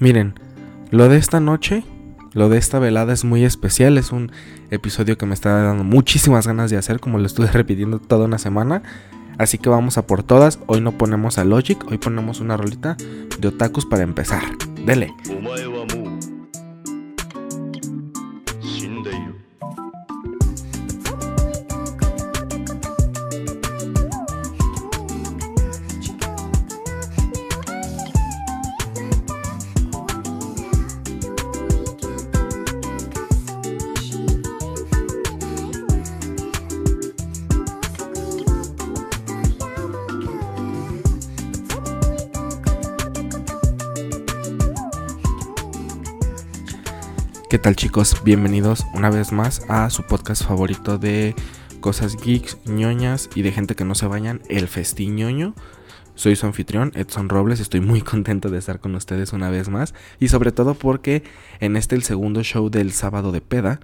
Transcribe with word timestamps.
Miren, 0.00 0.32
lo 0.90 1.10
de 1.10 1.18
esta 1.18 1.40
noche, 1.40 1.84
lo 2.32 2.48
de 2.48 2.56
esta 2.56 2.78
velada 2.78 3.12
es 3.12 3.24
muy 3.26 3.44
especial. 3.44 3.98
Es 3.98 4.12
un 4.12 4.32
episodio 4.70 5.18
que 5.18 5.26
me 5.26 5.34
está 5.34 5.62
dando 5.62 5.84
muchísimas 5.84 6.46
ganas 6.46 6.70
de 6.70 6.78
hacer, 6.78 7.00
como 7.00 7.18
lo 7.18 7.26
estuve 7.26 7.46
repitiendo 7.52 7.98
toda 7.98 8.24
una 8.24 8.38
semana. 8.38 8.82
Así 9.36 9.58
que 9.58 9.68
vamos 9.68 9.98
a 9.98 10.06
por 10.06 10.22
todas. 10.22 10.58
Hoy 10.66 10.80
no 10.80 10.92
ponemos 10.92 11.36
a 11.36 11.44
Logic, 11.44 11.78
hoy 11.90 11.98
ponemos 11.98 12.40
una 12.40 12.56
rolita 12.56 12.96
de 13.38 13.48
otakus 13.48 13.84
para 13.84 14.02
empezar. 14.02 14.42
Dele. 14.86 15.12
Tal 47.62 47.76
chicos? 47.76 48.16
Bienvenidos 48.24 48.86
una 48.94 49.10
vez 49.10 49.32
más 49.32 49.66
a 49.68 49.90
su 49.90 50.02
podcast 50.04 50.44
favorito 50.44 50.96
de 50.96 51.34
cosas 51.80 52.16
geeks, 52.16 52.56
ñoñas 52.64 53.28
y 53.34 53.42
de 53.42 53.52
gente 53.52 53.74
que 53.74 53.84
no 53.84 53.94
se 53.94 54.06
vayan, 54.06 54.40
el 54.48 54.66
festiñoño. 54.66 55.54
Soy 56.14 56.36
su 56.36 56.46
anfitrión, 56.46 56.90
Edson 56.94 57.28
Robles, 57.28 57.60
estoy 57.60 57.80
muy 57.80 58.00
contento 58.00 58.48
de 58.48 58.58
estar 58.58 58.80
con 58.80 58.94
ustedes 58.94 59.34
una 59.34 59.50
vez 59.50 59.68
más 59.68 59.94
y 60.18 60.28
sobre 60.28 60.52
todo 60.52 60.72
porque 60.72 61.22
en 61.60 61.76
este 61.76 61.96
el 61.96 62.02
segundo 62.02 62.42
show 62.42 62.70
del 62.70 62.92
sábado 62.92 63.30
de 63.30 63.42
peda, 63.42 63.80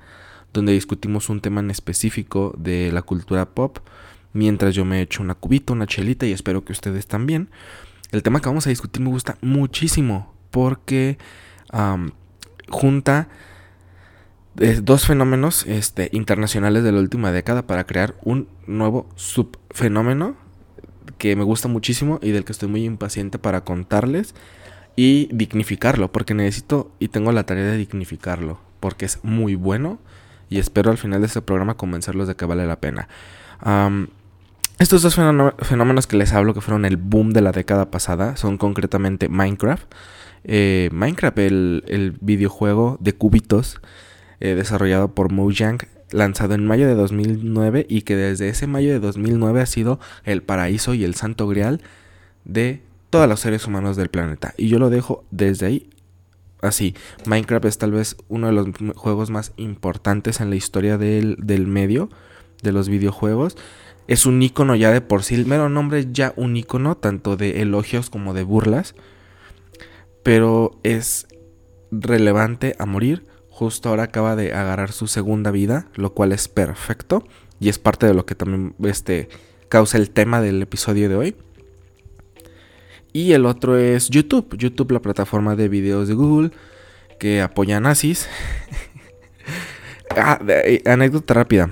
donde 0.55 0.73
discutimos 0.73 1.29
un 1.29 1.43
tema 1.43 1.61
en 1.61 1.71
específico 1.71 2.55
de 2.57 2.91
la 2.93 3.03
cultura 3.03 3.51
pop, 3.51 3.79
mientras 4.33 4.75
yo 4.75 4.87
me 4.87 5.03
echo 5.03 5.23
una 5.23 5.35
cubita, 5.35 5.75
una 5.75 5.87
chelita 5.87 6.25
y 6.25 6.33
espero 6.33 6.65
que 6.65 6.73
ustedes 6.73 7.07
también. 7.09 7.51
El 8.11 8.23
tema 8.23 8.41
que 8.41 8.49
vamos 8.49 8.67
a 8.67 8.71
discutir 8.71 9.03
me 9.03 9.11
gusta 9.11 9.37
muchísimo 9.43 10.35
porque 10.51 11.19
junta 12.71 13.29
dos 14.57 15.07
fenómenos 15.07 15.67
este, 15.67 16.09
internacionales 16.13 16.83
de 16.83 16.93
la 16.93 17.01
última 17.01 17.31
década 17.31 17.67
para 17.67 17.85
crear 17.85 18.15
un 18.23 18.49
nuevo 18.67 19.07
subfenómeno 19.15 20.35
que 21.19 21.37
me 21.37 21.45
gusta 21.45 21.69
muchísimo 21.69 22.19
y 22.23 22.31
del 22.31 22.45
que 22.45 22.53
estoy 22.53 22.69
muy 22.69 22.85
impaciente 22.85 23.39
para 23.39 23.63
contarles 23.63 24.35
y 24.97 25.29
dignificarlo, 25.33 26.11
porque 26.11 26.35
necesito 26.35 26.91
y 26.99 27.09
tengo 27.09 27.33
la 27.33 27.45
tarea 27.45 27.65
de 27.65 27.77
dignificarlo, 27.77 28.59
porque 28.81 29.05
es 29.05 29.23
muy 29.23 29.55
bueno 29.55 29.99
y 30.49 30.59
espero 30.59 30.91
al 30.91 30.99
final 30.99 31.21
de 31.21 31.27
este 31.27 31.43
programa 31.43 31.77
convencerlos 31.77 32.27
de 32.29 32.35
que 32.35 32.47
vale 32.47 32.67
la 32.67 32.81
pena. 32.81 33.09
estos 34.79 35.03
dos 35.03 35.15
fenómenos 35.15 36.07
que 36.07 36.17
les 36.17 36.33
hablo, 36.33 36.55
que 36.55 36.63
fueron 36.63 36.87
el 36.87 36.97
boom 36.97 37.33
de 37.33 37.43
la 37.43 37.53
década 37.53 37.91
pasada, 37.91 38.37
son 38.37 38.57
concretamente 38.57 39.29
Minecraft. 39.29 39.93
Eh, 40.45 40.89
Minecraft, 40.93 41.39
el, 41.39 41.85
el 41.89 42.17
videojuego 42.21 42.97
de 43.01 43.13
cubitos 43.13 43.81
eh, 44.41 44.55
desarrollado 44.55 45.15
por 45.15 45.33
Mojang, 45.33 45.79
lanzado 46.11 46.55
en 46.55 46.67
mayo 46.67 46.87
de 46.87 46.95
2009 46.95 47.87
y 47.89 48.03
que 48.03 48.17
desde 48.17 48.49
ese 48.49 48.67
mayo 48.67 48.93
de 48.93 49.01
2009 49.01 49.61
ha 49.61 49.67
sido 49.67 49.99
el 50.25 50.43
paraíso 50.43 50.95
y 50.95 51.05
el 51.05 51.15
santo 51.15 51.49
grial 51.49 51.81
de 52.45 52.83
todos 53.11 53.29
los 53.29 53.41
seres 53.41 53.67
humanos 53.67 53.97
del 53.97 54.09
planeta. 54.09 54.55
Y 54.57 54.69
yo 54.69 54.79
lo 54.79 54.91
dejo 54.91 55.25
desde 55.31 55.67
ahí 55.67 55.91
así. 56.61 56.95
Minecraft 57.25 57.65
es 57.67 57.79
tal 57.79 57.93
vez 57.93 58.17
uno 58.29 58.49
de 58.49 58.53
los 58.53 58.69
juegos 58.97 59.31
más 59.31 59.53
importantes 59.57 60.41
en 60.41 60.51
la 60.51 60.57
historia 60.57 60.99
del, 60.99 61.37
del 61.41 61.67
medio, 61.67 62.11
de 62.63 62.73
los 62.73 62.89
videojuegos. 62.89 63.57
Es 64.09 64.27
un 64.27 64.41
icono 64.43 64.77
ya 64.77 64.93
de 64.93 65.01
por 65.01 65.23
sí, 65.25 65.45
mero 65.45 65.69
nombre 65.69 66.01
es 66.01 66.13
ya 66.13 66.33
un 66.37 66.57
icono, 66.57 66.97
tanto 66.97 67.37
de 67.37 67.63
elogios 67.63 68.11
como 68.11 68.35
de 68.35 68.45
burlas. 68.45 68.95
Pero 70.23 70.79
es 70.83 71.27
relevante 71.91 72.75
a 72.79 72.87
morir 72.87 73.27
Justo 73.57 73.89
ahora 73.89 74.03
acaba 74.03 74.37
de 74.37 74.53
agarrar 74.53 74.93
su 74.93 75.07
segunda 75.07 75.51
vida, 75.51 75.87
lo 75.95 76.13
cual 76.13 76.33
es 76.33 76.47
perfecto. 76.47 77.27
Y 77.59 77.71
es 77.71 77.79
parte 77.79 78.05
de 78.05 78.13
lo 78.13 78.27
que 78.27 78.35
también 78.35 78.75
este, 78.85 79.31
causa 79.71 79.97
el 79.97 80.11
tema 80.11 80.43
del 80.43 80.61
episodio 80.61 81.09
de 81.09 81.17
hoy. 81.17 81.37
Y 83.15 83.33
el 83.33 83.47
otro 83.47 83.79
es 83.79 84.11
YouTube. 84.11 84.59
YouTube, 84.59 84.91
la 84.91 85.01
plataforma 85.01 85.57
de 85.57 85.71
videos 85.71 86.07
de 86.07 86.13
Google 86.13 86.51
que 87.19 87.41
apoya 87.41 87.79
a 87.79 87.81
nazis. 87.81 88.29
ah, 90.15 90.39
eh, 90.49 90.83
anécdota 90.85 91.33
rápida. 91.33 91.71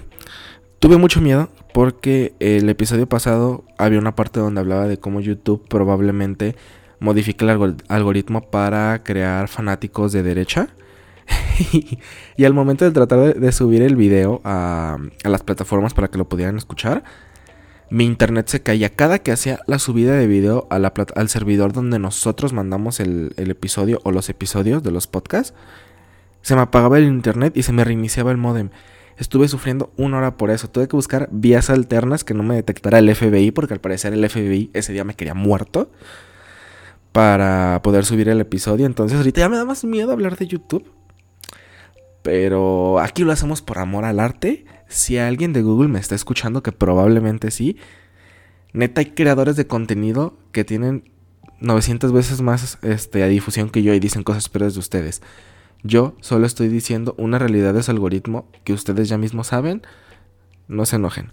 Tuve 0.79 0.97
mucho 0.97 1.21
miedo 1.21 1.51
porque 1.75 2.33
el 2.41 2.67
episodio 2.71 3.07
pasado 3.07 3.63
había 3.77 3.99
una 3.99 4.15
parte 4.17 4.41
donde 4.41 4.63
hablaba 4.63 4.89
de 4.89 4.97
cómo 4.97 5.21
YouTube 5.21 5.69
probablemente 5.69 6.57
modifique 6.99 7.45
el 7.45 7.77
algoritmo 7.89 8.51
para 8.51 9.03
crear 9.05 9.49
fanáticos 9.49 10.13
de 10.13 10.23
derecha 10.23 10.71
y 12.37 12.45
al 12.45 12.55
momento 12.55 12.85
de 12.85 12.91
tratar 12.91 13.35
de, 13.35 13.53
subir 13.53 13.83
el 13.83 13.97
video 13.97 14.41
a, 14.45 14.99
las 15.23 15.43
plataformas 15.43 15.95
para 15.95 16.09
que 16.09 16.19
lo 16.19 16.29
pudieran 16.29 16.57
escuchar, 16.57 17.05
mi 17.91 18.05
internet 18.05 18.49
se 18.49 18.63
caía. 18.63 18.91
Cada 18.91 19.19
que 19.19 19.33
hacía 19.33 19.61
la 19.67 19.79
subida 19.79 20.15
de 20.15 20.27
video 20.27 20.67
al 20.71 21.29
servidor 21.29 21.73
donde 21.73 21.99
nosotros 21.99 22.53
mandamos 22.53 23.01
el, 23.01 23.35
episodio 23.37 24.01
o 24.05 24.11
los 24.11 24.29
episodios 24.29 24.83
de 24.83 24.91
los 24.91 25.07
podcasts, 25.07 25.55
se 26.43 26.55
me 26.55 26.63
apagaba 26.63 26.99
el 26.99 27.05
internet 27.05 27.57
y 27.57 27.63
se 27.63 27.73
me 27.73 27.85
reiniciaba 27.85 28.31
el 28.31 28.37
modem. 28.37 28.71
Estuve 29.17 29.47
sufriendo 29.47 29.93
una 29.97 30.19
hora 30.19 30.37
por 30.37 30.51
eso. 30.51 30.69
Tuve 30.69 30.89
que 30.89 30.97
buscar 30.97 31.29
vías 31.31 31.71
alternas 31.71 32.25
que 32.25 32.35
no 32.35 32.43
me 32.43 32.57
detectara 32.57 32.99
el 32.99 33.15
FBI, 33.15 33.53
porque 33.53 33.75
al 33.75 33.81
parecer 33.81 34.13
el 34.13 34.29
FBI 34.29 34.71
ese 34.75 34.93
día 34.93 35.05
me 35.05 35.15
quería 35.15 35.35
muerto 35.35 35.91
para 37.13 37.81
poder 37.85 38.05
subir 38.05 38.29
el 38.29 38.41
episodio. 38.41 38.87
Entonces 38.87 39.17
ahorita 39.17 39.43
ya 39.43 39.49
me 39.49 39.57
da 39.57 39.65
más 39.65 39.85
miedo 39.85 40.11
hablar 40.11 40.37
de 40.37 40.49
YouTube. 40.49 40.85
Pero 42.25 43.01
aquí 43.01 43.23
lo 43.23 43.33
hacemos 43.33 43.61
por 43.61 43.79
amor 43.79 44.07
al 44.07 44.19
arte. 44.19 44.65
Si 44.89 45.19
alguien 45.19 45.53
de 45.53 45.61
Google 45.61 45.89
me 45.89 45.99
está 45.99 46.15
escuchando, 46.15 46.63
que 46.63 46.73
probablemente 46.73 47.51
sí, 47.51 47.77
neta 48.73 49.03
hay 49.03 49.11
creadores 49.11 49.57
de 49.57 49.67
contenido 49.67 50.35
que 50.51 50.65
tienen 50.65 51.05
900 51.61 52.13
veces 52.13 52.41
más 52.41 52.79
este, 52.81 53.23
a 53.23 53.29
difusión 53.29 53.69
que 53.69 53.83
yo 53.83 53.93
y 53.93 54.01
dicen 54.01 54.23
cosas 54.23 54.49
peores 54.49 54.73
de 54.73 54.81
ustedes. 54.81 55.21
Yo 55.83 56.17
solo 56.21 56.47
estoy 56.47 56.69
diciendo 56.69 57.15
una 57.19 57.39
realidad 57.39 57.75
de 57.75 57.81
ese 57.81 57.91
algoritmo 57.91 58.49
que 58.65 58.73
ustedes 58.73 59.11
ya 59.11 59.19
mismo 59.19 59.45
saben. 59.45 59.83
No 60.67 60.87
se 60.87 60.97
enojen. 60.97 61.31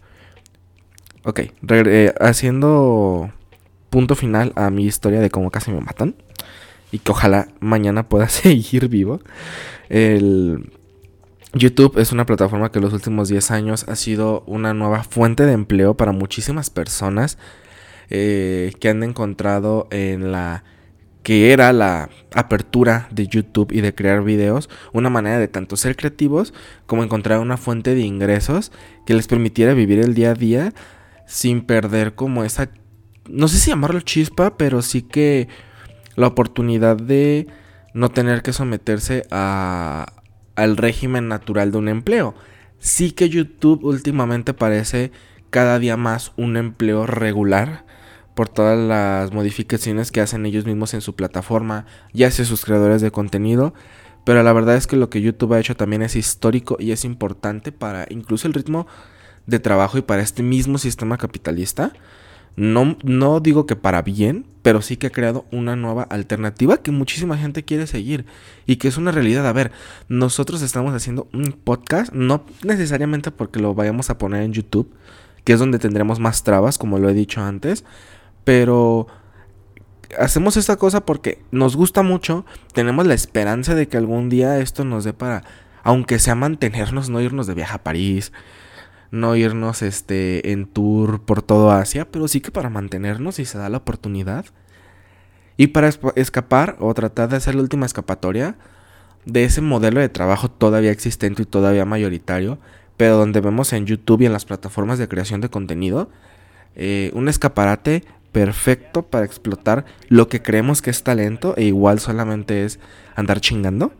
Ok, 1.23 1.40
eh, 1.69 2.13
haciendo 2.19 3.31
punto 3.90 4.16
final 4.16 4.52
a 4.58 4.69
mi 4.72 4.85
historia 4.85 5.22
de 5.22 5.29
cómo 5.29 5.52
casi 5.52 5.72
me 5.72 5.79
matan. 5.79 6.16
Y 6.91 7.00
que 7.00 7.12
ojalá 7.13 7.47
mañana 7.62 8.09
pueda 8.09 8.28
seguir 8.28 8.90
vivo. 8.90 9.22
El, 9.88 10.69
YouTube 11.54 11.98
es 12.00 12.12
una 12.12 12.26
plataforma 12.26 12.72
que 12.72 12.80
en 12.80 12.86
los 12.86 12.94
últimos 12.94 13.28
10 13.28 13.52
años 13.52 13.86
ha 13.90 13.96
sido 13.96 14.44
una 14.48 14.74
nueva 14.74 15.04
fuente 15.04 15.46
de 15.46 15.52
empleo 15.52 15.96
para 15.96 16.14
muchísimas 16.14 16.70
personas 16.70 17.38
eh, 18.10 18.74
que 18.80 18.90
han 18.90 19.04
encontrado 19.04 19.88
en 19.92 20.32
la 20.32 20.64
que 21.24 21.54
era 21.54 21.72
la 21.72 22.10
apertura 22.34 23.08
de 23.12 23.28
YouTube 23.28 23.72
y 23.72 23.82
de 23.82 23.94
crear 23.94 24.24
videos, 24.24 24.70
una 24.92 25.10
manera 25.10 25.38
de 25.38 25.48
tanto 25.48 25.78
ser 25.78 25.96
creativos 25.96 26.54
como 26.88 27.04
encontrar 27.04 27.40
una 27.40 27.58
fuente 27.58 27.94
de 27.94 28.02
ingresos 28.02 28.72
que 29.06 29.14
les 29.14 29.28
permitiera 29.28 29.74
vivir 29.74 30.00
el 30.00 30.16
día 30.16 30.32
a 30.32 30.36
día 30.36 30.74
sin 31.28 31.62
perder 31.62 32.16
como 32.16 32.44
esa, 32.44 32.70
no 33.30 33.48
sé 33.48 33.60
si 33.60 33.70
llamarlo 33.70 34.02
chispa, 34.02 34.58
pero 34.58 34.82
sí 34.82 35.04
que 35.04 35.48
la 36.16 36.28
oportunidad 36.28 36.98
de 36.98 37.48
no 37.94 38.10
tener 38.10 38.42
que 38.42 38.54
someterse 38.54 39.24
a, 39.30 40.21
al 40.61 40.78
régimen 40.78 41.28
natural 41.28 41.72
de 41.72 41.78
un 41.79 41.90
empleo. 41.90 42.35
Sí 42.78 43.11
que 43.11 43.29
YouTube 43.29 43.84
últimamente 43.84 44.53
parece 44.53 45.11
cada 45.49 45.79
día 45.79 45.97
más 45.97 46.34
un 46.37 46.55
empleo 46.55 47.08
regular 47.08 47.85
por 48.35 48.47
todas 48.47 48.78
las 48.78 49.34
modificaciones 49.34 50.11
que 50.11 50.22
hacen 50.22 50.46
ellos 50.46 50.66
mismos 50.66 50.93
en 50.93 51.02
su 51.02 51.16
plataforma, 51.16 51.85
ya 52.13 52.29
sea 52.29 52.46
sus 52.46 52.63
creadores 52.63 53.02
de 53.02 53.11
contenido, 53.11 53.73
pero 54.23 54.43
la 54.43 54.53
verdad 54.53 54.75
es 54.75 54.85
que 54.85 54.97
lo 54.97 55.09
que 55.09 55.22
YouTube 55.22 55.53
ha 55.53 55.59
hecho 55.59 55.75
también 55.75 56.03
es 56.03 56.16
histórico 56.16 56.78
y 56.79 56.91
es 56.91 57.05
importante 57.05 57.72
para 57.72 58.05
incluso 58.09 58.47
el 58.47 58.53
ritmo 58.53 58.85
de 59.47 59.59
trabajo 59.59 59.97
y 59.97 60.03
para 60.03 60.22
este 60.22 60.43
mismo 60.43 60.78
sistema 60.78 61.17
capitalista. 61.17 61.91
No, 62.56 62.98
no 63.03 63.40
digo 63.40 63.66
que 63.66 63.76
para 63.76 64.02
bien, 64.02 64.46
pero 64.62 64.82
sí 64.82 64.98
que 64.98 65.08
ha 65.08 65.12
creado 65.12 65.46
una 65.52 65.76
nueva 65.76 66.03
alternativa 66.03 66.78
que 66.78 66.92
muchísima 66.92 67.38
gente 67.38 67.64
quiere 67.64 67.88
seguir 67.88 68.26
y 68.66 68.76
que 68.76 68.88
es 68.88 68.98
una 68.98 69.12
realidad. 69.12 69.48
A 69.48 69.53
ver, 69.53 69.72
nosotros 70.08 70.62
estamos 70.62 70.94
haciendo 70.94 71.28
un 71.34 71.53
podcast, 71.53 72.14
no 72.14 72.46
necesariamente 72.64 73.32
porque 73.32 73.59
lo 73.59 73.74
vayamos 73.74 74.09
a 74.09 74.18
poner 74.18 74.44
en 74.44 74.53
YouTube, 74.53 74.94
que 75.44 75.53
es 75.53 75.59
donde 75.59 75.80
tendremos 75.80 76.20
más 76.20 76.44
trabas, 76.44 76.78
como 76.78 77.00
lo 77.00 77.09
he 77.09 77.14
dicho 77.14 77.42
antes, 77.42 77.84
pero 78.44 79.08
hacemos 80.20 80.58
esta 80.58 80.76
cosa 80.76 81.06
porque 81.06 81.44
nos 81.52 81.76
gusta 81.76 82.04
mucho, 82.04 82.46
tenemos 82.74 83.08
la 83.08 83.14
esperanza 83.14 83.76
de 83.76 83.88
que 83.88 83.97
algún 83.97 84.30
día 84.30 84.59
esto 84.59 84.84
nos 84.84 85.04
dé 85.04 85.14
para, 85.14 85.44
aunque 85.84 86.20
sea 86.20 86.36
mantenernos, 86.36 87.09
no 87.09 87.22
irnos 87.22 87.47
de 87.47 87.54
viaje 87.54 87.76
a 87.76 87.84
París, 87.84 88.32
no 89.11 89.35
irnos 89.35 89.81
este 89.81 90.52
en 90.52 90.66
tour 90.66 91.22
por 91.22 91.41
todo 91.41 91.72
Asia, 91.72 92.09
pero 92.09 92.28
sí 92.28 92.41
que 92.41 92.52
para 92.52 92.69
mantenernos 92.69 93.35
si 93.35 93.46
se 93.46 93.58
da 93.58 93.69
la 93.69 93.78
oportunidad. 93.78 94.46
Y 95.58 95.67
para 95.67 95.90
escapar 96.16 96.78
o 96.79 96.93
tratar 96.93 97.29
de 97.29 97.35
hacer 97.35 97.55
la 97.55 97.61
última 97.61 97.85
escapatoria 97.85 98.55
de 99.25 99.43
ese 99.43 99.61
modelo 99.61 99.99
de 99.99 100.09
trabajo 100.09 100.49
todavía 100.49 100.91
existente 100.91 101.43
y 101.43 101.46
todavía 101.46 101.85
mayoritario, 101.85 102.58
pero 102.97 103.17
donde 103.17 103.41
vemos 103.41 103.73
en 103.73 103.85
YouTube 103.85 104.22
y 104.22 104.25
en 104.25 104.34
las 104.34 104.46
plataformas 104.46 104.97
de 104.97 105.08
creación 105.08 105.41
de 105.41 105.49
contenido 105.49 106.09
eh, 106.75 107.11
un 107.13 107.28
escaparate 107.28 108.05
perfecto 108.31 109.03
para 109.03 109.25
explotar 109.25 109.85
lo 110.08 110.29
que 110.29 110.41
creemos 110.41 110.81
que 110.81 110.90
es 110.90 111.03
talento 111.03 111.53
e 111.58 111.66
igual 111.66 111.99
solamente 111.99 112.63
es 112.63 112.79
andar 113.16 113.41
chingando. 113.41 113.93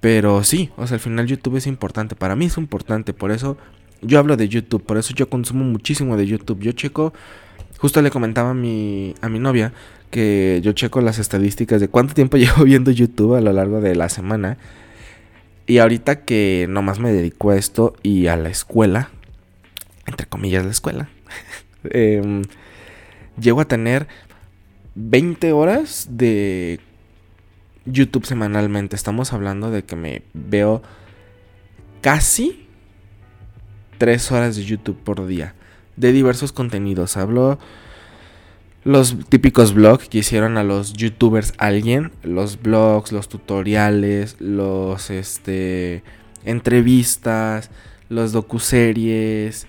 Pero 0.00 0.44
sí, 0.44 0.70
o 0.76 0.86
sea, 0.86 0.96
al 0.96 1.00
final 1.00 1.26
YouTube 1.26 1.56
es 1.56 1.66
importante, 1.66 2.16
para 2.16 2.36
mí 2.36 2.46
es 2.46 2.58
importante, 2.58 3.12
por 3.14 3.30
eso 3.30 3.56
yo 4.02 4.18
hablo 4.18 4.36
de 4.36 4.48
YouTube, 4.48 4.84
por 4.84 4.98
eso 4.98 5.14
yo 5.14 5.28
consumo 5.28 5.64
muchísimo 5.64 6.16
de 6.16 6.26
YouTube. 6.26 6.60
Yo 6.60 6.72
checo, 6.72 7.12
justo 7.78 8.02
le 8.02 8.10
comentaba 8.10 8.50
a 8.50 8.54
mi, 8.54 9.14
a 9.20 9.28
mi 9.28 9.38
novia 9.38 9.72
que 10.10 10.60
yo 10.62 10.72
checo 10.72 11.00
las 11.00 11.18
estadísticas 11.18 11.80
de 11.80 11.88
cuánto 11.88 12.14
tiempo 12.14 12.36
llevo 12.38 12.64
viendo 12.64 12.90
YouTube 12.90 13.34
a 13.34 13.40
lo 13.40 13.52
largo 13.52 13.80
de 13.80 13.94
la 13.96 14.08
semana. 14.08 14.58
Y 15.66 15.78
ahorita 15.78 16.24
que 16.24 16.66
nomás 16.68 17.00
me 17.00 17.12
dedico 17.12 17.50
a 17.50 17.56
esto 17.56 17.94
y 18.02 18.28
a 18.28 18.36
la 18.36 18.48
escuela, 18.48 19.10
entre 20.06 20.26
comillas 20.26 20.64
la 20.64 20.70
escuela, 20.70 21.08
eh, 21.90 22.42
llego 23.40 23.60
a 23.60 23.64
tener 23.64 24.06
20 24.94 25.52
horas 25.52 26.06
de 26.10 26.80
YouTube 27.84 28.26
semanalmente. 28.26 28.94
Estamos 28.94 29.32
hablando 29.32 29.70
de 29.70 29.84
que 29.84 29.96
me 29.96 30.22
veo 30.34 30.82
casi 32.00 32.65
tres 33.98 34.30
horas 34.32 34.56
de 34.56 34.64
YouTube 34.64 34.96
por 34.96 35.26
día. 35.26 35.54
De 35.96 36.12
diversos 36.12 36.52
contenidos. 36.52 37.16
Hablo 37.16 37.58
los 38.84 39.16
típicos 39.28 39.74
blogs 39.74 40.08
que 40.08 40.18
hicieron 40.18 40.58
a 40.58 40.64
los 40.64 40.92
youtubers 40.92 41.54
alguien. 41.58 42.12
Los 42.22 42.62
blogs, 42.62 43.12
los 43.12 43.28
tutoriales, 43.28 44.36
los 44.38 45.10
este 45.10 46.02
entrevistas, 46.44 47.70
los 48.08 48.32
docuseries 48.32 49.66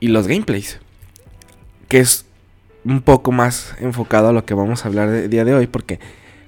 y 0.00 0.08
los 0.08 0.26
gameplays. 0.26 0.80
Que 1.88 2.00
es 2.00 2.26
un 2.84 3.02
poco 3.02 3.32
más 3.32 3.74
enfocado 3.78 4.28
a 4.28 4.32
lo 4.32 4.44
que 4.44 4.54
vamos 4.54 4.84
a 4.84 4.88
hablar 4.88 5.08
el 5.10 5.30
día 5.30 5.44
de 5.44 5.54
hoy. 5.54 5.66
Porque 5.66 6.00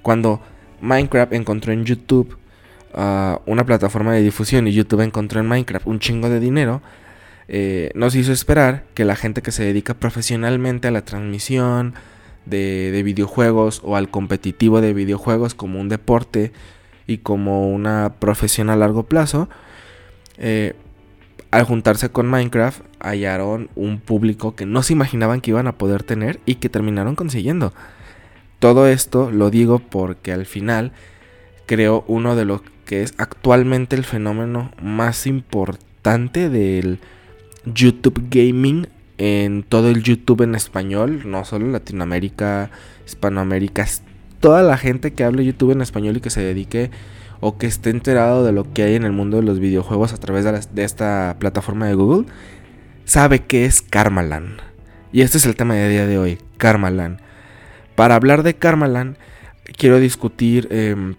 cuando 0.03 0.41
Minecraft 0.81 1.33
encontró 1.35 1.73
en 1.73 1.85
YouTube 1.85 2.37
una 2.97 3.67
plataforma 3.67 4.15
de 4.15 4.23
difusión 4.23 4.67
y 4.67 4.73
YouTube 4.73 5.03
encontró 5.03 5.41
en 5.41 5.47
Minecraft 5.47 5.87
un 5.87 5.99
chingo 5.99 6.31
de 6.31 6.41
dinero, 6.41 6.81
eh, 7.49 7.91
nos 7.95 8.15
hizo 8.15 8.33
esperar 8.33 8.85
que 8.95 9.05
la 9.05 9.17
gente 9.17 9.43
que 9.43 9.53
se 9.53 9.65
dedica 9.65 9.95
profesionalmente 9.95 10.89
a 10.89 10.91
la 10.91 11.05
transmisión 11.05 11.95
de, 12.47 13.03
videojuegos 13.05 13.83
o 13.85 13.97
al 13.97 14.09
competitivo 14.11 14.81
de 14.81 14.95
videojuegos 14.95 15.55
como 15.55 15.81
un 15.81 15.89
deporte 15.89 16.53
y 17.07 17.19
como 17.19 17.69
una 17.71 18.15
profesión 18.19 18.71
a 18.71 18.77
largo 18.77 19.05
plazo, 19.05 19.49
eh, 20.39 20.75
al 21.51 21.65
juntarse 21.65 22.09
con 22.09 22.27
Minecraft 22.29 22.81
hallaron 22.99 23.69
un 23.77 24.01
público 24.01 24.57
que 24.57 24.67
no 24.67 24.83
se 24.83 24.95
imaginaban 24.95 25.41
que 25.41 25.51
iban 25.51 25.67
a 25.67 25.79
poder 25.79 26.03
tener 26.03 26.41
y 26.47 26.57
que 26.57 26.69
terminaron 26.69 27.15
consiguiendo. 27.15 27.73
Todo 28.59 28.89
esto 28.89 29.31
lo 29.31 29.51
digo 29.51 29.79
porque 29.79 30.33
al 30.33 30.47
final 30.47 30.93
creo 31.67 32.05
uno 32.07 32.37
de 32.37 32.45
los 32.45 32.63
que 32.85 33.03
es 33.03 33.15
actualmente 33.19 33.97
el 33.97 34.05
fenómeno 34.05 34.71
más 34.81 35.27
importante 35.27 36.49
del 36.49 37.01
YouTube 37.65 38.29
Gaming 38.31 38.89
en 39.19 39.63
todo 39.63 39.89
el 39.89 40.03
YouTube 40.03 40.43
en 40.43 40.55
español, 40.55 41.23
no 41.25 41.45
solo 41.45 41.67
Latinoamérica, 41.67 42.71
Hispanoamérica, 43.07 43.87
toda 44.41 44.63
la 44.63 44.77
gente 44.77 45.13
que 45.13 45.25
hable 45.25 45.45
YouTube 45.45 45.73
en 45.73 45.81
español 45.81 46.17
y 46.17 46.21
que 46.21 46.31
se 46.31 46.43
dedique 46.43 46.91
o 47.41 47.59
que 47.59 47.67
esté 47.67 47.91
enterado 47.91 48.45
de 48.45 48.53
lo 48.53 48.73
que 48.73 48.83
hay 48.83 48.95
en 48.95 49.05
el 49.05 49.13
mundo 49.13 49.39
de 49.39 49.43
los 49.43 49.59
videojuegos 49.59 50.13
a 50.13 50.19
través 50.19 50.45
de, 50.45 50.85
esta 50.85 51.37
plataforma 51.39 51.87
de 51.87 51.95
Google, 51.95 52.27
sabe 53.05 53.41
que 53.41 53.65
es 53.65 53.83
Karmaland. 53.83 54.61
Y 55.13 55.23
este 55.23 55.39
es 55.39 55.47
el 55.47 55.57
tema 55.57 55.75
de 55.75 55.89
día 55.89 56.07
de 56.07 56.19
hoy, 56.19 56.39
Karmaland. 56.57 57.19
Para 57.95 58.15
hablar 58.15 58.43
de 58.43 58.55
Karmaland, 58.55 59.17
quiero 59.77 59.99
discutir 59.99 60.69
em, 60.71 61.15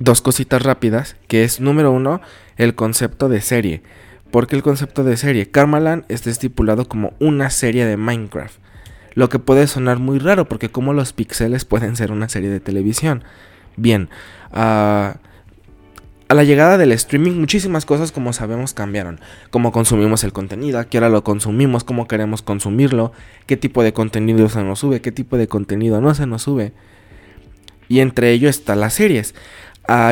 dos 0.00 0.22
cositas 0.22 0.62
rápidas, 0.62 1.14
que 1.28 1.44
es 1.44 1.60
número 1.60 1.92
uno, 1.92 2.20
el 2.56 2.74
concepto 2.74 3.28
de 3.28 3.40
serie. 3.40 3.82
Porque 4.32 4.56
el 4.56 4.62
concepto 4.62 5.04
de 5.04 5.16
serie, 5.16 5.50
Karmaland 5.50 6.04
está 6.08 6.30
estipulado 6.30 6.88
como 6.88 7.12
una 7.20 7.50
serie 7.50 7.86
de 7.86 7.96
Minecraft. 7.96 8.58
Lo 9.14 9.28
que 9.28 9.38
puede 9.38 9.66
sonar 9.66 9.98
muy 9.98 10.18
raro, 10.18 10.48
porque 10.48 10.70
como 10.70 10.92
los 10.92 11.12
píxeles 11.12 11.64
pueden 11.64 11.96
ser 11.96 12.10
una 12.10 12.28
serie 12.28 12.48
de 12.48 12.60
televisión. 12.60 13.24
Bien, 13.76 14.08
ah, 14.52 15.16
a 16.28 16.34
la 16.34 16.44
llegada 16.44 16.78
del 16.78 16.92
streaming 16.92 17.32
muchísimas 17.32 17.84
cosas 17.84 18.12
como 18.12 18.32
sabemos 18.32 18.72
cambiaron. 18.72 19.20
Cómo 19.50 19.72
consumimos 19.72 20.22
el 20.22 20.32
contenido, 20.32 20.78
a 20.78 20.84
qué 20.84 20.98
hora 20.98 21.08
lo 21.08 21.24
consumimos, 21.24 21.82
cómo 21.82 22.06
queremos 22.06 22.40
consumirlo, 22.40 23.12
qué 23.46 23.56
tipo 23.56 23.82
de 23.82 23.92
contenido 23.92 24.48
se 24.48 24.62
nos 24.62 24.78
sube, 24.78 25.00
qué 25.00 25.10
tipo 25.10 25.36
de 25.36 25.48
contenido 25.48 26.00
no 26.00 26.14
se 26.14 26.26
nos 26.26 26.42
sube. 26.42 26.72
Y 27.88 27.98
entre 27.98 28.30
ello 28.30 28.48
están 28.48 28.78
las 28.78 28.94
series. 28.94 29.34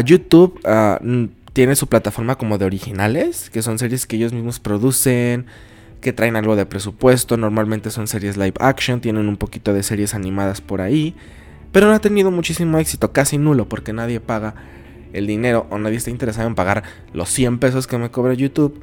YouTube 0.04 0.60
tiene 1.52 1.76
su 1.76 1.86
plataforma 1.86 2.36
como 2.36 2.58
de 2.58 2.64
originales, 2.64 3.50
que 3.50 3.62
son 3.62 3.78
series 3.78 4.06
que 4.06 4.16
ellos 4.16 4.32
mismos 4.32 4.60
producen, 4.60 5.46
que 6.00 6.12
traen 6.12 6.36
algo 6.36 6.54
de 6.56 6.66
presupuesto, 6.66 7.36
normalmente 7.36 7.90
son 7.90 8.06
series 8.06 8.36
live 8.36 8.54
action, 8.60 9.00
tienen 9.00 9.28
un 9.28 9.36
poquito 9.36 9.72
de 9.72 9.82
series 9.82 10.14
animadas 10.14 10.60
por 10.60 10.80
ahí, 10.80 11.16
pero 11.72 11.88
no 11.88 11.94
ha 11.94 12.00
tenido 12.00 12.30
muchísimo 12.30 12.78
éxito, 12.78 13.12
casi 13.12 13.38
nulo, 13.38 13.68
porque 13.68 13.92
nadie 13.92 14.20
paga 14.20 14.54
el 15.12 15.26
dinero 15.26 15.66
o 15.70 15.78
nadie 15.78 15.96
está 15.96 16.10
interesado 16.10 16.46
en 16.46 16.54
pagar 16.54 16.84
los 17.12 17.28
100 17.30 17.58
pesos 17.58 17.86
que 17.86 17.98
me 17.98 18.10
cobra 18.10 18.34
YouTube 18.34 18.80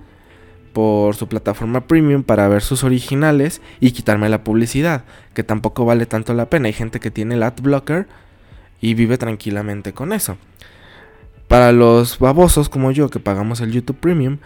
por 0.74 1.16
su 1.16 1.30
plataforma 1.30 1.88
premium 1.88 2.24
para 2.24 2.50
ver 2.50 2.62
sus 2.62 2.84
originales 2.84 3.62
y 3.80 3.92
quitarme 3.92 4.28
la 4.28 4.44
publicidad, 4.44 5.06
que 5.34 5.44
tampoco 5.44 5.86
vale 5.86 6.06
tanto 6.06 6.34
la 6.34 6.50
pena. 6.50 6.68
Hay 6.68 6.74
gente 6.74 7.00
que 7.00 7.12
tiene 7.12 7.36
el 7.36 7.44
ad 7.44 7.62
blocker 7.62 8.08
y 8.82 8.94
vive 8.94 9.18
tranquilamente 9.18 9.94
con 9.94 10.12
eso. 10.12 10.38
Para 11.56 11.72
los 11.72 12.20
babosos 12.20 12.68
como 12.68 12.92
yo 12.92 13.10
que 13.10 13.22
pagamos 13.22 13.62
el 13.62 13.72
YouTube 13.72 13.96
Premium, 13.96 14.40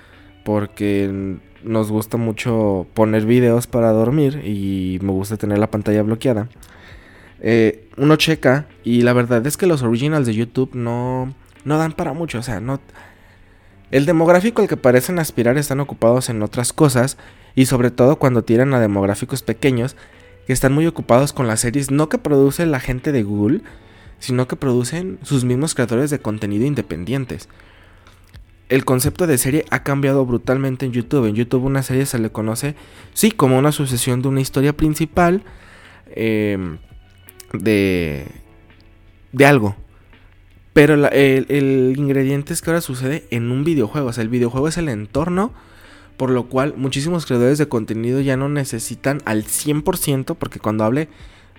porque 0.46 1.40
nos 1.64 1.90
gusta 1.90 2.18
mucho 2.18 2.86
poner 2.94 3.26
videos 3.26 3.66
para 3.66 3.92
dormir 3.92 4.44
y 4.46 5.00
me 5.02 5.12
gusta 5.12 5.36
tener 5.36 5.58
la 5.58 5.72
pantalla 5.72 6.04
bloqueada. 6.04 6.50
Eh, 7.42 7.90
uno 7.98 8.16
checa 8.16 8.68
y 8.84 9.02
la 9.02 9.14
verdad 9.14 9.48
es 9.48 9.58
que 9.58 9.66
los 9.66 9.82
originals 9.82 10.28
de 10.28 10.36
YouTube 10.36 10.76
no, 10.76 11.34
no 11.66 11.80
dan 11.80 11.94
para 11.94 12.14
mucho. 12.14 12.38
O 12.38 12.44
sea, 12.44 12.60
no... 12.60 12.80
El 13.90 14.06
demográfico 14.06 14.62
al 14.62 14.68
que 14.68 14.78
parecen 14.78 15.18
aspirar 15.18 15.58
están 15.58 15.80
ocupados 15.80 16.30
en 16.30 16.44
otras 16.44 16.74
cosas 16.74 17.18
y 17.56 17.66
sobre 17.66 17.90
todo 17.90 18.18
cuando 18.18 18.44
tiran 18.44 18.72
a 18.76 18.80
demográficos 18.80 19.42
pequeños 19.42 19.96
que 20.46 20.54
están 20.54 20.74
muy 20.74 20.86
ocupados 20.86 21.34
con 21.34 21.48
las 21.48 21.62
series 21.62 21.90
no 21.90 22.08
que 22.08 22.20
produce 22.20 22.68
la 22.68 22.80
gente 22.80 23.12
de 23.12 23.24
Google, 23.24 23.62
sino 24.20 24.48
que 24.48 24.56
producen 24.56 25.20
sus 25.24 25.44
mismos 25.44 25.76
creadores 25.76 26.10
de 26.10 26.20
contenido 26.20 26.66
independientes. 26.66 27.50
El 28.70 28.86
concepto 28.86 29.26
de 29.26 29.40
serie 29.40 29.66
ha 29.72 29.84
cambiado 29.84 30.26
brutalmente 30.26 30.86
en 30.86 30.92
YouTube. 30.92 31.26
En 31.26 31.36
YouTube 31.36 31.66
una 31.66 31.82
serie 31.82 32.06
se 32.06 32.20
le 32.20 32.30
conoce, 32.30 32.76
sí, 33.14 33.32
como 33.32 33.58
una 33.58 33.72
sucesión 33.72 34.22
de 34.22 34.28
una 34.28 34.42
historia 34.42 34.74
principal 34.74 35.44
em, 36.12 36.78
de, 37.52 38.28
de 39.32 39.46
algo. 39.46 39.76
Pero 40.74 40.94
el, 40.94 41.46
el, 41.50 41.96
ingrediente 41.98 42.54
es 42.54 42.62
que 42.62 42.70
ahora 42.70 42.82
sucede 42.82 43.26
en 43.32 43.52
un 43.52 43.64
videojuego. 43.64 44.10
O 44.10 44.14
sea, 44.14 44.22
el 44.22 44.30
videojuego 44.30 44.68
es 44.68 44.78
el 44.78 44.88
entorno. 44.90 45.52
Por 46.16 46.30
lo 46.32 46.48
cual 46.48 46.74
muchísimos 46.76 47.26
creadores 47.26 47.58
de 47.58 47.70
contenido 47.70 48.20
ya 48.20 48.36
no 48.38 48.50
necesitan 48.50 49.20
al 49.26 49.46
100%. 49.46 50.36
Porque 50.36 50.60
cuando 50.60 50.84
hable 50.84 51.10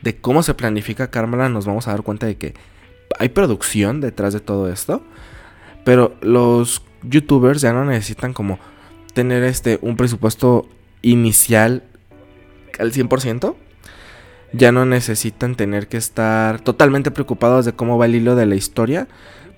de 0.02 0.16
cómo 0.16 0.42
se 0.42 0.54
planifica 0.54 1.11
Carmela 1.11 1.49
nos 1.49 1.66
vamos 1.66 1.88
a 1.88 1.92
dar 1.92 2.02
cuenta 2.02 2.26
de 2.26 2.37
que 2.37 2.54
hay 3.19 3.28
producción 3.30 4.00
detrás 4.00 4.33
de 4.33 4.40
todo 4.40 4.71
esto. 4.71 5.02
Pero 5.85 6.14
los 6.21 6.83
youtubers 7.02 7.61
ya 7.61 7.73
no 7.73 7.85
necesitan 7.85 8.33
como 8.33 8.59
tener 9.14 9.42
este 9.45 9.78
un 9.83 9.97
presupuesto 9.97 10.69
inicial 11.02 11.85
al 12.78 12.92
100%. 12.92 13.54
Ya 14.52 14.73
no 14.73 14.85
necesitan 14.85 15.54
tener 15.54 15.88
que 15.88 15.97
estar 15.97 16.61
totalmente 16.61 17.11
preocupados 17.11 17.64
de 17.64 17.73
cómo 17.73 17.99
va 17.99 18.07
el 18.07 18.14
hilo 18.14 18.37
de 18.37 18.47
la 18.47 18.57
historia. 18.57 19.09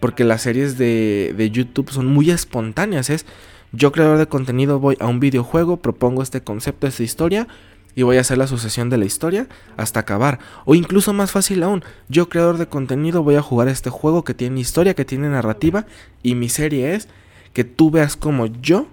Porque 0.00 0.24
las 0.24 0.42
series 0.42 0.78
de, 0.78 1.34
de 1.36 1.50
YouTube 1.50 1.90
son 1.90 2.06
muy 2.06 2.30
espontáneas. 2.30 3.08
Es 3.10 3.24
yo 3.72 3.92
creador 3.92 4.18
de 4.18 4.26
contenido 4.26 4.80
voy 4.80 4.96
a 5.00 5.06
un 5.06 5.20
videojuego, 5.20 5.78
propongo 5.78 6.22
este 6.22 6.42
concepto, 6.42 6.86
esta 6.86 7.02
historia 7.02 7.48
y 7.94 8.02
voy 8.02 8.16
a 8.16 8.20
hacer 8.20 8.38
la 8.38 8.46
sucesión 8.46 8.90
de 8.90 8.98
la 8.98 9.04
historia 9.04 9.48
hasta 9.76 10.00
acabar. 10.00 10.38
O 10.64 10.74
incluso 10.74 11.12
más 11.12 11.30
fácil 11.30 11.62
aún, 11.62 11.84
yo 12.08 12.28
creador 12.28 12.58
de 12.58 12.66
contenido 12.66 13.22
voy 13.22 13.36
a 13.36 13.42
jugar 13.42 13.68
este 13.68 13.90
juego 13.90 14.24
que 14.24 14.34
tiene 14.34 14.60
historia, 14.60 14.94
que 14.94 15.04
tiene 15.04 15.28
narrativa 15.28 15.86
y 16.22 16.34
mi 16.34 16.48
serie 16.48 16.94
es 16.94 17.08
que 17.52 17.64
tú 17.64 17.90
veas 17.90 18.16
como 18.16 18.46
yo 18.46 18.86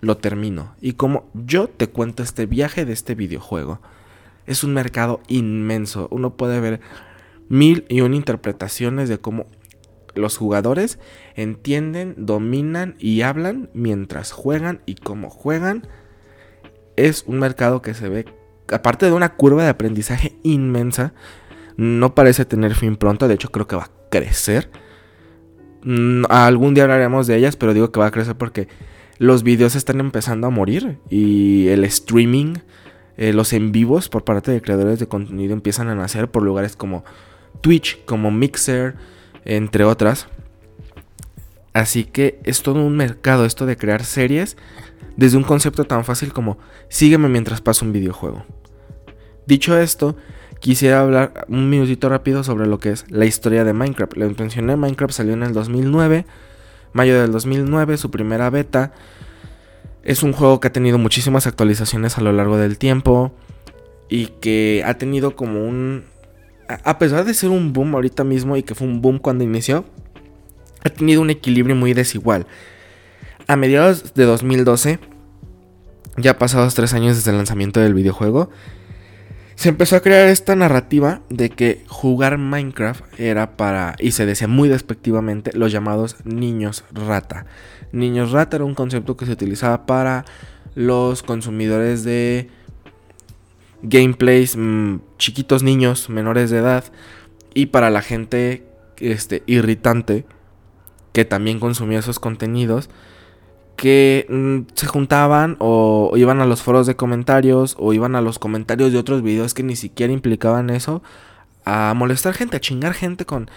lo 0.00 0.16
termino 0.18 0.74
y 0.80 0.92
como 0.92 1.24
yo 1.34 1.68
te 1.68 1.88
cuento 1.88 2.22
este 2.22 2.46
viaje 2.46 2.84
de 2.84 2.92
este 2.92 3.14
videojuego. 3.14 3.80
Es 4.46 4.62
un 4.62 4.74
mercado 4.74 5.20
inmenso, 5.28 6.08
uno 6.10 6.34
puede 6.34 6.60
ver 6.60 6.80
mil 7.48 7.84
y 7.88 8.02
una 8.02 8.16
interpretaciones 8.16 9.08
de 9.08 9.18
cómo 9.18 9.46
los 10.14 10.36
jugadores 10.36 10.98
entienden, 11.34 12.14
dominan 12.16 12.94
y 12.98 13.22
hablan 13.22 13.70
mientras 13.74 14.32
juegan 14.32 14.80
y 14.86 14.94
cómo 14.94 15.30
juegan. 15.30 15.86
Es 16.96 17.24
un 17.26 17.38
mercado 17.40 17.82
que 17.82 17.94
se 17.94 18.08
ve 18.08 18.26
aparte 18.70 19.06
de 19.06 19.12
una 19.12 19.34
curva 19.34 19.64
de 19.64 19.70
aprendizaje 19.70 20.36
inmensa, 20.42 21.14
no 21.76 22.14
parece 22.14 22.44
tener 22.44 22.74
fin 22.74 22.96
pronto, 22.96 23.28
de 23.28 23.34
hecho 23.34 23.50
creo 23.50 23.66
que 23.66 23.76
va 23.76 23.84
a 23.84 23.90
crecer. 24.10 24.70
Mm, 25.82 26.24
algún 26.28 26.74
día 26.74 26.84
hablaremos 26.84 27.26
de 27.26 27.36
ellas, 27.36 27.56
pero 27.56 27.74
digo 27.74 27.92
que 27.92 28.00
va 28.00 28.06
a 28.06 28.10
crecer 28.10 28.36
porque 28.36 28.68
los 29.18 29.42
videos 29.42 29.74
están 29.74 30.00
empezando 30.00 30.46
a 30.46 30.50
morir 30.50 30.98
y 31.10 31.68
el 31.68 31.84
streaming, 31.84 32.54
eh, 33.16 33.32
los 33.32 33.52
en 33.52 33.70
vivos 33.70 34.08
por 34.08 34.24
parte 34.24 34.50
de 34.50 34.60
creadores 34.60 34.98
de 34.98 35.06
contenido 35.06 35.52
empiezan 35.52 35.88
a 35.88 35.94
nacer 35.94 36.28
por 36.30 36.42
lugares 36.42 36.74
como 36.74 37.04
Twitch, 37.60 38.04
como 38.04 38.30
Mixer, 38.30 38.94
entre 39.44 39.84
otras. 39.84 40.28
Así 41.74 42.04
que 42.04 42.38
es 42.44 42.62
todo 42.62 42.82
un 42.82 42.96
mercado 42.96 43.44
esto 43.44 43.66
de 43.66 43.76
crear 43.76 44.04
series 44.04 44.56
desde 45.16 45.36
un 45.36 45.42
concepto 45.42 45.84
tan 45.84 46.04
fácil 46.04 46.32
como 46.32 46.56
sígueme 46.88 47.28
mientras 47.28 47.60
paso 47.60 47.84
un 47.84 47.92
videojuego. 47.92 48.44
Dicho 49.46 49.76
esto, 49.76 50.16
quisiera 50.60 51.00
hablar 51.00 51.46
un 51.48 51.68
minutito 51.68 52.08
rápido 52.08 52.44
sobre 52.44 52.66
lo 52.66 52.78
que 52.78 52.90
es 52.90 53.04
la 53.10 53.26
historia 53.26 53.64
de 53.64 53.72
Minecraft. 53.72 54.16
Les 54.16 54.38
mencioné, 54.38 54.76
Minecraft 54.76 55.12
salió 55.12 55.34
en 55.34 55.42
el 55.42 55.52
2009, 55.52 56.24
mayo 56.92 57.20
del 57.20 57.32
2009, 57.32 57.96
su 57.98 58.10
primera 58.10 58.50
beta. 58.50 58.92
Es 60.04 60.22
un 60.22 60.32
juego 60.32 60.60
que 60.60 60.68
ha 60.68 60.72
tenido 60.72 60.96
muchísimas 60.98 61.46
actualizaciones 61.48 62.18
a 62.18 62.20
lo 62.20 62.32
largo 62.32 62.56
del 62.56 62.78
tiempo 62.78 63.34
y 64.08 64.26
que 64.26 64.82
ha 64.86 64.94
tenido 64.94 65.34
como 65.34 65.66
un... 65.66 66.04
A 66.68 66.98
pesar 66.98 67.24
de 67.24 67.34
ser 67.34 67.50
un 67.50 67.72
boom 67.72 67.94
ahorita 67.94 68.22
mismo 68.22 68.56
y 68.56 68.62
que 68.62 68.74
fue 68.74 68.86
un 68.86 69.02
boom 69.02 69.18
cuando 69.18 69.44
inició, 69.44 69.84
ha 70.84 70.90
tenido 70.90 71.20
un 71.22 71.30
equilibrio 71.30 71.74
muy 71.74 71.94
desigual 71.94 72.46
a 73.46 73.56
mediados 73.56 74.14
de 74.14 74.24
2012, 74.24 74.98
ya 76.16 76.38
pasados 76.38 76.74
tres 76.74 76.94
años 76.94 77.16
desde 77.16 77.30
el 77.30 77.36
lanzamiento 77.36 77.80
del 77.80 77.94
videojuego, 77.94 78.50
se 79.54 79.68
empezó 79.68 79.96
a 79.96 80.00
crear 80.00 80.28
esta 80.28 80.56
narrativa 80.56 81.20
de 81.28 81.50
que 81.50 81.84
jugar 81.88 82.38
Minecraft 82.38 83.04
era 83.18 83.56
para, 83.56 83.94
y 83.98 84.12
se 84.12 84.26
decía 84.26 84.48
muy 84.48 84.68
despectivamente, 84.68 85.52
los 85.54 85.70
llamados 85.72 86.16
niños 86.24 86.84
rata. 86.92 87.46
Niños 87.92 88.32
rata 88.32 88.56
era 88.56 88.64
un 88.64 88.74
concepto 88.74 89.16
que 89.16 89.26
se 89.26 89.32
utilizaba 89.32 89.86
para 89.86 90.24
los 90.74 91.22
consumidores 91.22 92.02
de 92.02 92.50
gameplays, 93.82 94.56
mm, 94.56 94.96
chiquitos 95.18 95.62
niños 95.62 96.08
menores 96.08 96.50
de 96.50 96.58
edad, 96.58 96.84
y 97.54 97.66
para 97.66 97.90
la 97.90 98.02
gente 98.02 98.66
este, 98.98 99.44
irritante 99.46 100.24
que 101.14 101.24
también 101.24 101.60
consumía 101.60 102.00
esos 102.00 102.18
contenidos 102.18 102.90
que 103.76 104.26
mm, 104.28 104.74
se 104.74 104.86
juntaban 104.86 105.56
o, 105.60 106.12
iban 106.16 106.40
a 106.40 106.44
los 106.44 106.60
foros 106.60 106.86
de 106.86 106.96
comentarios 106.96 107.76
o 107.78 107.92
iban 107.92 108.16
a 108.16 108.20
los 108.20 108.38
comentarios 108.38 108.92
de 108.92 108.98
otros 108.98 109.22
videos 109.22 109.54
que 109.54 109.62
ni 109.62 109.76
siquiera 109.76 110.12
implicaban 110.12 110.70
eso 110.70 111.02
a 111.64 111.94
molestar 111.94 112.34
gente, 112.34 112.56
a 112.56 112.60
chingar 112.60 112.94
gente 112.94 113.24
con 113.24 113.48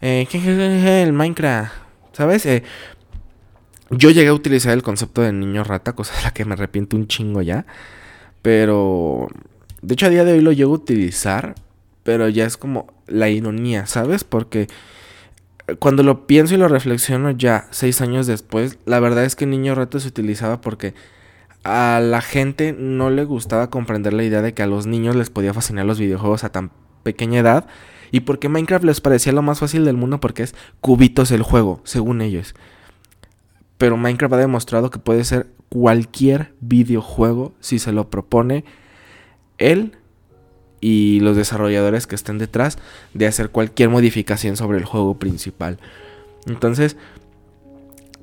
eh, 0.00 0.26
el 0.32 1.12
Minecraft, 1.12 1.72
¿sabes? 2.12 2.46
Eh, 2.46 2.64
yo 3.90 4.10
llegué 4.10 4.28
a 4.28 4.34
utilizar 4.34 4.72
el 4.72 4.82
concepto 4.82 5.20
de 5.20 5.32
niño 5.32 5.64
rata, 5.64 5.92
cosa 5.92 6.16
de 6.16 6.22
la 6.22 6.32
que 6.32 6.46
me 6.46 6.54
arrepiento 6.54 6.96
un 6.96 7.06
chingo 7.06 7.42
ya, 7.42 7.66
pero 8.40 9.28
de 9.82 9.92
hecho 9.94 10.06
a 10.06 10.10
día 10.10 10.24
de 10.24 10.32
hoy 10.32 10.40
lo 10.40 10.52
llego 10.52 10.72
a 10.72 10.76
utilizar, 10.76 11.54
pero 12.04 12.26
ya 12.30 12.46
es 12.46 12.56
como 12.56 12.86
la 13.06 13.28
ironía, 13.28 13.86
¿sabes? 13.86 14.24
Porque 14.24 14.66
cuando 15.78 16.02
lo 16.02 16.26
pienso 16.26 16.54
y 16.54 16.58
lo 16.58 16.68
reflexiono 16.68 17.30
ya 17.30 17.68
seis 17.70 18.00
años 18.00 18.26
después, 18.26 18.78
la 18.86 19.00
verdad 19.00 19.24
es 19.24 19.36
que 19.36 19.46
Niño 19.46 19.74
Rato 19.74 20.00
se 20.00 20.08
utilizaba 20.08 20.60
porque 20.60 20.94
a 21.64 22.00
la 22.02 22.20
gente 22.20 22.74
no 22.76 23.10
le 23.10 23.24
gustaba 23.24 23.70
comprender 23.70 24.12
la 24.12 24.24
idea 24.24 24.42
de 24.42 24.54
que 24.54 24.62
a 24.62 24.66
los 24.66 24.86
niños 24.86 25.16
les 25.16 25.30
podía 25.30 25.54
fascinar 25.54 25.84
los 25.84 25.98
videojuegos 25.98 26.44
a 26.44 26.52
tan 26.52 26.70
pequeña 27.02 27.40
edad 27.40 27.66
y 28.10 28.20
porque 28.20 28.48
Minecraft 28.48 28.84
les 28.84 29.00
parecía 29.00 29.32
lo 29.32 29.42
más 29.42 29.60
fácil 29.60 29.84
del 29.84 29.96
mundo 29.96 30.20
porque 30.20 30.42
es 30.42 30.54
cubitos 30.80 31.30
el 31.30 31.42
juego, 31.42 31.80
según 31.84 32.22
ellos. 32.22 32.54
Pero 33.78 33.96
Minecraft 33.96 34.34
ha 34.34 34.38
demostrado 34.38 34.90
que 34.90 34.98
puede 34.98 35.24
ser 35.24 35.48
cualquier 35.68 36.54
videojuego 36.60 37.52
si 37.60 37.78
se 37.78 37.92
lo 37.92 38.10
propone 38.10 38.64
él 39.58 39.96
y 40.80 41.20
los 41.20 41.36
desarrolladores 41.36 42.06
que 42.06 42.14
estén 42.14 42.38
detrás 42.38 42.78
de 43.14 43.26
hacer 43.26 43.50
cualquier 43.50 43.88
modificación 43.88 44.56
sobre 44.56 44.78
el 44.78 44.84
juego 44.84 45.18
principal. 45.18 45.78
Entonces, 46.46 46.96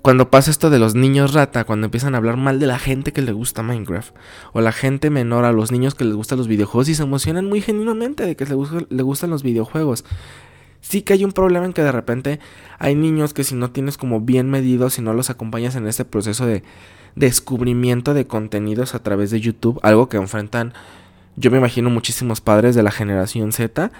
cuando 0.07 0.31
pasa 0.31 0.51
esto 0.51 0.69
de 0.69 0.79
los 0.79 0.95
niños 0.95 1.33
rata, 1.33 1.65
cuando 1.65 1.85
empiezan 1.85 2.15
a 2.15 2.17
hablar 2.17 2.37
mal 2.37 2.59
de 2.59 2.67
la 2.67 2.79
gente 2.79 3.11
que 3.11 3.21
le 3.21 3.33
gusta 3.33 3.61
Minecraft, 3.61 4.15
o 4.53 4.61
la 4.61 4.71
gente 4.71 5.09
menor 5.09 5.43
a 5.43 5.51
los 5.51 5.71
niños 5.71 5.95
que 5.95 6.05
les 6.05 6.13
gustan 6.13 6.37
los 6.37 6.47
videojuegos 6.47 6.87
y 6.87 6.95
se 6.95 7.03
emocionan 7.03 7.45
muy 7.45 7.59
genuinamente 7.59 8.25
de 8.25 8.37
que 8.37 8.45
les, 8.45 9.03
gustan 9.03 9.29
los 9.29 9.43
videojuegos. 9.43 10.05
Sí 10.79 11.01
que 11.01 11.11
hay 11.11 11.25
un 11.25 11.33
problema 11.33 11.65
en 11.65 11.73
que 11.73 11.83
de 11.83 11.91
repente 11.91 12.39
hay 12.79 12.95
niños 12.95 13.33
que 13.33 13.43
si 13.43 13.55
no 13.55 13.71
tienes 13.71 13.97
como 13.97 14.21
bien 14.21 14.49
medidos, 14.49 14.93
si 14.93 15.01
no 15.01 15.13
los 15.13 15.29
acompañas 15.29 15.75
en 15.75 15.87
este 15.87 16.05
proceso 16.05 16.45
de 16.45 16.63
descubrimiento 17.15 18.13
de 18.13 18.27
contenidos 18.27 18.95
a 18.95 19.03
través 19.03 19.31
de 19.31 19.41
YouTube, 19.41 19.79
algo 19.83 20.07
que 20.07 20.15
enfrentan 20.15 20.73
yo 21.37 21.51
me 21.51 21.57
imagino 21.57 21.89
muchísimos 21.89 22.41
padres 22.41 22.75
de 22.75 22.83
la 22.83 22.91
generación 22.91 23.53
Z, 23.53 23.91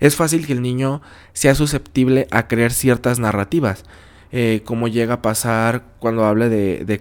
es 0.00 0.16
fácil 0.16 0.46
que 0.46 0.52
el 0.52 0.62
niño 0.62 1.02
sea 1.32 1.54
susceptible 1.54 2.28
a 2.30 2.46
creer 2.46 2.72
ciertas 2.72 3.18
narrativas. 3.18 3.84
Eh, 4.32 4.62
como 4.64 4.88
llega 4.88 5.14
a 5.14 5.22
pasar 5.22 5.84
cuando 5.98 6.24
hable 6.24 6.48
de, 6.48 6.84
de 6.84 6.94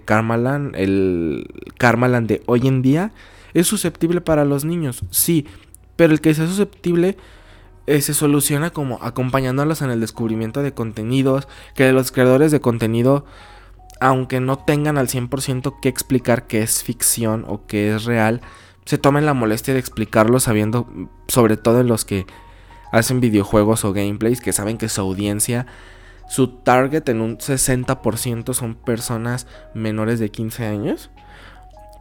el 0.75 1.48
Karmaland 1.77 2.27
de 2.27 2.44
hoy 2.46 2.68
en 2.68 2.82
día, 2.82 3.12
es 3.54 3.68
susceptible 3.68 4.22
para 4.22 4.46
los 4.46 4.65
niños, 4.65 5.04
sí, 5.12 5.48
pero 5.96 6.13
el 6.13 6.22
que 6.22 6.34
sea 6.34 6.48
susceptible 6.48 7.18
eh, 7.88 8.01
se 8.01 8.13
soluciona 8.13 8.72
como 8.72 9.00
acompañándolos 9.01 9.82
en 9.82 9.92
el 9.92 10.01
descubrimiento 10.01 10.62
de 10.62 10.74
contenidos, 10.74 11.48
que 11.75 11.92
los 11.92 12.12
creadores 12.12 12.51
de 12.51 12.60
contenido, 12.60 13.25
aunque 14.00 14.39
no 14.39 14.58
tengan 14.58 14.98
al 14.98 15.08
100% 15.08 15.80
que 15.82 15.89
explicar 15.89 16.48
qué 16.48 16.63
es 16.63 16.84
ficción 16.84 17.46
o 17.48 17.65
qué 17.65 17.96
es 17.96 18.06
real, 18.06 18.42
se 18.86 18.98
tomen 18.98 19.25
la 19.25 19.34
molestia 19.34 19.74
de 19.74 19.80
explicarlo 19.80 20.39
sabiendo, 20.39 20.88
sobre 21.27 21.58
todo 21.58 21.82
en 21.82 21.88
los 21.88 22.06
que 22.06 22.25
hacen 22.92 23.20
videojuegos 23.20 23.84
o 23.84 23.94
gameplays, 23.94 24.42
que 24.42 24.54
saben 24.54 24.77
que 24.77 24.89
su 24.89 25.01
audiencia, 25.01 25.65
su 26.30 26.48
target 26.48 27.10
en 27.10 27.22
un 27.22 27.38
60% 27.38 28.54
son 28.54 28.75
personas 28.75 29.48
menores 29.74 30.20
de 30.20 30.30
15 30.30 30.65
años, 30.65 31.10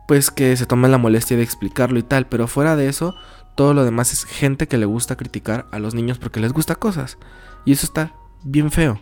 pues 0.07 0.31
que 0.31 0.57
se 0.57 0.67
tomen 0.67 0.91
la 0.91 0.99
molestia 0.99 1.37
de 1.37 1.43
explicarlo 1.43 1.99
y 1.99 2.03
tal, 2.03 2.27
pero 2.27 2.47
fuera 2.47 2.77
de 2.77 2.89
eso, 2.89 3.15
todo 3.55 3.73
lo 3.73 3.85
demás 3.85 4.13
es 4.13 4.25
gente 4.25 4.69
que 4.69 4.79
le 4.79 4.87
gusta 4.87 5.17
criticar 5.17 5.67
a 5.71 5.79
los 5.79 5.95
niños 5.95 6.19
porque 6.19 6.41
les 6.41 6.53
gusta 6.53 6.75
cosas. 6.75 7.19
Y 7.65 7.73
eso 7.73 7.87
está 7.87 8.13
bien 8.43 8.71
feo. 8.71 9.01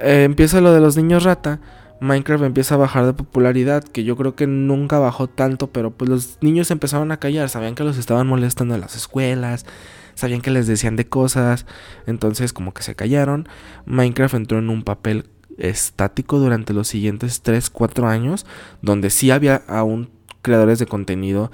Eh, 0.00 0.24
empieza 0.24 0.60
lo 0.60 0.72
de 0.72 0.80
los 0.80 0.96
niños 0.96 1.22
rata 1.22 1.60
Minecraft 2.04 2.44
empieza 2.44 2.74
a 2.74 2.78
bajar 2.78 3.06
de 3.06 3.12
popularidad, 3.14 3.82
que 3.82 4.04
yo 4.04 4.16
creo 4.16 4.36
que 4.36 4.46
nunca 4.46 4.98
bajó 4.98 5.26
tanto, 5.28 5.68
pero 5.68 5.90
pues 5.90 6.08
los 6.08 6.38
niños 6.40 6.70
empezaron 6.70 7.10
a 7.12 7.18
callar, 7.18 7.48
sabían 7.48 7.74
que 7.74 7.84
los 7.84 7.98
estaban 7.98 8.26
molestando 8.26 8.74
en 8.74 8.80
las 8.80 8.94
escuelas, 8.94 9.66
sabían 10.14 10.40
que 10.40 10.50
les 10.50 10.66
decían 10.66 10.96
de 10.96 11.06
cosas, 11.06 11.66
entonces 12.06 12.52
como 12.52 12.72
que 12.74 12.82
se 12.82 12.94
callaron. 12.94 13.48
Minecraft 13.86 14.34
entró 14.34 14.58
en 14.58 14.70
un 14.70 14.82
papel 14.82 15.30
estático 15.58 16.38
durante 16.38 16.72
los 16.72 16.88
siguientes 16.88 17.42
3, 17.42 17.70
4 17.70 18.06
años, 18.08 18.46
donde 18.82 19.10
sí 19.10 19.30
había 19.30 19.62
aún 19.66 20.10
creadores 20.42 20.78
de 20.78 20.86
contenido 20.86 21.50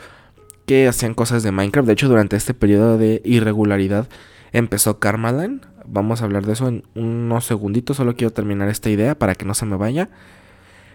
que 0.67 0.89
hacían 0.89 1.15
cosas 1.15 1.43
de 1.43 1.53
Minecraft. 1.53 1.87
De 1.87 1.93
hecho, 1.93 2.09
durante 2.09 2.37
este 2.37 2.55
periodo 2.55 2.99
de 2.99 3.23
irregularidad 3.25 4.09
empezó 4.53 4.99
Karmaland, 4.99 5.71
Vamos 5.93 6.23
a 6.23 6.25
hablar 6.25 6.47
de 6.47 6.53
eso 6.53 6.69
en 6.69 6.85
unos 6.95 7.45
segunditos. 7.47 7.97
Solo 7.97 8.15
quiero 8.15 8.33
terminar 8.33 8.69
esta 8.69 8.91
idea 8.91 9.19
para 9.19 9.35
que 9.35 9.45
no 9.45 9.55
se 9.55 9.67
me 9.67 9.77
vaya. 9.77 10.09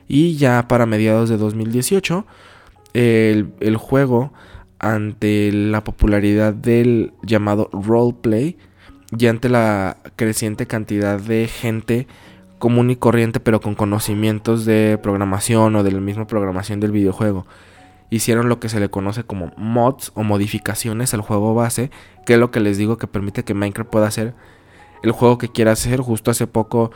Y 0.07 0.35
ya 0.37 0.67
para 0.67 0.85
mediados 0.85 1.29
de 1.29 1.37
2018, 1.37 2.25
el, 2.93 3.53
el 3.59 3.77
juego, 3.77 4.33
ante 4.79 5.51
la 5.51 5.83
popularidad 5.83 6.53
del 6.53 7.13
llamado 7.23 7.69
roleplay, 7.71 8.57
y 9.17 9.27
ante 9.27 9.49
la 9.49 9.97
creciente 10.15 10.65
cantidad 10.65 11.19
de 11.19 11.47
gente 11.47 12.07
común 12.59 12.89
y 12.89 12.95
corriente, 12.95 13.39
pero 13.39 13.61
con 13.61 13.75
conocimientos 13.75 14.65
de 14.65 14.99
programación 15.01 15.75
o 15.75 15.83
de 15.83 15.91
la 15.91 15.99
misma 15.99 16.27
programación 16.27 16.79
del 16.79 16.91
videojuego, 16.91 17.45
hicieron 18.09 18.49
lo 18.49 18.59
que 18.59 18.69
se 18.69 18.79
le 18.79 18.89
conoce 18.89 19.23
como 19.23 19.51
mods 19.57 20.11
o 20.15 20.23
modificaciones 20.23 21.13
al 21.13 21.21
juego 21.21 21.53
base, 21.53 21.91
que 22.25 22.33
es 22.33 22.39
lo 22.39 22.51
que 22.51 22.59
les 22.59 22.77
digo 22.77 22.97
que 22.97 23.07
permite 23.07 23.43
que 23.43 23.53
Minecraft 23.53 23.89
pueda 23.89 24.07
hacer 24.07 24.33
el 25.03 25.11
juego 25.11 25.37
que 25.37 25.49
quiera 25.49 25.73
hacer. 25.73 25.99
Justo 26.01 26.31
hace 26.31 26.47
poco 26.47 26.91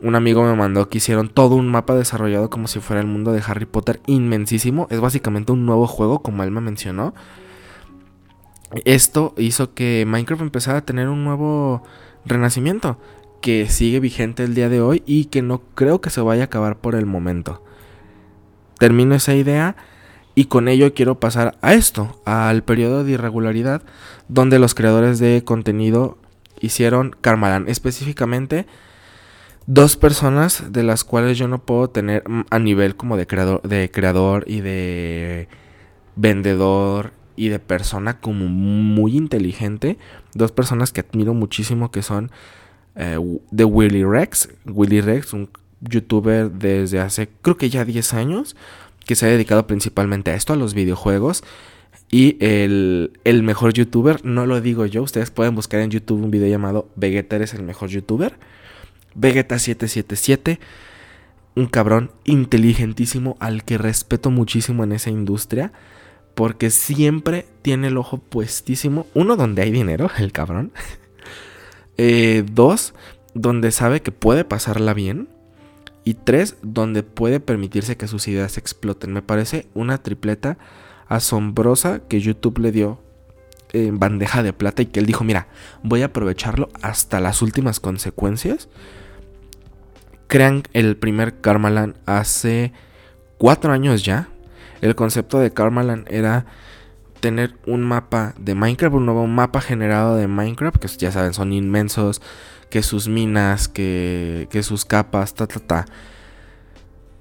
un 0.00 0.14
amigo 0.14 0.44
me 0.44 0.54
mandó 0.54 0.88
que 0.88 0.98
hicieron 0.98 1.28
todo 1.28 1.54
un 1.54 1.68
mapa 1.68 1.94
desarrollado 1.94 2.50
como 2.50 2.68
si 2.68 2.80
fuera 2.80 3.00
el 3.00 3.06
mundo 3.06 3.32
de 3.32 3.42
Harry 3.46 3.66
Potter 3.66 4.00
inmensísimo. 4.06 4.86
Es 4.90 5.00
básicamente 5.00 5.52
un 5.52 5.64
nuevo 5.64 5.86
juego, 5.86 6.20
como 6.20 6.42
él 6.42 6.50
me 6.50 6.60
mencionó. 6.60 7.14
Esto 8.84 9.34
hizo 9.38 9.74
que 9.74 10.04
Minecraft 10.06 10.42
empezara 10.42 10.78
a 10.78 10.84
tener 10.84 11.08
un 11.08 11.24
nuevo 11.24 11.82
renacimiento 12.24 12.98
que 13.40 13.68
sigue 13.68 14.00
vigente 14.00 14.44
el 14.44 14.54
día 14.54 14.68
de 14.68 14.80
hoy 14.80 15.02
y 15.06 15.26
que 15.26 15.40
no 15.40 15.62
creo 15.74 16.00
que 16.00 16.10
se 16.10 16.20
vaya 16.20 16.42
a 16.42 16.46
acabar 16.46 16.78
por 16.78 16.94
el 16.94 17.06
momento. 17.06 17.62
Termino 18.78 19.14
esa 19.14 19.34
idea 19.34 19.76
y 20.34 20.46
con 20.46 20.68
ello 20.68 20.92
quiero 20.92 21.18
pasar 21.18 21.56
a 21.62 21.72
esto, 21.72 22.20
al 22.26 22.62
periodo 22.64 23.04
de 23.04 23.12
irregularidad 23.12 23.82
donde 24.28 24.58
los 24.58 24.74
creadores 24.74 25.18
de 25.18 25.42
contenido 25.44 26.18
hicieron 26.60 27.16
Karmalan. 27.20 27.68
Específicamente 27.68 28.66
dos 29.66 29.96
personas 29.96 30.72
de 30.72 30.82
las 30.82 31.04
cuales 31.04 31.38
yo 31.38 31.48
no 31.48 31.58
puedo 31.58 31.88
tener 31.88 32.22
a 32.50 32.58
nivel 32.58 32.96
como 32.96 33.16
de 33.16 33.26
creador, 33.26 33.62
de 33.62 33.90
creador 33.90 34.44
y 34.46 34.60
de 34.60 35.48
vendedor 36.14 37.12
y 37.34 37.48
de 37.48 37.58
persona 37.58 38.20
como 38.20 38.46
muy 38.46 39.16
inteligente. 39.16 39.98
Dos 40.34 40.52
personas 40.52 40.92
que 40.92 41.00
admiro 41.00 41.34
muchísimo 41.34 41.90
que 41.90 42.02
son 42.02 42.30
eh, 42.94 43.18
de 43.50 43.64
Willy 43.64 44.04
Rex. 44.04 44.48
Willy 44.66 45.00
Rex, 45.00 45.32
un 45.32 45.50
youtuber 45.80 46.50
desde 46.50 47.00
hace 47.00 47.28
creo 47.42 47.56
que 47.56 47.68
ya 47.68 47.84
10 47.84 48.14
años, 48.14 48.56
que 49.04 49.14
se 49.14 49.26
ha 49.26 49.28
dedicado 49.28 49.66
principalmente 49.66 50.30
a 50.30 50.34
esto, 50.34 50.52
a 50.52 50.56
los 50.56 50.74
videojuegos. 50.74 51.44
Y 52.08 52.36
el, 52.38 53.18
el, 53.24 53.42
mejor 53.42 53.72
youtuber, 53.72 54.24
no 54.24 54.46
lo 54.46 54.60
digo 54.60 54.86
yo, 54.86 55.02
ustedes 55.02 55.32
pueden 55.32 55.56
buscar 55.56 55.80
en 55.80 55.90
YouTube 55.90 56.22
un 56.22 56.30
video 56.30 56.48
llamado 56.48 56.88
Vegeta 56.94 57.34
eres 57.34 57.52
el 57.52 57.64
mejor 57.64 57.88
youtuber. 57.88 58.38
Vegeta777, 59.18 60.58
un 61.54 61.66
cabrón 61.66 62.10
inteligentísimo 62.24 63.36
al 63.40 63.64
que 63.64 63.78
respeto 63.78 64.30
muchísimo 64.30 64.84
en 64.84 64.92
esa 64.92 65.10
industria. 65.10 65.72
Porque 66.34 66.68
siempre 66.68 67.46
tiene 67.62 67.86
el 67.86 67.96
ojo 67.96 68.18
puestísimo. 68.18 69.06
Uno, 69.14 69.36
donde 69.36 69.62
hay 69.62 69.70
dinero, 69.70 70.10
el 70.18 70.32
cabrón. 70.32 70.72
Eh, 71.98 72.44
dos, 72.52 72.92
donde 73.32 73.70
sabe 73.72 74.02
que 74.02 74.12
puede 74.12 74.44
pasarla 74.44 74.92
bien. 74.92 75.30
Y 76.04 76.12
tres, 76.12 76.56
donde 76.60 77.02
puede 77.02 77.40
permitirse 77.40 77.96
que 77.96 78.06
sus 78.06 78.28
ideas 78.28 78.58
exploten. 78.58 79.14
Me 79.14 79.22
parece 79.22 79.66
una 79.72 79.96
tripleta 80.02 80.58
asombrosa 81.08 82.00
que 82.06 82.20
YouTube 82.20 82.58
le 82.58 82.70
dio 82.70 83.00
en 83.72 83.98
bandeja 83.98 84.42
de 84.42 84.52
plata 84.52 84.82
y 84.82 84.86
que 84.86 85.00
él 85.00 85.06
dijo, 85.06 85.24
mira, 85.24 85.48
voy 85.82 86.02
a 86.02 86.06
aprovecharlo 86.06 86.68
hasta 86.82 87.20
las 87.20 87.42
últimas 87.42 87.80
consecuencias. 87.80 88.68
Crean 90.28 90.62
el 90.72 90.96
primer 90.96 91.40
Karmaland 91.40 91.96
hace 92.06 92.72
cuatro 93.38 93.72
años 93.72 94.04
ya. 94.04 94.28
El 94.80 94.94
concepto 94.94 95.38
de 95.38 95.52
Karmaland 95.52 96.06
era 96.10 96.46
tener 97.20 97.56
un 97.66 97.82
mapa 97.82 98.34
de 98.38 98.54
Minecraft, 98.54 98.94
un 98.94 99.06
nuevo 99.06 99.26
mapa 99.26 99.60
generado 99.60 100.16
de 100.16 100.28
Minecraft, 100.28 100.76
que 100.76 100.88
ya 100.88 101.10
saben, 101.10 101.34
son 101.34 101.52
inmensos, 101.52 102.20
que 102.70 102.82
sus 102.82 103.08
minas, 103.08 103.68
que, 103.68 104.48
que 104.50 104.62
sus 104.62 104.84
capas, 104.84 105.34
ta, 105.34 105.46
ta, 105.46 105.60
ta. 105.60 105.86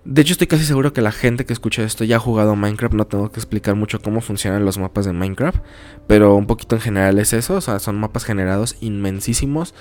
De 0.05 0.21
hecho, 0.21 0.33
estoy 0.33 0.45
casi 0.45 0.65
seguro 0.65 0.93
que 0.93 1.01
la 1.01 1.11
gente 1.11 1.45
que 1.45 1.53
escucha 1.53 1.81
esto 1.81 2.03
ya 2.03 2.17
ha 2.17 2.19
jugado 2.19 2.55
Minecraft. 2.55 2.93
No 2.93 3.07
tengo 3.07 3.31
que 3.31 3.39
explicar 3.39 3.73
mucho 3.73 3.99
cómo 3.99 4.21
funcionan 4.21 4.63
los 4.63 4.77
mapas 4.77 5.05
de 5.05 5.13
Minecraft. 5.13 5.57
Pero 6.05 6.35
un 6.35 6.45
poquito 6.45 6.75
en 6.75 6.81
general 6.81 7.17
es 7.17 7.33
eso. 7.33 7.55
O 7.55 7.61
sea, 7.61 7.79
son 7.79 7.99
mapas 7.99 8.23
generados 8.23 8.75
inmensísimos. 8.81 9.73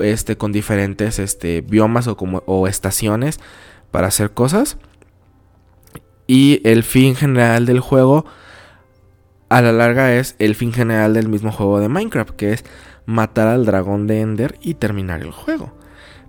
Este, 0.00 0.36
con 0.36 0.52
diferentes 0.52 1.18
este, 1.18 1.60
biomas 1.60 2.06
o, 2.06 2.16
como, 2.16 2.42
o 2.46 2.66
estaciones 2.66 3.40
para 3.90 4.08
hacer 4.08 4.32
cosas. 4.32 4.78
Y 6.26 6.60
el 6.64 6.82
fin 6.82 7.14
general 7.14 7.66
del 7.66 7.80
juego 7.80 8.26
a 9.48 9.62
la 9.62 9.72
larga 9.72 10.14
es 10.14 10.34
el 10.38 10.54
fin 10.54 10.72
general 10.72 11.14
del 11.14 11.28
mismo 11.28 11.52
juego 11.52 11.78
de 11.80 11.88
Minecraft, 11.88 12.30
que 12.30 12.52
es 12.52 12.64
matar 13.06 13.46
al 13.48 13.64
dragón 13.64 14.06
de 14.06 14.20
Ender 14.20 14.58
y 14.60 14.74
terminar 14.74 15.22
el 15.22 15.30
juego. 15.30 15.72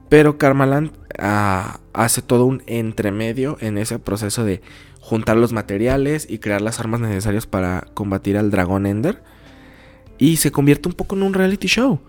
Pero 0.09 0.37
Karmaland 0.37 0.91
ah, 1.19 1.79
hace 1.93 2.21
todo 2.21 2.45
un 2.45 2.63
entremedio 2.67 3.57
en 3.59 3.77
ese 3.77 3.99
proceso 3.99 4.45
de 4.45 4.61
juntar 5.01 5.37
los 5.37 5.51
materiales 5.51 6.27
y 6.29 6.39
crear 6.39 6.61
las 6.61 6.79
armas 6.79 6.99
necesarias 6.99 7.47
para 7.47 7.87
combatir 7.93 8.37
al 8.37 8.51
dragón 8.51 8.85
Ender. 8.85 9.23
Y 10.17 10.37
se 10.37 10.51
convierte 10.51 10.89
un 10.89 10.95
poco 10.95 11.15
en 11.15 11.23
un 11.23 11.33
reality 11.33 11.67
show. 11.67 11.99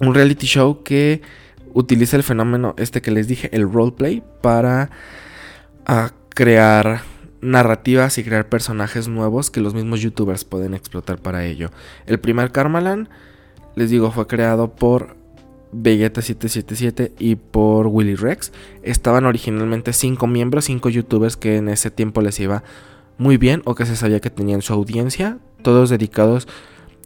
Un 0.00 0.14
reality 0.14 0.46
show 0.46 0.82
que 0.82 1.22
utiliza 1.74 2.16
el 2.16 2.22
fenómeno 2.22 2.74
este 2.78 3.02
que 3.02 3.10
les 3.10 3.28
dije, 3.28 3.54
el 3.54 3.70
roleplay, 3.70 4.22
para 4.40 4.90
ah, 5.86 6.12
crear 6.30 7.02
narrativas 7.40 8.18
y 8.18 8.24
crear 8.24 8.48
personajes 8.48 9.08
nuevos 9.08 9.50
que 9.50 9.60
los 9.60 9.74
mismos 9.74 10.00
youtubers 10.00 10.44
pueden 10.44 10.74
explotar 10.74 11.18
para 11.18 11.44
ello. 11.44 11.70
El 12.06 12.18
primer 12.18 12.50
Karmalan, 12.50 13.08
les 13.76 13.90
digo, 13.90 14.10
fue 14.10 14.26
creado 14.26 14.74
por 14.74 15.16
Vegeta777 15.72 17.12
y 17.18 17.36
por 17.36 17.86
Willy 17.86 18.14
Rex. 18.14 18.52
Estaban 18.82 19.26
originalmente 19.26 19.92
5 19.92 20.26
miembros, 20.26 20.64
5 20.64 20.88
youtubers 20.88 21.36
que 21.36 21.56
en 21.56 21.68
ese 21.68 21.90
tiempo 21.90 22.20
les 22.22 22.38
iba 22.40 22.62
muy 23.18 23.36
bien 23.36 23.62
o 23.64 23.74
que 23.74 23.86
se 23.86 23.96
sabía 23.96 24.20
que 24.20 24.30
tenían 24.30 24.62
su 24.62 24.72
audiencia, 24.72 25.38
todos 25.62 25.90
dedicados 25.90 26.48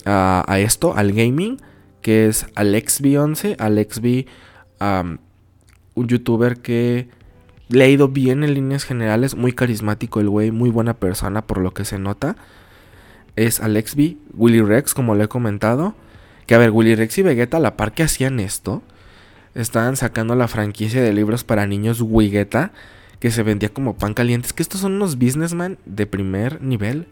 a, 0.05 0.59
esto, 0.59 0.94
al 0.96 1.12
gaming, 1.12 1.59
que 2.02 2.26
es 2.26 2.46
AlexB11, 2.54 3.56
AlexB, 3.58 4.26
un 5.94 6.08
youtuber 6.08 6.58
que 6.58 7.08
le 7.68 7.84
ha 7.84 7.88
ido 7.88 8.08
bien 8.08 8.44
en 8.44 8.54
líneas 8.54 8.84
generales, 8.84 9.34
muy 9.34 9.52
carismático 9.52 10.20
el 10.20 10.28
güey, 10.28 10.50
muy 10.50 10.68
buena 10.68 10.94
persona 10.94 11.42
por 11.46 11.58
lo 11.58 11.72
que 11.72 11.84
se 11.84 11.98
nota. 11.98 12.36
Es 13.34 13.60
Alex 13.60 13.96
B, 13.96 14.18
Willy 14.34 14.60
Rex, 14.60 14.92
como 14.92 15.14
le 15.14 15.24
he 15.24 15.28
comentado. 15.28 15.94
Que 16.46 16.54
a 16.54 16.58
ver, 16.58 16.70
Willy 16.70 16.94
Rex 16.94 17.16
y 17.16 17.22
Vegeta, 17.22 17.56
a 17.56 17.60
la 17.60 17.76
par 17.78 17.92
que 17.92 18.02
hacían 18.02 18.40
esto, 18.40 18.82
estaban 19.54 19.96
sacando 19.96 20.34
la 20.34 20.48
franquicia 20.48 21.00
de 21.00 21.14
libros 21.14 21.44
para 21.44 21.66
niños 21.66 22.02
Wigeta, 22.02 22.72
que 23.20 23.30
se 23.30 23.42
vendía 23.42 23.70
como 23.70 23.96
pan 23.96 24.12
caliente. 24.12 24.48
Es 24.48 24.52
que 24.52 24.62
estos 24.62 24.80
son 24.82 24.94
unos 24.94 25.16
businessmen 25.16 25.78
de 25.86 26.06
primer 26.06 26.60
nivel. 26.60 27.06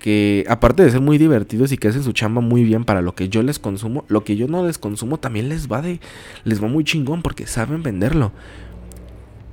Que 0.00 0.44
aparte 0.48 0.82
de 0.82 0.90
ser 0.90 1.00
muy 1.00 1.18
divertidos 1.18 1.70
y 1.70 1.78
que 1.78 1.88
hacen 1.88 2.02
su 2.02 2.12
chamba 2.12 2.40
muy 2.40 2.64
bien 2.64 2.84
para 2.84 3.02
lo 3.02 3.14
que 3.14 3.28
yo 3.28 3.42
les 3.42 3.58
consumo, 3.60 4.04
lo 4.08 4.24
que 4.24 4.34
yo 4.34 4.48
no 4.48 4.66
les 4.66 4.78
consumo 4.78 5.18
también 5.18 5.48
les 5.48 5.70
va 5.70 5.82
de. 5.82 6.00
les 6.44 6.60
va 6.62 6.66
muy 6.66 6.82
chingón 6.82 7.22
porque 7.22 7.46
saben 7.46 7.82
venderlo. 7.82 8.32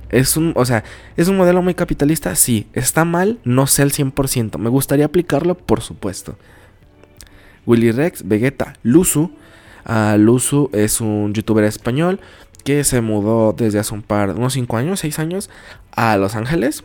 Es 0.08 0.36
un, 0.36 0.52
o 0.56 0.64
sea, 0.64 0.84
¿es 1.16 1.28
un 1.28 1.36
modelo 1.36 1.62
muy 1.62 1.74
capitalista? 1.74 2.34
Sí. 2.34 2.66
¿Está 2.72 3.04
mal? 3.04 3.38
No 3.44 3.66
sé 3.66 3.82
al 3.82 3.92
100%. 3.92 4.58
Me 4.58 4.70
gustaría 4.70 5.04
aplicarlo, 5.04 5.54
por 5.54 5.82
supuesto. 5.82 6.36
Willy 7.66 7.92
Rex, 7.92 8.26
Vegeta, 8.26 8.74
Luzu. 8.82 9.30
Uh, 9.86 10.18
Luzu 10.18 10.70
es 10.72 11.00
un 11.00 11.32
youtuber 11.34 11.64
español 11.64 12.20
que 12.64 12.84
se 12.84 13.00
mudó 13.00 13.54
desde 13.56 13.78
hace 13.78 13.94
un 13.94 14.02
par, 14.02 14.30
unos 14.30 14.54
5 14.54 14.76
años, 14.76 15.00
6 15.00 15.18
años, 15.18 15.50
a 15.92 16.16
Los 16.16 16.34
Ángeles 16.34 16.84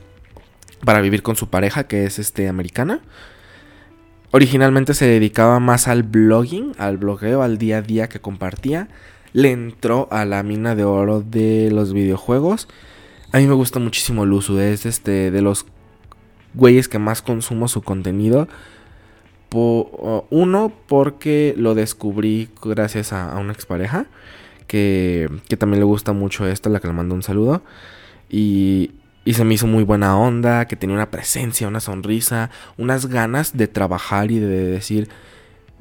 para 0.85 1.01
vivir 1.01 1.23
con 1.23 1.35
su 1.35 1.49
pareja, 1.49 1.85
que 1.85 2.05
es 2.05 2.19
este, 2.19 2.47
americana. 2.47 3.01
Originalmente 4.35 4.93
se 4.93 5.05
dedicaba 5.05 5.61
más 5.61 5.87
al 5.87 6.03
blogging, 6.03 6.73
al 6.77 6.97
blogueo, 6.97 7.41
al 7.41 7.57
día 7.57 7.77
a 7.77 7.81
día 7.81 8.09
que 8.09 8.19
compartía. 8.19 8.89
Le 9.31 9.51
entró 9.51 10.07
a 10.11 10.25
la 10.25 10.43
mina 10.43 10.75
de 10.75 10.83
oro 10.83 11.21
de 11.21 11.71
los 11.71 11.93
videojuegos 11.93 12.67
a 13.33 13.39
mí 13.39 13.47
me 13.47 13.55
gusta 13.55 13.79
muchísimo 13.79 14.27
Luzu, 14.27 14.59
es 14.59 14.85
este 14.85 15.31
de 15.31 15.41
los 15.41 15.65
güeyes 16.53 16.87
que 16.87 16.99
más 16.99 17.23
consumo 17.23 17.67
su 17.67 17.81
contenido. 17.81 18.47
uno, 19.51 20.71
porque 20.87 21.55
lo 21.57 21.73
descubrí 21.73 22.49
gracias 22.61 23.11
a, 23.11 23.35
una 23.39 23.51
expareja 23.51 24.05
que, 24.67 25.27
que 25.49 25.57
también 25.57 25.79
le 25.79 25.85
gusta 25.85 26.13
mucho 26.13 26.47
esto, 26.47 26.69
la 26.69 26.79
que 26.79 26.87
le 26.87 26.93
mando 26.93 27.15
un 27.15 27.23
saludo. 27.23 27.63
Y, 28.29 28.91
y 29.25 29.33
se 29.33 29.45
me 29.45 29.53
hizo 29.53 29.67
muy 29.67 29.83
buena 29.83 30.17
onda, 30.17 30.65
que 30.65 30.75
tenía 30.75 30.95
una 30.95 31.11
presencia, 31.11 31.67
una 31.67 31.79
sonrisa, 31.79 32.49
unas 32.77 33.05
ganas 33.07 33.55
de 33.55 33.67
trabajar 33.67 34.31
y 34.31 34.39
de 34.39 34.47
decir, 34.47 35.09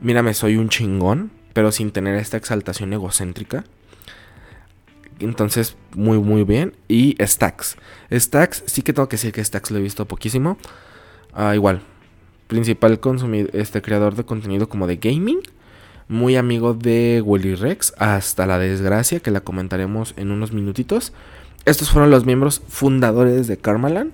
mírame, 0.00 0.34
soy 0.34 0.56
un 0.56 0.68
chingón, 0.68 1.32
pero 1.52 1.72
sin 1.72 1.90
tener 1.90 2.14
esta 2.16 2.36
exaltación 2.36 2.92
egocéntrica. 2.92 3.64
Entonces, 5.18 5.76
muy, 5.94 6.18
muy 6.18 6.44
bien. 6.44 6.74
Y 6.88 7.16
Stacks. 7.20 7.76
Stacks, 8.12 8.64
sí 8.66 8.82
que 8.82 8.92
tengo 8.92 9.08
que 9.08 9.16
decir 9.16 9.32
que 9.32 9.44
Stacks 9.44 9.70
lo 9.70 9.78
he 9.78 9.82
visto 9.82 10.06
poquísimo. 10.06 10.56
Ah, 11.32 11.54
igual. 11.54 11.82
Principal 12.48 13.00
este 13.52 13.82
creador 13.82 14.14
de 14.14 14.24
contenido 14.24 14.68
como 14.68 14.86
de 14.86 14.96
gaming. 14.96 15.40
Muy 16.08 16.36
amigo 16.36 16.74
de 16.74 17.22
Willy 17.24 17.54
Rex. 17.54 17.94
Hasta 17.98 18.46
la 18.46 18.58
desgracia, 18.58 19.20
que 19.20 19.30
la 19.30 19.40
comentaremos 19.40 20.14
en 20.16 20.30
unos 20.30 20.52
minutitos. 20.52 21.12
Estos 21.64 21.90
fueron 21.90 22.10
los 22.10 22.26
miembros 22.26 22.62
fundadores 22.68 23.46
de 23.46 23.56
Karmaland. 23.56 24.12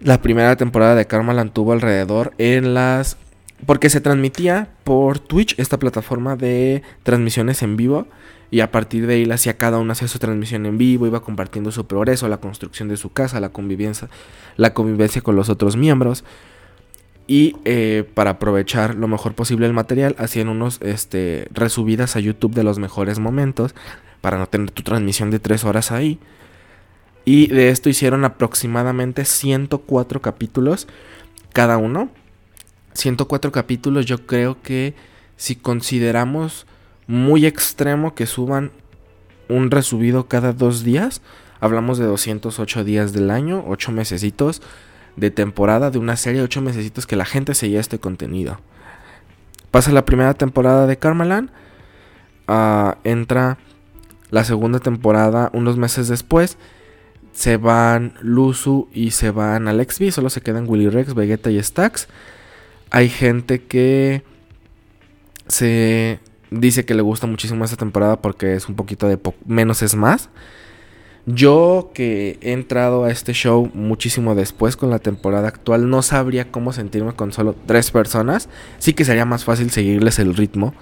La 0.00 0.20
primera 0.20 0.56
temporada 0.56 0.94
de 0.94 1.06
Karmaland 1.06 1.52
tuvo 1.52 1.72
alrededor 1.72 2.32
en 2.38 2.74
las... 2.74 3.16
Porque 3.64 3.88
se 3.88 4.02
transmitía 4.02 4.68
por 4.84 5.18
Twitch, 5.18 5.58
esta 5.58 5.78
plataforma 5.78 6.36
de 6.36 6.82
transmisiones 7.02 7.62
en 7.62 7.76
vivo. 7.76 8.06
Y 8.50 8.60
a 8.60 8.70
partir 8.70 9.06
de 9.06 9.14
ahí 9.14 9.30
hacía 9.30 9.56
cada 9.56 9.78
uno 9.78 9.92
hacía 9.92 10.06
su 10.06 10.18
transmisión 10.18 10.66
en 10.66 10.76
vivo, 10.76 11.06
iba 11.06 11.22
compartiendo 11.22 11.72
su 11.72 11.86
progreso, 11.86 12.28
la 12.28 12.36
construcción 12.36 12.88
de 12.88 12.96
su 12.96 13.10
casa, 13.12 13.40
la 13.40 13.48
convivencia, 13.48 14.08
la 14.56 14.74
convivencia 14.74 15.22
con 15.22 15.34
los 15.34 15.48
otros 15.48 15.76
miembros. 15.76 16.24
Y 17.26 17.56
eh, 17.64 18.04
para 18.12 18.32
aprovechar 18.32 18.94
lo 18.96 19.08
mejor 19.08 19.34
posible 19.34 19.66
el 19.66 19.72
material, 19.72 20.14
hacían 20.18 20.48
unos 20.48 20.78
este, 20.82 21.48
resubidas 21.52 22.16
a 22.16 22.20
YouTube 22.20 22.54
de 22.54 22.64
los 22.64 22.78
mejores 22.78 23.18
momentos. 23.18 23.74
Para 24.24 24.38
no 24.38 24.46
tener 24.46 24.70
tu 24.70 24.82
transmisión 24.82 25.30
de 25.30 25.38
tres 25.38 25.64
horas 25.64 25.92
ahí. 25.92 26.18
Y 27.26 27.48
de 27.48 27.68
esto 27.68 27.90
hicieron 27.90 28.24
aproximadamente 28.24 29.26
104 29.26 30.22
capítulos 30.22 30.88
cada 31.52 31.76
uno. 31.76 32.08
104 32.94 33.52
capítulos 33.52 34.06
yo 34.06 34.24
creo 34.24 34.62
que 34.62 34.94
si 35.36 35.56
consideramos 35.56 36.66
muy 37.06 37.44
extremo 37.44 38.14
que 38.14 38.24
suban 38.24 38.72
un 39.50 39.70
resubido 39.70 40.26
cada 40.26 40.54
dos 40.54 40.84
días, 40.84 41.20
hablamos 41.60 41.98
de 41.98 42.06
208 42.06 42.82
días 42.82 43.12
del 43.12 43.30
año, 43.30 43.62
8 43.68 43.92
mesecitos 43.92 44.62
de 45.16 45.30
temporada 45.30 45.90
de 45.90 45.98
una 45.98 46.16
serie, 46.16 46.40
8 46.40 46.62
mesecitos 46.62 47.06
que 47.06 47.16
la 47.16 47.26
gente 47.26 47.52
seguía 47.52 47.78
este 47.78 47.98
contenido. 47.98 48.58
Pasa 49.70 49.92
la 49.92 50.06
primera 50.06 50.32
temporada 50.32 50.86
de 50.86 50.96
Carmelan, 50.96 51.50
ah, 52.48 52.96
entra 53.04 53.58
la 54.30 54.44
segunda 54.44 54.80
temporada 54.80 55.50
unos 55.52 55.76
meses 55.76 56.08
después 56.08 56.58
se 57.32 57.56
van 57.56 58.14
Luzu 58.20 58.88
y 58.92 59.10
se 59.10 59.30
van 59.30 59.68
Alexby, 59.68 60.12
solo 60.12 60.30
se 60.30 60.40
quedan 60.40 60.68
Willy 60.68 60.88
Rex, 60.88 61.14
Vegeta 61.14 61.50
y 61.50 61.60
Stax. 61.62 62.08
Hay 62.90 63.08
gente 63.08 63.62
que 63.62 64.22
se 65.48 66.20
dice 66.50 66.84
que 66.84 66.94
le 66.94 67.02
gusta 67.02 67.26
muchísimo 67.26 67.64
esta 67.64 67.76
temporada 67.76 68.22
porque 68.22 68.54
es 68.54 68.68
un 68.68 68.76
poquito 68.76 69.08
de 69.08 69.18
menos 69.46 69.82
es 69.82 69.96
más. 69.96 70.30
Yo 71.26 71.90
que 71.94 72.38
he 72.42 72.52
entrado 72.52 73.04
a 73.04 73.10
este 73.10 73.32
show 73.32 73.70
muchísimo 73.72 74.34
después 74.34 74.76
con 74.76 74.90
la 74.90 74.98
temporada 74.98 75.48
actual, 75.48 75.88
no 75.88 76.02
sabría 76.02 76.52
cómo 76.52 76.72
sentirme 76.72 77.14
con 77.14 77.32
solo 77.32 77.56
tres 77.66 77.90
personas. 77.90 78.48
Sí 78.78 78.92
que 78.92 79.04
sería 79.04 79.24
más 79.24 79.44
fácil 79.44 79.70
seguirles 79.70 80.18
el 80.18 80.36
ritmo. 80.36 80.74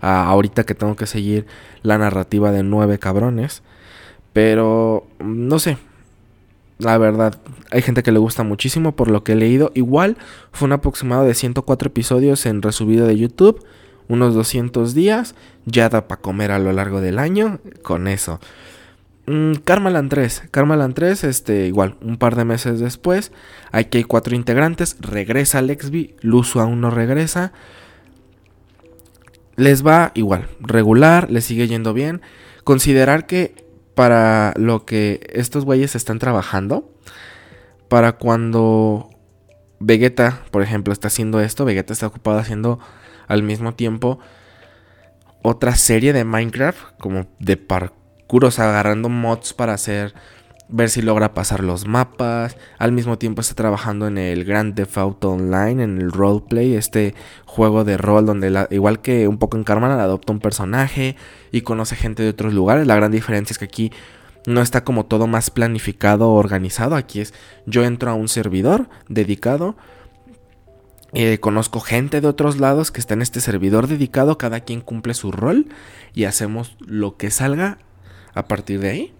Ahorita 0.00 0.64
que 0.64 0.74
tengo 0.74 0.96
que 0.96 1.06
seguir 1.06 1.46
la 1.82 1.98
narrativa 1.98 2.52
de 2.52 2.62
nueve 2.62 2.98
cabrones. 2.98 3.62
Pero 4.32 5.06
no 5.18 5.58
sé, 5.58 5.78
la 6.78 6.96
verdad, 6.96 7.34
hay 7.72 7.82
gente 7.82 8.02
que 8.04 8.12
le 8.12 8.20
gusta 8.20 8.44
muchísimo 8.44 8.94
por 8.94 9.10
lo 9.10 9.24
que 9.24 9.32
he 9.32 9.36
leído. 9.36 9.72
Igual 9.74 10.16
fue 10.52 10.66
un 10.66 10.72
aproximado 10.72 11.24
de 11.24 11.34
104 11.34 11.88
episodios 11.88 12.46
en 12.46 12.62
resubido 12.62 13.06
de 13.06 13.18
YouTube. 13.18 13.64
Unos 14.06 14.34
200 14.34 14.94
días. 14.94 15.34
Ya 15.66 15.88
da 15.88 16.06
para 16.06 16.20
comer 16.20 16.52
a 16.52 16.60
lo 16.60 16.72
largo 16.72 17.00
del 17.00 17.18
año. 17.18 17.58
Con 17.82 18.06
eso. 18.06 18.38
Mm, 19.26 19.54
Karmaland 19.64 20.08
3. 20.08 20.44
Karmaland 20.52 20.94
3, 20.94 21.24
este, 21.24 21.66
igual, 21.66 21.96
un 22.00 22.16
par 22.16 22.36
de 22.36 22.44
meses 22.44 22.78
después. 22.78 23.32
Aquí 23.72 23.98
hay 23.98 24.04
cuatro 24.04 24.36
integrantes. 24.36 24.96
Regresa 25.00 25.60
Lexby. 25.60 26.14
Luzu 26.20 26.60
aún 26.60 26.80
no 26.80 26.90
regresa. 26.90 27.52
Les 29.58 29.84
va 29.84 30.12
igual, 30.14 30.46
regular, 30.60 31.32
les 31.32 31.44
sigue 31.44 31.66
yendo 31.66 31.92
bien. 31.92 32.22
Considerar 32.62 33.26
que 33.26 33.66
para 33.96 34.54
lo 34.56 34.86
que 34.86 35.28
estos 35.32 35.64
güeyes 35.64 35.96
están 35.96 36.20
trabajando. 36.20 36.94
Para 37.88 38.12
cuando 38.12 39.10
Vegeta, 39.80 40.44
por 40.52 40.62
ejemplo, 40.62 40.92
está 40.92 41.08
haciendo 41.08 41.40
esto, 41.40 41.64
Vegeta 41.64 41.92
está 41.92 42.06
ocupado 42.06 42.38
haciendo 42.38 42.78
al 43.26 43.42
mismo 43.42 43.74
tiempo 43.74 44.20
otra 45.42 45.74
serie 45.74 46.12
de 46.12 46.24
Minecraft, 46.24 46.96
como 47.00 47.26
de 47.40 47.56
parkour, 47.56 48.44
o 48.44 48.50
sea, 48.52 48.68
agarrando 48.68 49.08
mods 49.08 49.54
para 49.54 49.74
hacer 49.74 50.14
ver 50.68 50.90
si 50.90 51.02
logra 51.02 51.34
pasar 51.34 51.62
los 51.64 51.86
mapas. 51.86 52.56
Al 52.78 52.92
mismo 52.92 53.18
tiempo 53.18 53.40
está 53.40 53.54
trabajando 53.54 54.06
en 54.06 54.18
el 54.18 54.44
Grand 54.44 54.74
Theft 54.74 54.98
Auto 54.98 55.30
Online, 55.32 55.82
en 55.82 55.98
el 56.00 56.12
roleplay, 56.12 56.74
este 56.74 57.14
juego 57.46 57.84
de 57.84 57.96
rol 57.96 58.26
donde 58.26 58.66
igual 58.70 59.00
que 59.00 59.28
un 59.28 59.38
poco 59.38 59.56
en 59.56 59.64
Carmen 59.64 59.90
adopta 59.90 60.32
un 60.32 60.40
personaje 60.40 61.16
y 61.50 61.62
conoce 61.62 61.96
gente 61.96 62.22
de 62.22 62.30
otros 62.30 62.52
lugares. 62.52 62.86
La 62.86 62.96
gran 62.96 63.10
diferencia 63.10 63.52
es 63.52 63.58
que 63.58 63.64
aquí 63.64 63.92
no 64.46 64.62
está 64.62 64.84
como 64.84 65.06
todo 65.06 65.26
más 65.26 65.50
planificado 65.50 66.30
o 66.30 66.34
organizado. 66.34 66.96
Aquí 66.96 67.20
es 67.20 67.34
yo 67.66 67.84
entro 67.84 68.10
a 68.10 68.14
un 68.14 68.28
servidor 68.28 68.88
dedicado. 69.08 69.76
Eh, 71.14 71.38
conozco 71.40 71.80
gente 71.80 72.20
de 72.20 72.28
otros 72.28 72.58
lados 72.58 72.90
que 72.90 73.00
está 73.00 73.14
en 73.14 73.22
este 73.22 73.40
servidor 73.40 73.86
dedicado, 73.86 74.36
cada 74.36 74.60
quien 74.60 74.82
cumple 74.82 75.14
su 75.14 75.32
rol 75.32 75.68
y 76.12 76.24
hacemos 76.24 76.76
lo 76.80 77.16
que 77.16 77.30
salga 77.30 77.78
a 78.34 78.46
partir 78.46 78.80
de 78.80 78.90
ahí. 78.90 79.17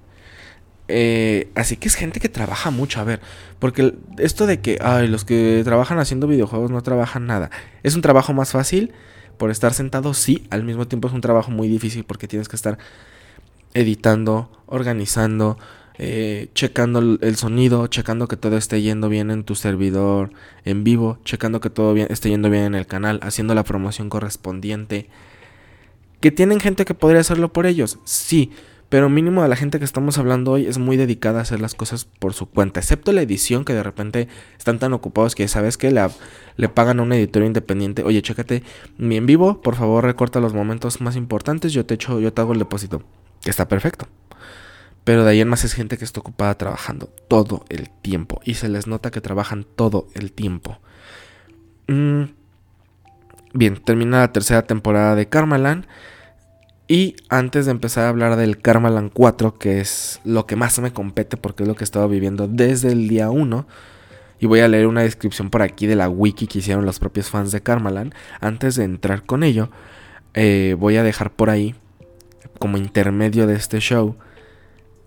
Eh, 0.88 1.50
así 1.54 1.76
que 1.76 1.86
es 1.88 1.94
gente 1.94 2.18
que 2.18 2.30
trabaja 2.30 2.70
mucho, 2.70 3.00
a 3.00 3.04
ver, 3.04 3.20
porque 3.58 3.94
esto 4.16 4.46
de 4.46 4.60
que, 4.60 4.78
ay, 4.80 5.06
los 5.06 5.26
que 5.26 5.60
trabajan 5.62 5.98
haciendo 5.98 6.26
videojuegos 6.26 6.70
no 6.70 6.82
trabajan 6.82 7.26
nada, 7.26 7.50
es 7.82 7.94
un 7.94 8.00
trabajo 8.00 8.32
más 8.32 8.52
fácil 8.52 8.92
por 9.36 9.50
estar 9.50 9.74
sentado, 9.74 10.14
sí, 10.14 10.46
al 10.50 10.64
mismo 10.64 10.88
tiempo 10.88 11.08
es 11.08 11.14
un 11.14 11.20
trabajo 11.20 11.50
muy 11.50 11.68
difícil 11.68 12.04
porque 12.04 12.26
tienes 12.26 12.48
que 12.48 12.56
estar 12.56 12.78
editando, 13.74 14.50
organizando, 14.66 15.58
eh, 15.98 16.48
checando 16.54 17.00
el 17.20 17.36
sonido, 17.36 17.86
checando 17.88 18.28
que 18.28 18.36
todo 18.36 18.56
esté 18.56 18.80
yendo 18.80 19.08
bien 19.08 19.30
en 19.30 19.44
tu 19.44 19.56
servidor 19.56 20.30
en 20.64 20.84
vivo, 20.84 21.18
checando 21.24 21.60
que 21.60 21.70
todo 21.70 21.92
bien, 21.92 22.06
esté 22.10 22.30
yendo 22.30 22.48
bien 22.50 22.64
en 22.64 22.74
el 22.74 22.86
canal, 22.86 23.20
haciendo 23.22 23.54
la 23.54 23.64
promoción 23.64 24.08
correspondiente. 24.08 25.08
¿Que 26.20 26.30
tienen 26.30 26.60
gente 26.60 26.84
que 26.84 26.94
podría 26.94 27.20
hacerlo 27.20 27.52
por 27.52 27.66
ellos? 27.66 27.98
Sí, 28.04 28.52
pero 28.88 29.08
mínimo 29.10 29.42
de 29.42 29.48
la 29.48 29.56
gente 29.56 29.78
que 29.78 29.84
estamos 29.84 30.16
hablando 30.18 30.52
hoy 30.52 30.66
es 30.66 30.78
muy 30.78 30.96
dedicada 30.96 31.40
a 31.40 31.42
hacer 31.42 31.60
las 31.60 31.74
cosas 31.74 32.06
por 32.06 32.32
su 32.32 32.46
cuenta. 32.46 32.80
Excepto 32.80 33.12
la 33.12 33.22
edición 33.22 33.64
que 33.64 33.74
de 33.74 33.82
repente 33.82 34.28
están 34.56 34.78
tan 34.78 34.94
ocupados 34.94 35.34
que 35.34 35.46
sabes 35.46 35.76
que 35.76 35.90
le, 35.90 36.06
le 36.56 36.68
pagan 36.68 37.00
a 37.00 37.02
un 37.02 37.12
editor 37.12 37.42
independiente. 37.42 38.02
Oye, 38.02 38.22
chécate 38.22 38.62
mi 38.96 39.16
en 39.16 39.26
vivo, 39.26 39.60
por 39.60 39.74
favor 39.74 40.04
recorta 40.04 40.40
los 40.40 40.54
momentos 40.54 41.00
más 41.00 41.16
importantes, 41.16 41.72
yo 41.72 41.84
te 41.84 41.94
echo, 41.94 42.18
yo 42.18 42.32
te 42.32 42.40
hago 42.40 42.52
el 42.52 42.58
depósito. 42.58 43.02
Está 43.44 43.68
perfecto. 43.68 44.08
Pero 45.04 45.24
de 45.24 45.30
ahí 45.30 45.40
en 45.40 45.48
más 45.48 45.64
es 45.64 45.72
gente 45.72 45.96
que 45.96 46.04
está 46.04 46.20
ocupada 46.20 46.56
trabajando 46.56 47.10
todo 47.28 47.64
el 47.70 47.88
tiempo. 47.88 48.40
Y 48.44 48.54
se 48.54 48.68
les 48.68 48.86
nota 48.86 49.10
que 49.10 49.20
trabajan 49.20 49.64
todo 49.64 50.06
el 50.14 50.32
tiempo. 50.32 50.78
Mm, 51.86 52.24
bien, 53.54 53.82
termina 53.82 54.18
la 54.18 54.32
tercera 54.32 54.62
temporada 54.62 55.14
de 55.14 55.26
Karmaland. 55.26 55.86
Y 56.90 57.16
antes 57.28 57.66
de 57.66 57.72
empezar 57.72 58.06
a 58.06 58.08
hablar 58.08 58.36
del 58.36 58.62
Karmaland 58.62 59.12
4, 59.12 59.58
que 59.58 59.78
es 59.78 60.20
lo 60.24 60.46
que 60.46 60.56
más 60.56 60.78
me 60.78 60.90
compete 60.90 61.36
porque 61.36 61.64
es 61.64 61.68
lo 61.68 61.74
que 61.74 61.84
he 61.84 61.84
estado 61.84 62.08
viviendo 62.08 62.48
desde 62.48 62.90
el 62.90 63.08
día 63.08 63.28
1, 63.28 63.66
y 64.40 64.46
voy 64.46 64.60
a 64.60 64.68
leer 64.68 64.86
una 64.86 65.02
descripción 65.02 65.50
por 65.50 65.60
aquí 65.60 65.86
de 65.86 65.96
la 65.96 66.08
wiki 66.08 66.46
que 66.46 66.60
hicieron 66.60 66.86
los 66.86 66.98
propios 66.98 67.28
fans 67.28 67.52
de 67.52 67.60
Karmaland, 67.60 68.14
antes 68.40 68.76
de 68.76 68.84
entrar 68.84 69.24
con 69.26 69.42
ello, 69.42 69.68
eh, 70.32 70.76
voy 70.78 70.96
a 70.96 71.02
dejar 71.02 71.30
por 71.30 71.50
ahí, 71.50 71.74
como 72.58 72.78
intermedio 72.78 73.46
de 73.46 73.56
este 73.56 73.80
show, 73.80 74.16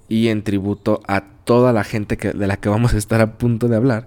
y 0.07 0.27
en 0.27 0.43
tributo 0.43 1.01
a 1.07 1.21
toda 1.45 1.73
la 1.73 1.83
gente 1.83 2.15
de 2.15 2.47
la 2.47 2.57
que 2.57 2.69
vamos 2.69 2.93
a 2.93 2.97
estar 2.97 3.21
a 3.21 3.39
punto 3.39 3.67
de 3.67 3.77
hablar, 3.77 4.05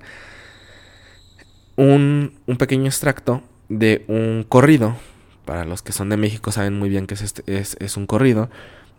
un 1.74 2.30
pequeño 2.56 2.86
extracto 2.86 3.42
de 3.68 4.04
un 4.06 4.44
corrido 4.48 4.94
para 5.44 5.64
los 5.64 5.82
que 5.82 5.92
son 5.92 6.08
de 6.08 6.16
México 6.16 6.52
saben 6.52 6.78
muy 6.78 6.88
bien 6.88 7.06
que 7.06 7.14
es, 7.14 7.22
este, 7.22 7.42
es, 7.46 7.96
un 7.96 8.06
corrido. 8.06 8.50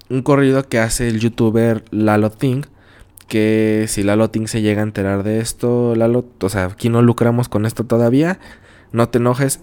Un 0.09 0.21
corrido 0.21 0.67
que 0.67 0.79
hace 0.79 1.07
el 1.07 1.19
youtuber 1.19 1.83
Lalo 1.91 2.29
Ting. 2.29 2.63
Que 3.27 3.85
si 3.87 4.03
Lalo 4.03 4.29
Ting 4.29 4.47
se 4.47 4.61
llega 4.61 4.81
a 4.81 4.83
enterar 4.83 5.23
de 5.23 5.39
esto, 5.39 5.95
Lalo, 5.95 6.25
o 6.41 6.49
sea, 6.49 6.65
aquí 6.65 6.89
no 6.89 7.01
lucramos 7.01 7.49
con 7.49 7.65
esto 7.65 7.85
todavía. 7.85 8.39
No 8.91 9.09
te 9.09 9.17
enojes, 9.17 9.61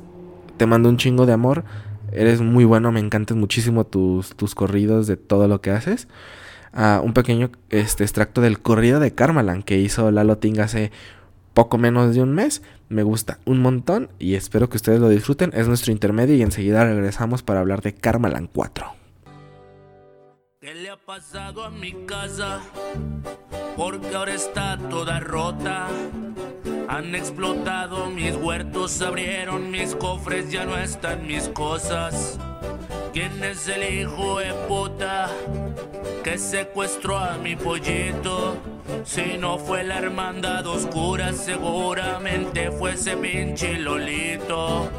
te 0.57 0.67
mando 0.67 0.89
un 0.89 0.97
chingo 0.97 1.27
de 1.27 1.33
amor. 1.33 1.65
Eres 2.13 2.41
muy 2.41 2.65
bueno, 2.65 2.93
me 2.93 3.01
encantan 3.01 3.39
muchísimo 3.39 3.85
tus, 3.85 4.37
tus 4.37 4.55
corridos 4.55 5.07
de 5.07 5.17
todo 5.17 5.49
lo 5.49 5.61
que 5.61 5.71
haces. 5.71 6.09
Ah, 6.73 7.01
un 7.05 7.13
pequeño 7.13 7.51
este, 7.71 8.03
extracto 8.03 8.41
del 8.41 8.61
corrido 8.61 8.99
de 8.99 9.15
Karmalan 9.15 9.63
que 9.63 9.79
hizo 9.79 10.11
Lalo 10.11 10.39
Ting 10.39 10.59
hace 10.59 10.91
poco 11.55 11.79
menos 11.79 12.15
de 12.15 12.23
un 12.23 12.33
mes. 12.33 12.63
Me 12.89 13.03
gusta 13.03 13.39
un 13.45 13.61
montón 13.61 14.11
y 14.19 14.35
espero 14.35 14.69
que 14.69 14.77
ustedes 14.77 15.01
lo 15.01 15.09
disfruten. 15.09 15.51
Es 15.55 15.69
nuestro 15.69 15.93
intermedio 15.93 16.35
y 16.35 16.43
enseguida 16.43 16.85
regresamos 16.85 17.43
para 17.43 17.61
hablar 17.61 17.83
de 17.83 17.95
Karmalan 17.95 18.49
4. 18.53 18.87
¿Qué 20.61 20.75
le 20.75 20.91
ha 20.91 20.97
pasado 20.97 21.65
a 21.65 21.71
mi 21.71 21.93
casa? 22.07 22.61
Porque 23.77 24.15
ahora 24.15 24.35
está 24.35 24.79
toda 24.79 25.19
rota. 25.19 25.89
Han 26.89 27.15
explotado 27.15 28.11
mis 28.11 28.37
huertos, 28.37 29.01
abrieron 29.03 29.71
mis 29.71 29.95
cofres, 29.97 30.51
ya 30.51 30.65
no 30.65 30.77
están 30.77 31.27
mis 31.27 31.49
cosas. 31.49 32.39
¿Quién 33.13 33.43
es 33.43 33.67
el 33.69 34.01
hijo 34.01 34.39
de 34.39 34.53
puta 34.69 35.31
que 36.23 36.39
secuestró 36.39 37.19
a 37.19 37.39
mi 37.39 37.57
pollito? 37.57 38.72
Si 39.05 39.37
no 39.39 39.59
fue 39.59 39.85
la 39.85 39.99
hermandad 39.99 40.67
oscura, 40.67 41.33
seguramente 41.33 42.71
fue 42.71 42.95
ese 42.95 43.17
pinche 43.17 43.79
Lolito. 43.79 44.91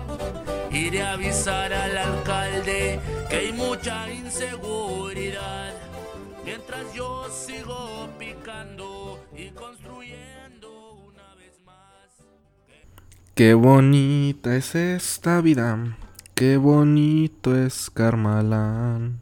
Iré 0.72 1.04
a 1.04 1.14
avisar 1.14 1.74
al 1.74 1.98
alcalde 1.98 3.00
que 3.30 3.36
hay 3.36 3.54
mucha 3.54 4.12
inseguridad. 4.12 5.74
Mientras 6.44 6.94
yo 6.94 7.28
sigo 7.30 8.10
picando 8.20 9.24
y 9.36 9.50
construyendo 9.52 10.94
una 11.08 11.36
vez 11.36 11.62
más. 11.66 12.10
Qué 13.36 13.54
bonita 13.54 14.56
es 14.56 14.76
esta 14.76 15.42
vida. 15.42 15.98
Qué 16.36 16.58
bonito 16.58 17.56
es 17.56 17.90
Carmalán. 17.90 19.22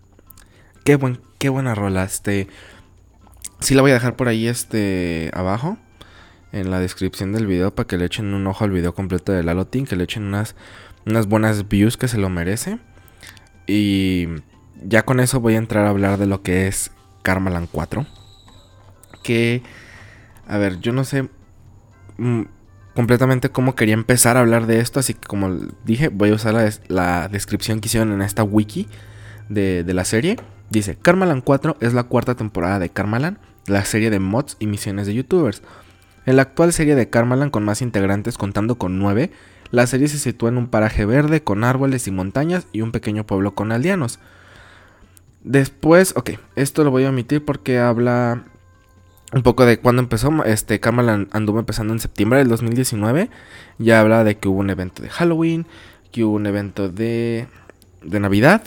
Qué 0.84 0.96
buen, 0.96 1.20
qué 1.38 1.50
buena 1.50 1.76
rola. 1.76 2.04
Este. 2.06 2.48
Sí 3.62 3.76
la 3.76 3.84
voy 3.84 3.92
a 3.92 3.96
dejar 3.96 4.16
por 4.16 4.28
ahí 4.28 4.48
este 4.48 5.30
abajo. 5.34 5.78
En 6.52 6.72
la 6.72 6.80
descripción 6.80 7.32
del 7.32 7.46
video. 7.46 7.74
Para 7.74 7.88
que 7.88 7.98
le 7.98 8.06
echen 8.06 8.34
un 8.34 8.46
ojo 8.48 8.64
al 8.64 8.72
video 8.72 8.94
completo 8.94 9.32
de 9.32 9.44
Lalotin. 9.44 9.86
Que 9.86 9.96
le 9.96 10.04
echen 10.04 10.24
unas, 10.24 10.56
unas 11.06 11.28
buenas 11.28 11.70
views 11.70 11.96
que 11.96 12.08
se 12.08 12.18
lo 12.18 12.30
merece. 12.30 12.80
Y 13.68 14.28
ya 14.84 15.04
con 15.04 15.20
eso 15.20 15.40
voy 15.40 15.54
a 15.54 15.60
entrar 15.60 15.86
a 15.86 15.90
hablar 15.90 16.18
de 16.18 16.26
lo 16.26 16.42
que 16.42 16.68
es 16.68 16.92
Karmaland 17.22 17.70
4. 17.72 18.06
Que. 19.24 19.62
A 20.48 20.58
ver, 20.58 20.80
yo 20.80 20.92
no 20.92 21.04
sé. 21.04 21.30
Mm, 22.18 22.42
completamente 22.96 23.50
cómo 23.50 23.76
quería 23.76 23.94
empezar 23.94 24.38
a 24.38 24.40
hablar 24.40 24.66
de 24.66 24.80
esto. 24.80 25.00
Así 25.00 25.14
que 25.14 25.28
como 25.28 25.56
dije, 25.86 26.10
voy 26.10 26.32
a 26.32 26.34
usar 26.34 26.74
la, 26.88 27.28
descripción 27.28 27.80
que 27.80 27.90
hicieron 27.90 28.12
en 28.12 28.24
esta 28.24 28.44
wiki 28.44 28.88
de, 29.50 29.84
de 29.84 29.94
la 29.94 30.04
serie. 30.04 30.38
Dice, 30.72 30.96
Karmaland 30.96 31.44
4 31.44 31.78
es 31.82 31.94
la 31.94 32.04
cuarta 32.04 32.36
temporada 32.36 32.80
de 32.80 32.90
Karmaland, 32.90 33.38
la 33.68 33.86
serie 33.86 34.10
de 34.10 34.20
mods 34.20 34.58
y 34.60 34.68
misiones 34.68 35.08
de 35.08 35.14
youtubers. 35.14 35.62
En 36.26 36.36
la 36.36 36.44
actual 36.44 36.72
serie 36.74 36.96
de 36.96 37.10
Karmaland 37.10 37.52
con 37.52 37.64
más 37.64 37.82
integrantes 37.82 38.38
contando 38.38 38.76
con 38.78 39.00
9, 39.00 39.32
la 39.72 39.88
serie 39.88 40.08
se 40.08 40.20
sitúa 40.20 40.50
en 40.50 40.58
un 40.58 40.68
paraje 40.68 41.06
verde 41.06 41.44
con 41.44 41.64
árboles 41.64 42.08
y 42.08 42.12
montañas 42.12 42.68
y 42.72 42.82
un 42.82 42.92
pequeño 42.92 43.26
pueblo 43.26 43.56
con 43.56 43.72
aldeanos. 43.72 44.20
Después, 45.44 46.14
ok, 46.16 46.32
esto 46.56 46.84
lo 46.84 46.92
voy 46.92 47.06
a 47.06 47.10
omitir 47.10 47.44
porque 47.44 47.80
habla 47.80 48.44
un 49.34 49.44
poco 49.44 49.66
de 49.66 49.80
cuándo 49.80 50.02
empezó. 50.02 50.44
Este, 50.44 50.80
Karmaland 50.80 51.30
anduvo 51.32 51.60
empezando 51.60 51.94
en 51.94 52.00
septiembre 52.00 52.40
del 52.40 52.50
2019. 52.50 53.30
Ya 53.80 54.02
habla 54.02 54.24
de 54.24 54.38
que 54.38 54.48
hubo 54.48 54.60
un 54.60 54.70
evento 54.70 55.02
de 55.02 55.10
Halloween, 55.10 55.66
que 56.12 56.24
hubo 56.24 56.36
un 56.36 56.46
evento 56.46 56.90
de, 56.90 57.48
de 58.04 58.20
Navidad. 58.20 58.62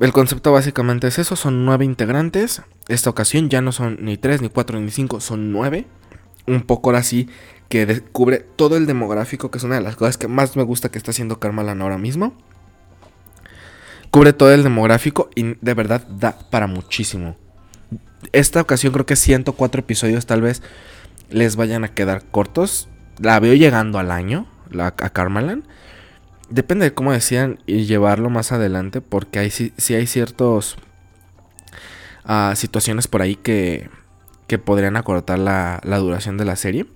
El 0.00 0.12
concepto 0.12 0.50
básicamente 0.50 1.08
es 1.08 1.18
eso, 1.18 1.36
son 1.36 1.66
nueve 1.66 1.84
integrantes. 1.84 2.62
Esta 2.88 3.10
ocasión 3.10 3.50
ya 3.50 3.60
no 3.60 3.70
son 3.70 3.98
ni 4.00 4.16
tres, 4.16 4.40
ni 4.40 4.48
cuatro, 4.48 4.80
ni 4.80 4.90
cinco, 4.90 5.20
son 5.20 5.52
nueve. 5.52 5.86
Un 6.46 6.62
poco 6.62 6.90
así 6.92 7.28
que 7.68 8.02
cubre 8.10 8.38
todo 8.38 8.78
el 8.78 8.86
demográfico, 8.86 9.50
que 9.50 9.58
es 9.58 9.64
una 9.64 9.74
de 9.74 9.82
las 9.82 9.96
cosas 9.96 10.16
que 10.16 10.26
más 10.26 10.56
me 10.56 10.62
gusta 10.62 10.90
que 10.90 10.96
está 10.96 11.10
haciendo 11.10 11.38
Karmaland 11.38 11.82
ahora 11.82 11.98
mismo. 11.98 12.34
Cubre 14.10 14.32
todo 14.32 14.52
el 14.52 14.62
demográfico 14.62 15.28
y 15.34 15.54
de 15.60 15.74
verdad 15.74 16.06
da 16.08 16.36
para 16.50 16.66
muchísimo. 16.66 17.36
Esta 18.32 18.62
ocasión 18.62 18.94
creo 18.94 19.06
que 19.06 19.16
104 19.16 19.80
episodios 19.80 20.24
tal 20.24 20.40
vez 20.40 20.62
les 21.28 21.56
vayan 21.56 21.84
a 21.84 21.94
quedar 21.94 22.24
cortos. 22.24 22.88
La 23.18 23.38
veo 23.38 23.52
llegando 23.52 23.98
al 23.98 24.10
año, 24.10 24.46
a 24.78 24.90
Karmaland. 24.92 25.64
Depende 26.50 26.84
de 26.84 26.94
cómo 26.94 27.12
decían 27.12 27.60
y 27.66 27.84
llevarlo 27.84 28.28
más 28.28 28.50
adelante, 28.50 29.00
porque 29.00 29.38
hay, 29.38 29.50
sí, 29.50 29.72
hay 29.94 30.06
ciertos 30.08 30.76
uh, 32.28 32.56
situaciones 32.56 33.06
por 33.06 33.22
ahí 33.22 33.36
que, 33.36 33.88
que 34.48 34.58
podrían 34.58 34.96
acortar 34.96 35.38
la, 35.38 35.80
la, 35.84 35.98
duración 35.98 36.36
de 36.36 36.44
la 36.44 36.56
serie. 36.56 36.86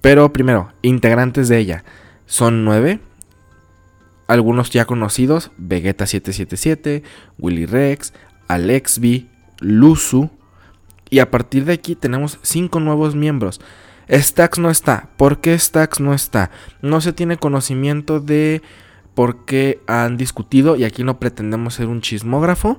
Pero 0.00 0.32
primero, 0.32 0.72
integrantes 0.82 1.48
de 1.48 1.58
ella 1.58 1.84
son 2.26 2.64
nueve. 2.64 2.98
Algunos 4.26 4.70
ya 4.70 4.84
conocidos, 4.84 5.52
Vegeta 5.58 6.06
777, 6.06 7.04
Willy 7.38 7.66
Rex, 7.66 8.12
Alexby, 8.48 9.30
Luzu. 9.60 10.30
Y 11.08 11.20
a 11.20 11.30
partir 11.30 11.66
de 11.66 11.74
aquí 11.74 11.94
tenemos 11.94 12.40
cinco 12.42 12.80
nuevos 12.80 13.14
miembros. 13.14 13.60
Stax 14.12 14.58
no 14.58 14.70
está. 14.70 15.08
¿Por 15.16 15.40
qué 15.40 15.58
Stax 15.58 16.00
no 16.00 16.12
está? 16.12 16.50
No 16.82 17.00
se 17.00 17.12
tiene 17.12 17.38
conocimiento 17.38 18.20
de 18.20 18.62
por 19.14 19.44
qué 19.44 19.80
han 19.86 20.16
discutido 20.16 20.76
y 20.76 20.84
aquí 20.84 21.02
no 21.04 21.18
pretendemos 21.18 21.74
ser 21.74 21.88
un 21.88 22.00
chismógrafo. 22.00 22.78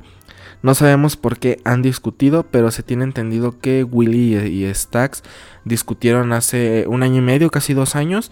No 0.61 0.75
sabemos 0.75 1.17
por 1.17 1.39
qué 1.39 1.59
han 1.65 1.81
discutido, 1.81 2.43
pero 2.43 2.71
se 2.71 2.83
tiene 2.83 3.03
entendido 3.03 3.59
que 3.59 3.83
Willy 3.83 4.37
y 4.37 4.73
Stax 4.73 5.23
discutieron 5.65 6.31
hace 6.31 6.85
un 6.87 7.03
año 7.03 7.17
y 7.17 7.21
medio, 7.21 7.51
casi 7.51 7.73
dos 7.73 7.95
años. 7.95 8.31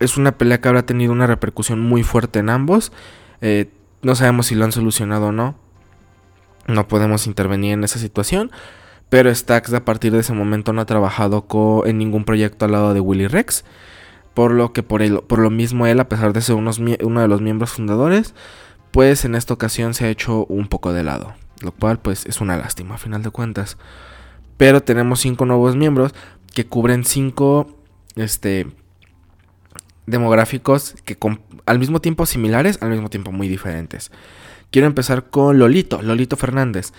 Es 0.00 0.16
una 0.16 0.36
pelea 0.38 0.60
que 0.60 0.68
habrá 0.68 0.84
tenido 0.84 1.12
una 1.12 1.26
repercusión 1.26 1.80
muy 1.80 2.02
fuerte 2.02 2.40
en 2.40 2.50
ambos. 2.50 2.92
Eh, 3.40 3.70
no 4.02 4.14
sabemos 4.14 4.46
si 4.46 4.54
lo 4.54 4.64
han 4.64 4.72
solucionado 4.72 5.26
o 5.26 5.32
no. 5.32 5.54
No 6.66 6.88
podemos 6.88 7.26
intervenir 7.26 7.74
en 7.74 7.84
esa 7.84 8.00
situación. 8.00 8.50
Pero 9.08 9.34
Stax 9.34 9.72
a 9.72 9.84
partir 9.84 10.12
de 10.12 10.20
ese 10.20 10.32
momento 10.32 10.72
no 10.72 10.80
ha 10.80 10.86
trabajado 10.86 11.46
en 11.86 11.98
ningún 11.98 12.24
proyecto 12.24 12.64
al 12.64 12.72
lado 12.72 12.94
de 12.94 13.00
Willy 13.00 13.28
Rex. 13.28 13.64
Por 14.34 14.52
lo 14.52 14.72
que 14.72 14.82
por, 14.82 15.26
por 15.26 15.38
lo 15.38 15.50
mismo 15.50 15.86
él, 15.86 16.00
a 16.00 16.08
pesar 16.08 16.32
de 16.32 16.42
ser 16.42 16.56
uno 16.56 17.20
de 17.20 17.28
los 17.28 17.40
miembros 17.40 17.70
fundadores, 17.70 18.34
pues 18.90 19.24
en 19.24 19.34
esta 19.34 19.54
ocasión 19.54 19.94
se 19.94 20.06
ha 20.06 20.10
hecho 20.10 20.44
un 20.46 20.68
poco 20.68 20.92
de 20.92 21.04
lado. 21.04 21.34
Lo 21.62 21.72
cual 21.72 21.98
pues 22.00 22.26
es 22.26 22.40
una 22.40 22.56
lástima 22.56 22.96
a 22.96 22.98
final 22.98 23.22
de 23.22 23.30
cuentas. 23.30 23.78
Pero 24.56 24.82
tenemos 24.82 25.20
cinco 25.20 25.46
nuevos 25.46 25.76
miembros 25.76 26.14
que 26.54 26.66
cubren 26.66 27.04
cinco 27.04 27.76
este, 28.14 28.66
demográficos 30.06 30.94
que 31.04 31.18
al 31.66 31.78
mismo 31.78 32.00
tiempo 32.00 32.26
similares, 32.26 32.78
al 32.80 32.90
mismo 32.90 33.10
tiempo 33.10 33.32
muy 33.32 33.48
diferentes. 33.48 34.10
Quiero 34.70 34.86
empezar 34.86 35.30
con 35.30 35.58
Lolito, 35.58 36.02
Lolito 36.02 36.36
Fernández. 36.36 36.92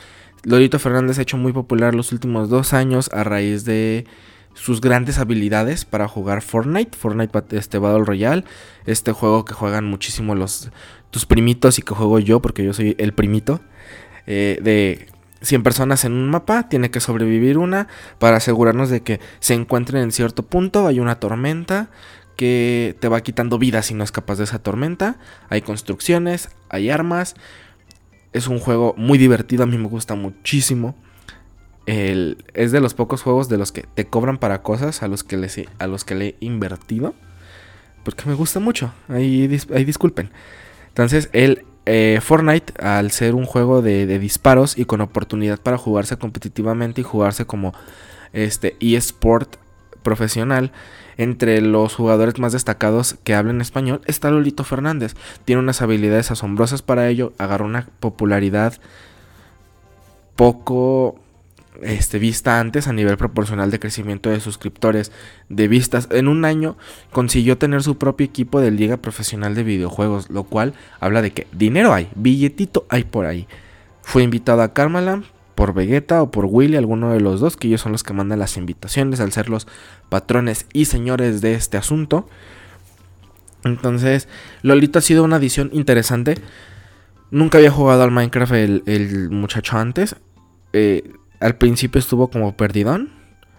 Lolito 0.47 0.79
Fernández 0.79 1.19
ha 1.19 1.23
hecho 1.23 1.35
muy 1.35 1.51
popular 1.51 1.93
los 1.93 2.13
últimos 2.13 2.47
dos 2.47 2.71
años 2.71 3.09
a 3.11 3.25
raíz 3.25 3.65
de 3.65 4.05
sus 4.53 4.79
grandes 4.79 5.19
habilidades 5.19 5.83
para 5.83 6.07
jugar 6.07 6.41
Fortnite, 6.41 6.97
Fortnite 6.97 7.37
este 7.51 7.79
Battle 7.79 8.05
Royale, 8.05 8.45
este 8.85 9.11
juego 9.11 9.43
que 9.43 9.53
juegan 9.53 9.83
muchísimo 9.83 10.35
los 10.35 10.69
tus 11.11 11.25
primitos 11.25 11.79
y 11.79 11.81
que 11.81 11.93
juego 11.93 12.19
yo 12.19 12.41
porque 12.41 12.63
yo 12.63 12.71
soy 12.71 12.95
el 12.97 13.13
primito 13.13 13.59
eh, 14.25 14.57
de 14.61 15.07
100 15.41 15.63
personas 15.63 16.05
en 16.05 16.13
un 16.13 16.29
mapa, 16.29 16.69
tiene 16.69 16.91
que 16.91 17.01
sobrevivir 17.01 17.57
una 17.57 17.89
para 18.17 18.37
asegurarnos 18.37 18.89
de 18.89 19.01
que 19.01 19.19
se 19.41 19.53
encuentren 19.53 20.01
en 20.01 20.13
cierto 20.13 20.43
punto, 20.43 20.87
hay 20.87 21.01
una 21.01 21.19
tormenta 21.19 21.89
que 22.37 22.95
te 23.01 23.09
va 23.09 23.19
quitando 23.19 23.59
vida 23.59 23.81
si 23.81 23.95
no 23.95 24.05
escapas 24.05 24.37
de 24.37 24.45
esa 24.45 24.59
tormenta, 24.59 25.17
hay 25.49 25.61
construcciones, 25.61 26.51
hay 26.69 26.89
armas, 26.89 27.35
es 28.37 28.47
un 28.47 28.59
juego 28.59 28.93
muy 28.97 29.17
divertido, 29.17 29.63
a 29.63 29.65
mí 29.65 29.77
me 29.77 29.87
gusta 29.87 30.15
muchísimo. 30.15 30.95
es 31.85 32.71
de 32.71 32.79
los 32.79 32.93
pocos 32.93 33.21
juegos 33.21 33.49
de 33.49 33.57
los 33.57 33.71
que 33.71 33.83
te 33.93 34.05
cobran 34.05 34.37
para 34.37 34.61
cosas 34.61 35.03
a 35.03 35.07
los 35.07 35.23
que, 35.23 35.37
les, 35.37 35.61
a 35.79 35.87
los 35.87 36.03
que 36.03 36.15
le 36.15 36.27
he 36.27 36.35
invertido. 36.39 37.13
Porque 38.03 38.23
me 38.25 38.35
gusta 38.35 38.59
mucho. 38.59 38.93
Ahí, 39.09 39.47
disculpen. 39.47 40.31
Entonces, 40.87 41.29
el 41.33 41.65
eh, 41.85 42.19
Fortnite, 42.21 42.73
al 42.81 43.11
ser 43.11 43.35
un 43.35 43.45
juego 43.45 43.81
de, 43.81 44.19
disparos 44.19 44.77
y 44.77 44.85
con 44.85 45.01
oportunidad 45.01 45.59
para 45.59 45.77
jugarse 45.77 46.17
competitivamente 46.17 47.01
y 47.01 47.03
jugarse 47.03 47.45
como 47.45 47.73
este 48.33 48.77
eSport 48.79 49.57
profesional, 50.07 50.71
entre 51.17 51.59
los 51.59 51.93
jugadores 51.93 52.39
más 52.39 52.53
destacados 52.53 53.17
que 53.25 53.35
hablan 53.35 53.59
español 53.59 53.99
está 54.05 54.31
Lolito 54.31 54.63
Fernández. 54.63 55.15
Tiene 55.43 55.61
unas 55.61 55.81
habilidades 55.81 56.31
asombrosas 56.31 56.81
para 56.81 57.09
ello, 57.09 57.33
agarró 57.37 57.65
una 57.65 57.89
popularidad 57.99 58.75
poco 60.37 61.19
este, 61.81 62.19
vista 62.19 62.61
antes 62.61 62.87
a 62.87 62.93
nivel 62.93 63.17
proporcional 63.17 63.69
de 63.69 63.79
crecimiento 63.79 64.29
de 64.29 64.39
suscriptores, 64.39 65.11
de 65.49 65.67
vistas. 65.67 66.07
En 66.09 66.29
un 66.29 66.45
año 66.45 66.77
consiguió 67.11 67.57
tener 67.57 67.83
su 67.83 67.97
propio 67.97 68.27
equipo 68.27 68.61
de 68.61 68.71
liga 68.71 68.95
profesional 68.95 69.55
de 69.55 69.63
videojuegos, 69.63 70.29
lo 70.29 70.45
cual 70.45 70.73
habla 71.01 71.21
de 71.21 71.31
que 71.31 71.47
dinero 71.51 71.93
hay, 71.93 72.07
billetito 72.15 72.85
hay 72.87 73.03
por 73.03 73.25
ahí. 73.25 73.45
Fue 74.03 74.23
invitado 74.23 74.61
a 74.61 74.71
Karmaland 74.71 75.25
por 75.57 75.73
Vegeta 75.73 76.21
o 76.21 76.29
por 76.29 76.45
Willy, 76.45 76.77
alguno 76.77 77.11
de 77.11 77.19
los 77.19 77.39
dos, 77.39 77.57
que 77.57 77.67
ellos 77.67 77.81
son 77.81 77.91
los 77.91 78.03
que 78.03 78.13
mandan 78.13 78.37
las 78.37 78.57
invitaciones 78.57 79.19
al 79.19 79.31
ser 79.31 79.49
los 79.49 79.65
patrones 80.07 80.67
y 80.71 80.85
señores 80.85 81.41
de 81.41 81.55
este 81.55 81.77
asunto. 81.77 82.29
Entonces, 83.63 84.27
Lolito 84.61 84.99
ha 84.99 85.01
sido 85.01 85.23
una 85.23 85.37
adición 85.37 85.71
interesante. 85.73 86.35
Nunca 87.31 87.57
había 87.57 87.71
jugado 87.71 88.03
al 88.03 88.11
Minecraft 88.11 88.53
el, 88.53 89.29
muchacho 89.31 89.79
antes. 89.79 90.15
Eh, 90.73 91.11
al 91.39 91.55
principio 91.55 91.97
estuvo 91.97 92.29
como 92.29 92.55
perdidón. 92.55 93.09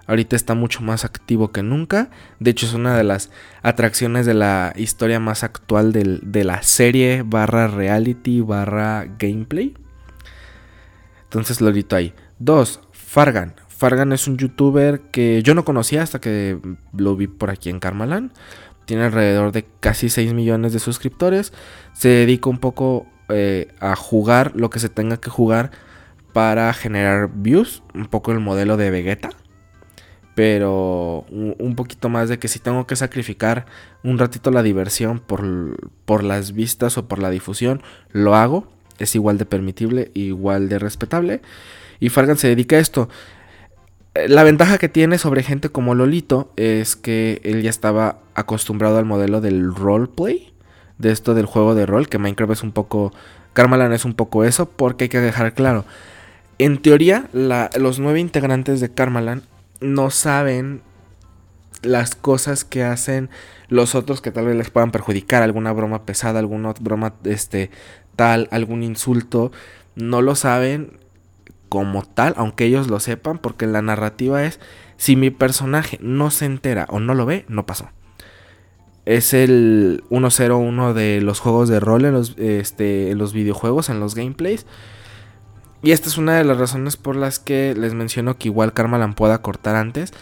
Ahorita 0.07 0.37
está 0.37 0.55
mucho 0.55 0.83
más 0.83 1.05
activo 1.05 1.51
que 1.51 1.65
nunca. 1.65 2.11
De 2.39 2.53
hecho, 2.53 2.67
es 2.67 2.75
una 2.75 2.97
de 2.97 3.03
las 3.03 3.33
atracciones 3.63 4.25
de 4.25 4.35
la 4.35 4.73
historia 4.77 5.19
más 5.19 5.43
actual 5.43 5.93
de 5.93 6.45
la 6.45 6.63
serie 6.63 7.25
barra 7.27 7.67
reality 7.67 8.41
barra 8.41 9.05
gameplay. 9.19 9.75
Entonces 11.29 11.61
Lolito 11.61 11.95
ahí. 11.95 12.15
Dos, 12.39 12.81
Fargan. 12.91 13.55
Fargan 13.69 14.13
es 14.13 14.27
un 14.27 14.39
youtuber 14.39 15.01
que 15.13 15.43
yo 15.43 15.55
no 15.55 15.65
conocía 15.65 16.03
hasta 16.03 16.21
que 16.21 16.59
lo 16.97 17.17
vi 17.17 17.27
por 17.27 17.51
aquí 17.51 17.69
en 17.69 17.81
Karmalan. 17.81 18.33
Tiene 18.87 19.05
alrededor 19.05 19.53
de 19.53 19.67
casi 19.81 20.09
6 20.09 20.33
millones 20.33 20.73
de 20.73 20.79
suscriptores. 20.79 21.53
Se 21.93 22.09
dedica 22.09 22.49
un 22.49 22.59
poco 22.59 23.07
eh, 23.29 23.69
a 23.79 23.95
jugar 23.95 24.53
lo 24.57 24.71
que 24.71 24.79
se 24.79 24.89
tenga 24.89 25.19
que 25.19 25.29
jugar 25.29 25.71
para 26.33 26.73
generar 26.73 27.31
views. 27.35 27.83
Un 27.95 28.07
poco 28.07 28.33
el 28.33 28.41
modelo 28.41 28.79
de 28.79 28.91
Vegeta. 28.91 29.29
Pero 30.35 31.27
un 31.29 31.75
poquito 31.77 32.09
más 32.09 32.31
de 32.31 32.39
que 32.39 32.49
si 32.49 32.61
tengo 32.61 32.87
que 32.87 32.97
sacrificar 32.97 33.67
un 34.03 34.19
ratito 34.19 34.51
la 34.51 34.63
diversión 34.63 35.19
por, 35.19 35.91
por 36.05 36.25
las 36.25 36.53
vistas 36.53 36.97
o 36.97 37.07
por 37.09 37.19
la 37.19 37.29
difusión, 37.29 37.83
lo 38.13 38.35
hago. 38.35 38.78
Es 38.99 39.15
igual 39.15 39.39
de 39.39 39.47
permitible, 39.47 40.11
igual 40.15 40.69
de 40.69 40.79
respetable. 40.79 41.41
Y 42.01 42.09
Fargan 42.09 42.37
se 42.37 42.49
dedica 42.49 42.77
a 42.77 42.81
esto. 42.81 43.09
Eh, 44.15 44.29
la 44.29 44.45
ventaja 44.45 44.79
que 44.79 44.89
tiene 44.89 45.19
sobre 45.19 45.43
gente 45.43 45.69
como 45.69 45.95
Lolito 45.95 46.53
es 46.57 46.97
que 46.97 47.41
él 47.45 47.63
ya 47.63 47.71
estaba 47.71 48.21
acostumbrado 48.35 48.99
al 48.99 49.05
modelo 49.05 49.41
del 49.41 49.75
roleplay. 49.75 50.53
De 50.99 51.13
esto 51.13 51.35
del 51.35 51.47
juego 51.47 51.77
de 51.77 51.87
rol, 51.87 52.09
que 52.09 52.19
Minecraft 52.19 52.53
es 52.53 52.63
un 52.63 52.73
poco... 52.73 53.13
Karmalan 53.53 53.93
es 53.93 54.05
un 54.05 54.15
poco 54.15 54.45
eso, 54.45 54.69
porque 54.69 55.05
hay 55.05 55.09
que 55.09 55.21
dejar 55.21 55.55
claro. 55.55 55.85
En 56.59 56.79
teoría, 56.79 57.29
los 57.33 58.01
nueve 58.01 58.19
integrantes 58.19 58.81
de 58.81 58.93
Karmalan 58.93 59.43
no 59.81 60.11
saben 60.11 60.83
las 61.83 62.15
cosas 62.15 62.65
que 62.65 62.83
hacen 62.83 63.31
los 63.69 63.95
otros 63.95 64.21
que 64.21 64.31
tal 64.31 64.47
vez 64.47 64.57
les 64.57 64.71
puedan 64.71 64.91
perjudicar, 64.91 65.43
alguna 65.43 65.73
broma 65.73 66.05
pesada, 66.05 66.39
alguna 66.39 66.75
broma 66.81 67.15
este 67.25 67.71
tal, 68.19 68.49
algún 68.51 68.83
insulto, 68.83 69.53
no 69.95 70.23
lo 70.23 70.35
saben 70.35 70.99
como 71.69 72.03
tal, 72.03 72.35
aunque 72.37 72.65
ellos 72.65 72.89
lo 72.89 72.99
sepan, 72.99 73.39
porque 73.39 73.69
la 73.69 73.81
narrativa 73.81 74.43
es, 74.43 74.59
si 74.97 75.15
mi 75.15 75.31
personaje 75.31 75.99
no 76.03 76.33
se 76.33 76.45
entera 76.45 76.87
o 76.91 76.99
no 76.99 77.15
lo 77.15 77.27
ve, 77.27 77.45
no 77.49 77.65
pasó. 77.65 77.91
Es 79.05 79.35
el 79.35 80.03
101 80.09 80.95
de 80.95 81.21
los 81.21 81.39
juegos 81.39 81.69
de 81.69 81.79
rol 81.79 82.05
en 82.07 82.13
los, 82.13 82.37
este, 82.39 83.13
en 83.13 83.19
los 83.19 83.33
videojuegos, 83.33 83.89
en 83.89 84.01
los 84.01 84.17
gameplays. 84.17 84.67
Y 85.81 85.93
esta 85.93 86.09
es 86.09 86.19
una 86.19 86.37
de 86.37 86.45
las 86.45 86.59
razones 86.59 86.97
por 86.97 87.15
las 87.15 87.39
que 87.39 87.73
les 87.79 87.95
menciono 87.95 88.37
que 88.37 88.49
igual 88.49 88.73
Karmalan 88.73 89.15
pueda 89.15 89.41
cortar 89.43 89.77
antes. 89.77 90.13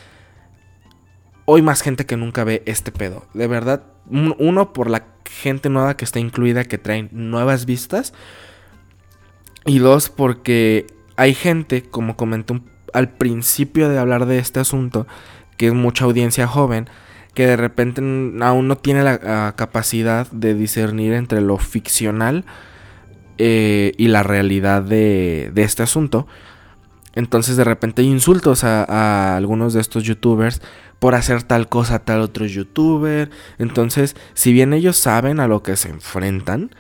Hoy 1.47 1.63
más 1.63 1.81
gente 1.81 2.07
que 2.07 2.17
nunca 2.17 2.45
ve 2.45 2.63
este 2.67 2.93
pedo. 2.93 3.25
De 3.33 3.47
verdad, 3.47 3.85
uno 4.11 4.73
por 4.73 4.91
la 4.91 5.07
gente 5.25 5.69
nueva 5.69 5.97
que 5.97 6.05
está 6.05 6.19
incluida, 6.19 6.65
que 6.65 6.77
traen 6.77 7.09
nuevas 7.13 7.67
vistas. 7.67 8.13
Y 9.65 9.79
dos, 9.79 10.09
porque 10.11 10.87
hay 11.17 11.35
gente, 11.35 11.83
como 11.83 12.17
comenté 12.17 12.61
al 12.93 13.11
principio 13.11 13.89
de 13.89 13.99
hablar 13.99 14.27
de 14.27 14.39
este 14.39 14.61
asunto, 14.61 15.07
que 15.57 15.69
es 15.69 15.75
mucha 15.75 16.05
audiencia 16.05 16.47
joven, 16.47 16.89
que 17.35 17.47
de 17.47 17.57
repente 17.57 18.01
aún 18.41 18.69
no 18.69 18.77
tiene 18.77 19.03
la 19.03 19.55
capacidad 19.57 20.31
de 20.31 20.55
discernir 20.55 21.13
entre 21.13 21.41
lo 21.41 21.59
ficcional 21.59 22.45
eh, 23.39 23.93
y 23.99 24.09
la 24.09 24.23
realidad 24.23 24.83
de, 24.83 25.53
este 25.55 25.83
asunto. 25.83 26.27
Entonces 27.15 27.57
de 27.57 27.65
repente 27.65 28.03
hay 28.03 28.09
insultos 28.09 28.65
a, 28.65 28.85
a, 28.85 29.37
algunos 29.37 29.75
de 29.75 29.81
estos 29.81 30.05
youtubers 30.05 30.63
por 30.99 31.15
hacer 31.15 31.43
tal 31.43 31.69
cosa 31.69 31.97
a 31.97 31.99
tal 32.01 32.21
otro 32.21 32.47
youtuber. 32.47 33.31
Entonces, 33.59 34.17
si 34.35 34.53
bien 34.53 34.73
ellos 34.73 34.97
saben 34.97 35.41
a 35.41 35.49
lo 35.49 35.63
que 35.63 35.77
se 35.77 35.89
enfrentan, 35.89 36.71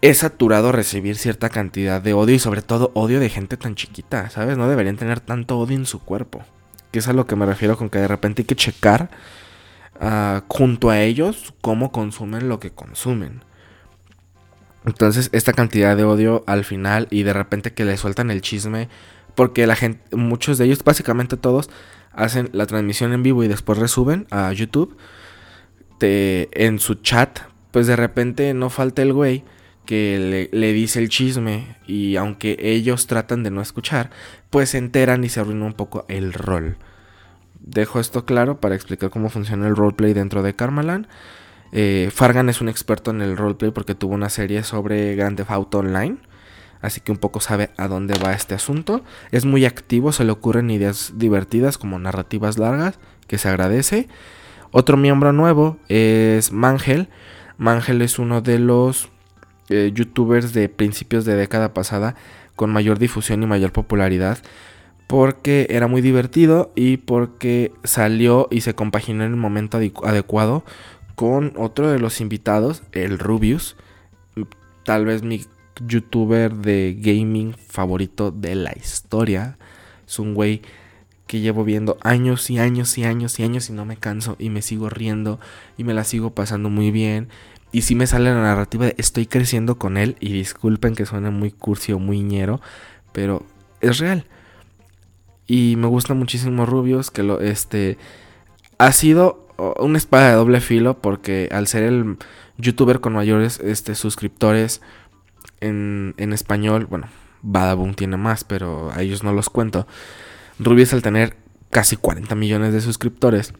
es 0.00 0.18
saturado 0.18 0.72
recibir 0.72 1.16
cierta 1.16 1.48
cantidad 1.48 2.02
de 2.02 2.12
odio 2.12 2.34
y 2.34 2.38
sobre 2.38 2.62
todo 2.62 2.90
odio 2.94 3.20
de 3.20 3.30
gente 3.30 3.56
tan 3.56 3.74
chiquita, 3.74 4.28
¿sabes? 4.30 4.58
No 4.58 4.68
deberían 4.68 4.96
tener 4.96 5.20
tanto 5.20 5.58
odio 5.58 5.76
en 5.76 5.86
su 5.86 6.00
cuerpo. 6.00 6.42
Que 6.90 6.98
es 6.98 7.08
a 7.08 7.12
lo 7.12 7.26
que 7.26 7.36
me 7.36 7.46
refiero 7.46 7.76
con 7.76 7.88
que 7.88 7.98
de 7.98 8.08
repente 8.08 8.42
hay 8.42 8.46
que 8.46 8.54
checar 8.54 9.10
ah, 10.00 10.42
junto 10.48 10.90
a 10.90 11.00
ellos 11.00 11.54
cómo 11.60 11.90
consumen 11.90 12.48
lo 12.48 12.60
que 12.60 12.70
consumen. 12.70 13.42
Entonces, 14.84 15.30
esta 15.32 15.54
cantidad 15.54 15.96
de 15.96 16.04
odio 16.04 16.44
al 16.46 16.64
final 16.64 17.08
y 17.10 17.22
de 17.22 17.32
repente 17.32 17.72
que 17.72 17.86
le 17.86 17.96
sueltan 17.96 18.30
el 18.30 18.42
chisme, 18.42 18.88
porque 19.34 19.66
la 19.66 19.76
gente, 19.76 20.14
muchos 20.14 20.58
de 20.58 20.66
ellos, 20.66 20.84
básicamente 20.84 21.36
todos, 21.36 21.70
hacen 22.16 22.50
la 22.52 22.66
transmisión 22.66 23.12
en 23.12 23.22
vivo 23.22 23.44
y 23.44 23.48
después 23.48 23.78
resuben 23.78 24.26
a 24.30 24.52
YouTube. 24.52 24.96
en 26.00 26.78
su 26.80 26.96
chat, 26.96 27.40
pues 27.70 27.86
de 27.86 27.96
repente 27.96 28.52
no 28.52 28.68
falta 28.68 29.02
el 29.02 29.12
güey 29.12 29.42
que 29.86 30.48
le, 30.52 30.72
dice 30.72 30.98
el 30.98 31.08
chisme 31.08 31.76
y 31.86 32.16
aunque 32.16 32.56
ellos 32.60 33.06
tratan 33.06 33.42
de 33.42 33.50
no 33.50 33.60
escuchar, 33.60 34.10
pues 34.50 34.70
se 34.70 34.78
enteran 34.78 35.24
y 35.24 35.28
se 35.28 35.40
arruina 35.40 35.66
un 35.66 35.74
poco 35.74 36.04
el 36.08 36.32
rol. 36.32 36.76
Dejo 37.60 38.00
esto 38.00 38.24
claro 38.24 38.60
para 38.60 38.74
explicar 38.74 39.10
cómo 39.10 39.30
funciona 39.30 39.66
el 39.66 39.76
roleplay 39.76 40.12
dentro 40.12 40.42
de 40.42 40.54
Karmalan. 40.54 41.06
Eh, 41.72 42.10
Fargan 42.12 42.48
es 42.48 42.60
un 42.60 42.68
experto 42.68 43.10
en 43.10 43.20
el 43.20 43.36
roleplay 43.36 43.70
porque 43.70 43.94
tuvo 43.94 44.14
una 44.14 44.28
serie 44.28 44.62
sobre 44.62 45.16
Grand 45.16 45.36
Theft 45.36 45.50
Auto 45.50 45.78
Online, 45.78 46.18
así 46.84 47.00
que 47.00 47.12
un 47.12 47.18
poco 47.18 47.40
sabe 47.40 47.70
a 47.76 47.88
dónde 47.88 48.18
va 48.18 48.32
este 48.32 48.54
asunto. 48.54 49.02
Es 49.32 49.44
muy 49.44 49.64
activo, 49.64 50.12
se 50.12 50.24
le 50.24 50.32
ocurren 50.32 50.70
ideas 50.70 51.14
divertidas 51.16 51.78
como 51.78 51.98
narrativas 51.98 52.58
largas, 52.58 52.98
que 53.26 53.38
se 53.38 53.48
agradece. 53.48 54.08
Otro 54.70 54.96
miembro 54.96 55.32
nuevo 55.32 55.78
es 55.88 56.52
Mangel. 56.52 57.08
Mangel 57.56 58.02
es 58.02 58.18
uno 58.18 58.42
de 58.42 58.58
los 58.58 59.08
eh, 59.70 59.92
youtubers 59.94 60.52
de 60.52 60.68
principios 60.68 61.24
de 61.24 61.36
década 61.36 61.72
pasada 61.72 62.16
con 62.54 62.70
mayor 62.70 62.98
difusión 62.98 63.42
y 63.42 63.46
mayor 63.46 63.72
popularidad 63.72 64.38
porque 65.06 65.66
era 65.70 65.86
muy 65.86 66.02
divertido 66.02 66.72
y 66.74 66.96
porque 66.98 67.72
salió 67.84 68.48
y 68.50 68.62
se 68.62 68.74
compaginó 68.74 69.24
en 69.24 69.32
el 69.32 69.36
momento 69.36 69.78
adecuado 70.02 70.64
con 71.14 71.52
otro 71.56 71.90
de 71.90 71.98
los 71.98 72.20
invitados, 72.20 72.82
el 72.92 73.18
Rubius, 73.18 73.76
tal 74.84 75.04
vez 75.04 75.22
mi 75.22 75.44
youtuber 75.86 76.54
de 76.54 76.96
gaming 76.98 77.54
favorito 77.54 78.30
de 78.30 78.54
la 78.54 78.72
historia. 78.76 79.58
Es 80.06 80.18
un 80.18 80.34
güey 80.34 80.62
que 81.26 81.40
llevo 81.40 81.64
viendo 81.64 81.96
años 82.02 82.50
y 82.50 82.58
años 82.58 82.98
y 82.98 83.04
años 83.04 83.38
y 83.40 83.44
años 83.44 83.70
y 83.70 83.72
no 83.72 83.84
me 83.84 83.96
canso 83.96 84.36
y 84.38 84.50
me 84.50 84.60
sigo 84.60 84.90
riendo 84.90 85.40
y 85.78 85.84
me 85.84 85.94
la 85.94 86.04
sigo 86.04 86.34
pasando 86.34 86.68
muy 86.68 86.90
bien 86.90 87.28
y 87.74 87.82
si 87.82 87.96
me 87.96 88.06
sale 88.06 88.32
la 88.32 88.40
narrativa 88.40 88.86
de 88.86 88.94
estoy 88.98 89.26
creciendo 89.26 89.78
con 89.78 89.96
él. 89.96 90.16
Y 90.20 90.32
disculpen 90.32 90.94
que 90.94 91.06
suene 91.06 91.30
muy 91.30 91.50
cursi 91.50 91.90
o 91.90 91.98
muy 91.98 92.20
ñero. 92.20 92.60
Pero 93.10 93.44
es 93.80 93.98
real. 93.98 94.26
Y 95.48 95.74
me 95.74 95.88
gusta 95.88 96.14
muchísimo 96.14 96.66
Rubius. 96.66 97.10
Que 97.10 97.24
lo, 97.24 97.40
este. 97.40 97.98
Ha 98.78 98.92
sido 98.92 99.48
una 99.80 99.98
espada 99.98 100.28
de 100.28 100.34
doble 100.36 100.60
filo. 100.60 101.00
Porque 101.00 101.48
al 101.50 101.66
ser 101.66 101.82
el 101.82 102.16
youtuber 102.58 103.00
con 103.00 103.14
mayores 103.14 103.58
este, 103.58 103.96
suscriptores 103.96 104.80
en, 105.60 106.14
en 106.16 106.32
español. 106.32 106.86
Bueno, 106.86 107.08
Badaboom 107.42 107.94
tiene 107.94 108.16
más. 108.16 108.44
Pero 108.44 108.90
a 108.92 109.02
ellos 109.02 109.22
no 109.22 109.32
los 109.32 109.50
cuento. 109.50 109.86
Rubius 110.58 110.92
al 110.92 111.02
tener 111.02 111.36
casi 111.70 111.96
40 111.96 112.34
millones 112.34 112.72
de 112.72 112.80
suscriptores 112.80 113.52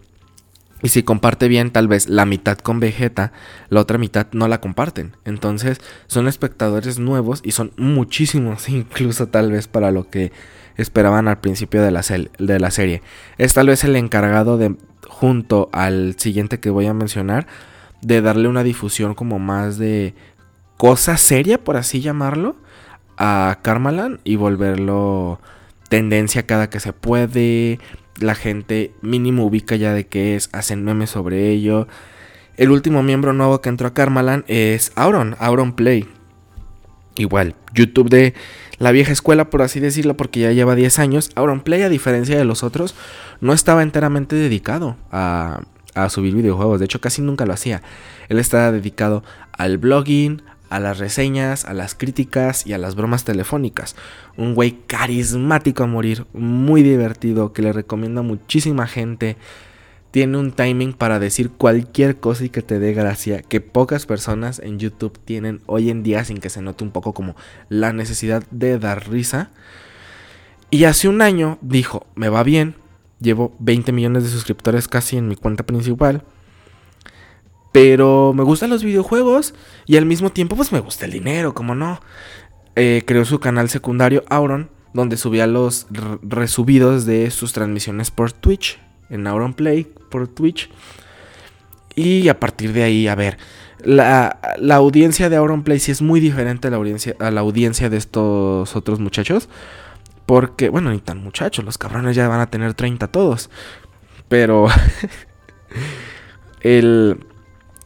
y 0.84 0.90
si 0.90 1.02
comparte 1.02 1.48
bien, 1.48 1.70
tal 1.70 1.88
vez 1.88 2.10
la 2.10 2.26
mitad 2.26 2.58
con 2.58 2.78
Vegeta, 2.78 3.32
la 3.70 3.80
otra 3.80 3.96
mitad 3.96 4.26
no 4.32 4.48
la 4.48 4.60
comparten. 4.60 5.16
Entonces 5.24 5.80
son 6.08 6.28
espectadores 6.28 6.98
nuevos 6.98 7.40
y 7.42 7.52
son 7.52 7.72
muchísimos, 7.78 8.68
incluso 8.68 9.28
tal 9.28 9.50
vez 9.50 9.66
para 9.66 9.90
lo 9.90 10.10
que 10.10 10.30
esperaban 10.76 11.26
al 11.26 11.40
principio 11.40 11.82
de 11.82 11.90
la, 11.90 12.02
de 12.38 12.60
la 12.60 12.70
serie. 12.70 13.00
Es 13.38 13.54
tal 13.54 13.68
vez 13.68 13.82
el 13.84 13.96
encargado 13.96 14.58
de, 14.58 14.76
junto 15.08 15.70
al 15.72 16.16
siguiente 16.18 16.60
que 16.60 16.68
voy 16.68 16.84
a 16.84 16.92
mencionar, 16.92 17.46
de 18.02 18.20
darle 18.20 18.48
una 18.48 18.62
difusión 18.62 19.14
como 19.14 19.38
más 19.38 19.78
de 19.78 20.14
cosa 20.76 21.16
seria, 21.16 21.62
por 21.62 21.76
así 21.76 22.00
llamarlo, 22.00 22.56
a 23.16 23.58
Karmalan 23.62 24.20
y 24.24 24.36
volverlo 24.36 25.40
tendencia 25.88 26.46
cada 26.46 26.70
que 26.70 26.80
se 26.80 26.92
puede, 26.92 27.78
la 28.18 28.34
gente 28.34 28.92
mínimo 29.02 29.44
ubica 29.44 29.76
ya 29.76 29.92
de 29.92 30.06
qué 30.06 30.36
es, 30.36 30.48
hacen 30.52 30.84
memes 30.84 31.10
sobre 31.10 31.50
ello. 31.50 31.86
El 32.56 32.70
último 32.70 33.02
miembro 33.02 33.32
nuevo 33.32 33.60
que 33.60 33.68
entró 33.68 33.88
a 33.88 33.94
Karmalan 33.94 34.44
es 34.46 34.92
Auron, 34.94 35.36
Auron 35.38 35.72
Play. 35.72 36.08
Igual, 37.16 37.54
YouTube 37.72 38.08
de 38.08 38.34
la 38.78 38.90
vieja 38.90 39.12
escuela, 39.12 39.50
por 39.50 39.62
así 39.62 39.80
decirlo, 39.80 40.16
porque 40.16 40.40
ya 40.40 40.52
lleva 40.52 40.74
10 40.74 40.98
años. 40.98 41.30
Auron 41.36 41.60
Play, 41.60 41.82
a 41.82 41.88
diferencia 41.88 42.36
de 42.36 42.44
los 42.44 42.62
otros, 42.62 42.94
no 43.40 43.52
estaba 43.52 43.82
enteramente 43.82 44.34
dedicado 44.36 44.96
a, 45.10 45.60
a 45.94 46.08
subir 46.08 46.34
videojuegos. 46.34 46.80
De 46.80 46.86
hecho, 46.86 47.00
casi 47.00 47.22
nunca 47.22 47.46
lo 47.46 47.52
hacía. 47.52 47.82
Él 48.28 48.38
estaba 48.38 48.72
dedicado 48.72 49.22
al 49.52 49.78
blogging, 49.78 50.42
a 50.74 50.80
las 50.80 50.98
reseñas, 50.98 51.64
a 51.66 51.72
las 51.72 51.94
críticas 51.94 52.66
y 52.66 52.72
a 52.72 52.78
las 52.78 52.96
bromas 52.96 53.24
telefónicas. 53.24 53.94
Un 54.36 54.54
güey 54.54 54.80
carismático 54.88 55.84
a 55.84 55.86
morir, 55.86 56.26
muy 56.32 56.82
divertido, 56.82 57.52
que 57.52 57.62
le 57.62 57.72
recomiendo 57.72 58.20
a 58.20 58.24
muchísima 58.24 58.88
gente. 58.88 59.36
Tiene 60.10 60.36
un 60.36 60.50
timing 60.50 60.92
para 60.92 61.20
decir 61.20 61.50
cualquier 61.50 62.16
cosa 62.16 62.44
y 62.44 62.48
que 62.48 62.60
te 62.60 62.80
dé 62.80 62.92
gracia, 62.92 63.42
que 63.42 63.60
pocas 63.60 64.04
personas 64.04 64.58
en 64.58 64.80
YouTube 64.80 65.16
tienen 65.24 65.60
hoy 65.66 65.90
en 65.90 66.02
día 66.02 66.24
sin 66.24 66.38
que 66.38 66.50
se 66.50 66.60
note 66.60 66.82
un 66.82 66.90
poco 66.90 67.14
como 67.14 67.36
la 67.68 67.92
necesidad 67.92 68.42
de 68.50 68.80
dar 68.80 69.08
risa. 69.08 69.50
Y 70.70 70.84
hace 70.84 71.08
un 71.08 71.22
año 71.22 71.58
dijo, 71.60 72.04
me 72.16 72.28
va 72.28 72.42
bien, 72.42 72.74
llevo 73.20 73.54
20 73.60 73.92
millones 73.92 74.24
de 74.24 74.30
suscriptores 74.30 74.88
casi 74.88 75.16
en 75.16 75.28
mi 75.28 75.36
cuenta 75.36 75.64
principal. 75.64 76.24
Pero 77.74 78.32
me 78.32 78.44
gustan 78.44 78.70
los 78.70 78.84
videojuegos 78.84 79.52
y 79.84 79.96
al 79.96 80.06
mismo 80.06 80.30
tiempo 80.30 80.54
pues 80.54 80.70
me 80.70 80.78
gusta 80.78 81.06
el 81.06 81.10
dinero, 81.10 81.54
como 81.54 81.74
no. 81.74 82.00
Eh, 82.76 83.02
creó 83.04 83.24
su 83.24 83.40
canal 83.40 83.68
secundario 83.68 84.22
Auron, 84.28 84.70
donde 84.92 85.16
subía 85.16 85.48
los 85.48 85.88
resubidos 86.22 87.04
de 87.04 87.32
sus 87.32 87.52
transmisiones 87.52 88.12
por 88.12 88.30
Twitch, 88.30 88.78
en 89.10 89.26
Auron 89.26 89.54
Play, 89.54 89.92
por 90.08 90.28
Twitch. 90.28 90.70
Y 91.96 92.28
a 92.28 92.38
partir 92.38 92.72
de 92.72 92.84
ahí, 92.84 93.08
a 93.08 93.16
ver, 93.16 93.38
la, 93.80 94.38
audiencia 94.70 95.28
de 95.28 95.34
Auron 95.34 95.64
Play 95.64 95.80
sí 95.80 95.90
es 95.90 96.00
muy 96.00 96.20
diferente 96.20 96.68
a 96.68 96.70
la, 96.70 96.76
audiencia, 96.76 97.16
a 97.18 97.32
la 97.32 97.40
audiencia 97.40 97.90
de 97.90 97.96
estos 97.96 98.76
otros 98.76 99.00
muchachos. 99.00 99.48
Porque, 100.26 100.68
bueno, 100.68 100.90
ni 100.90 101.00
tan 101.00 101.18
muchachos, 101.18 101.64
los 101.64 101.76
cabrones 101.76 102.14
ya 102.14 102.28
van 102.28 102.38
a 102.38 102.50
tener 102.50 102.74
30 102.74 103.08
todos. 103.08 103.50
Pero 104.28 104.68
él, 106.60 107.18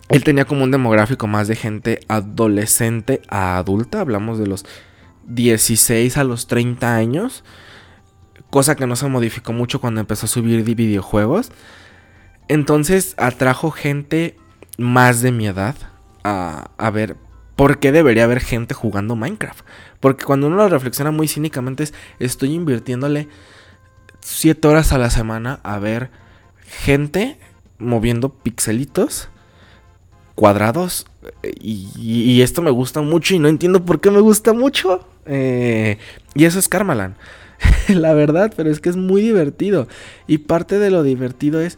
él 0.08 0.24
tenía 0.24 0.46
como 0.46 0.64
un 0.64 0.70
demográfico 0.70 1.26
más 1.26 1.48
de 1.48 1.56
gente 1.56 2.00
adolescente 2.08 3.20
a 3.28 3.58
adulta. 3.58 4.00
Hablamos 4.00 4.38
de 4.38 4.46
los 4.46 4.64
16 5.26 6.16
a 6.16 6.24
los 6.24 6.46
30 6.46 6.94
años. 6.94 7.44
Cosa 8.50 8.74
que 8.74 8.86
no 8.86 8.96
se 8.96 9.06
modificó 9.08 9.52
mucho 9.52 9.80
cuando 9.80 10.00
empezó 10.00 10.24
a 10.24 10.30
subir 10.30 10.64
videojuegos. 10.64 11.52
Entonces 12.48 13.14
atrajo 13.18 13.70
gente 13.70 14.36
más 14.78 15.20
de 15.20 15.32
mi 15.32 15.46
edad 15.46 15.76
a, 16.24 16.70
a 16.78 16.90
ver 16.90 17.16
por 17.56 17.78
qué 17.78 17.92
debería 17.92 18.24
haber 18.24 18.40
gente 18.40 18.72
jugando 18.72 19.14
Minecraft. 19.14 19.66
Porque 20.00 20.24
cuando 20.24 20.46
uno 20.46 20.56
lo 20.56 20.68
reflexiona 20.70 21.10
muy 21.10 21.28
cínicamente 21.28 21.82
es, 21.82 21.92
estoy 22.18 22.54
invirtiéndole 22.54 23.28
7 24.20 24.66
horas 24.68 24.92
a 24.92 24.98
la 24.98 25.10
semana 25.10 25.60
a 25.64 25.78
ver 25.78 26.10
gente 26.64 27.38
moviendo 27.78 28.30
pixelitos 28.30 29.28
cuadrados. 30.38 31.04
Y, 31.60 32.40
esto 32.42 32.62
me 32.62 32.70
gusta 32.70 33.02
mucho 33.02 33.34
y 33.34 33.40
no 33.40 33.48
entiendo 33.48 33.84
por 33.84 34.00
qué 34.00 34.12
me 34.12 34.20
gusta 34.20 34.52
mucho. 34.52 35.04
Eh, 35.26 35.98
y 36.36 36.44
eso 36.44 36.60
es 36.60 36.68
Karmalan. 36.68 37.16
la 37.88 38.14
verdad, 38.14 38.52
pero 38.56 38.70
es 38.70 38.78
que 38.78 38.88
es 38.88 38.96
muy 38.96 39.20
divertido. 39.20 39.88
Y 40.28 40.38
parte 40.38 40.78
de 40.78 40.92
lo 40.92 41.02
divertido 41.02 41.60
es 41.60 41.76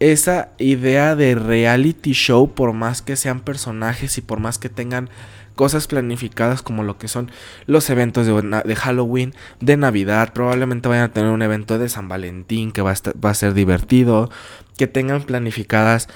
esa 0.00 0.48
idea 0.58 1.14
de 1.14 1.36
reality 1.36 2.10
show, 2.10 2.52
por 2.52 2.72
más 2.72 3.02
que 3.02 3.14
sean 3.14 3.38
personajes 3.38 4.18
y 4.18 4.20
por 4.20 4.40
más 4.40 4.58
que 4.58 4.68
tengan 4.68 5.08
cosas 5.54 5.86
planificadas 5.86 6.60
como 6.60 6.82
lo 6.82 6.98
que 6.98 7.06
son 7.06 7.30
los 7.66 7.88
eventos 7.88 8.26
de, 8.26 8.74
Halloween, 8.74 9.32
de 9.60 9.76
Navidad, 9.76 10.32
probablemente 10.32 10.88
vayan 10.88 11.04
a 11.04 11.12
tener 11.12 11.30
un 11.30 11.42
evento 11.42 11.78
de 11.78 11.88
San 11.88 12.08
Valentín 12.08 12.72
que 12.72 12.82
va 12.82 12.94
va 13.24 13.30
a 13.30 13.34
ser 13.34 13.54
divertido, 13.54 14.28
que 14.76 14.88
tengan 14.88 15.22
planificadas 15.22 16.08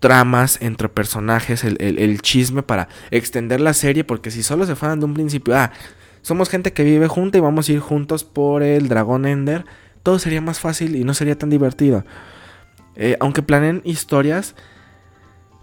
tramas 0.00 0.60
entre 0.62 0.88
personajes, 0.88 1.62
el, 1.62 1.76
el, 1.80 2.22
chisme 2.22 2.62
para 2.62 2.88
extender 3.10 3.60
la 3.60 3.74
serie, 3.74 4.02
porque 4.02 4.30
si 4.30 4.42
solo 4.42 4.66
se 4.66 4.74
fueran 4.74 4.98
de 4.98 5.06
un 5.06 5.14
principio, 5.14 5.56
ah, 5.56 5.72
somos 6.22 6.48
gente 6.48 6.72
que 6.72 6.84
vive 6.84 7.06
junta 7.06 7.38
y 7.38 7.42
vamos 7.42 7.68
a 7.68 7.72
ir 7.72 7.80
juntos 7.80 8.24
por 8.24 8.62
el 8.62 8.88
dragón 8.88 9.26
Ender, 9.26 9.64
todo 10.02 10.18
sería 10.18 10.40
más 10.40 10.58
fácil 10.58 10.96
y 10.96 11.04
no 11.04 11.14
sería 11.14 11.38
tan 11.38 11.50
divertido. 11.50 12.04
Eh, 12.96 13.16
aunque 13.20 13.42
planeen 13.42 13.82
historias, 13.84 14.54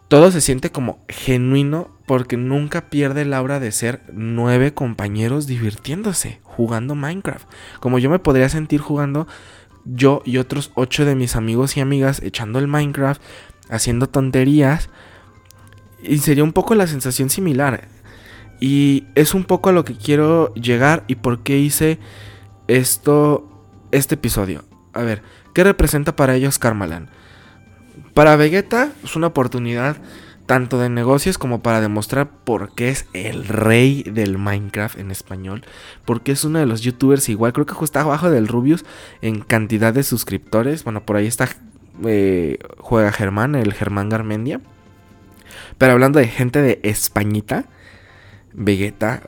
todo 0.08 0.32
se 0.32 0.42
siente 0.42 0.72
como 0.72 1.04
genuino 1.10 1.90
porque 2.06 2.38
nunca 2.38 2.90
pierde 2.90 3.26
la 3.26 3.38
aura 3.38 3.60
de 3.60 3.72
ser 3.72 4.02
nueve 4.14 4.74
compañeros 4.74 5.48
divirtiéndose, 5.48 6.40
jugando 6.44 6.96
Minecraft. 6.96 7.48
Como 7.80 8.00
yo 8.00 8.10
me 8.10 8.20
podría 8.20 8.50
sentir 8.50 8.80
jugando 8.80 9.28
yo 9.84 10.22
y 10.26 10.38
otros 10.38 10.72
ocho 10.76 11.06
de 11.06 11.16
mis 11.16 11.36
amigos 11.36 11.76
y 11.76 11.82
amigas 11.82 12.22
echando 12.22 12.60
el 12.60 12.68
Minecraft, 12.68 13.22
haciendo 13.70 14.08
tonterías. 14.08 14.90
Y 16.02 16.20
sería 16.20 16.44
un 16.44 16.54
poco 16.54 16.76
la 16.76 16.88
sensación 16.88 17.30
similar. 17.30 17.88
Y 18.60 19.06
es 19.16 19.34
un 19.34 19.44
poco 19.44 19.70
a 19.70 19.74
lo 19.74 19.86
que 19.86 19.96
quiero 19.96 20.54
llegar 20.56 21.04
y 21.08 21.16
por 21.16 21.44
qué 21.44 21.60
hice 21.60 22.00
esto, 22.68 23.48
este 23.92 24.16
episodio. 24.16 24.64
A 24.94 25.04
ver, 25.04 25.22
¿qué 25.54 25.64
representa 25.64 26.16
para 26.16 26.36
ellos 26.36 26.58
Karmalan? 26.58 27.10
Para 28.14 28.36
Vegeta 28.36 28.92
es 29.04 29.16
una 29.16 29.28
oportunidad 29.28 29.98
tanto 30.48 30.80
de 30.80 30.90
negocios 30.90 31.38
como 31.38 31.62
para 31.62 31.82
demostrar 31.82 32.30
por 32.44 32.74
qué 32.74 32.90
es 32.90 33.06
el 33.14 33.48
rey 33.48 34.02
del 34.04 34.38
Minecraft 34.40 34.98
en 34.98 35.12
español, 35.12 35.64
porque 36.06 36.32
es 36.32 36.44
uno 36.46 36.58
de 36.58 36.66
los 36.66 36.82
youtubers 36.82 37.30
igual, 37.30 37.54
creo 37.54 37.66
que 37.66 37.76
está 37.84 38.02
abajo 38.02 38.32
del 38.32 38.48
Rubius 38.48 38.86
en 39.22 39.42
cantidad 39.42 39.94
de 39.94 40.04
suscriptores, 40.04 40.86
bueno, 40.86 41.06
por 41.06 41.18
ahí 41.18 41.28
está, 41.28 41.50
eh, 42.06 42.60
juega 42.80 43.12
Germán, 43.12 43.56
el 43.56 43.74
Germán 43.74 44.10
Garmendia, 44.10 44.62
pero 45.78 45.94
hablando 45.94 46.20
de 46.20 46.28
gente 46.28 46.62
de 46.62 46.80
Españita, 46.84 47.66
Vegeta, 48.54 49.22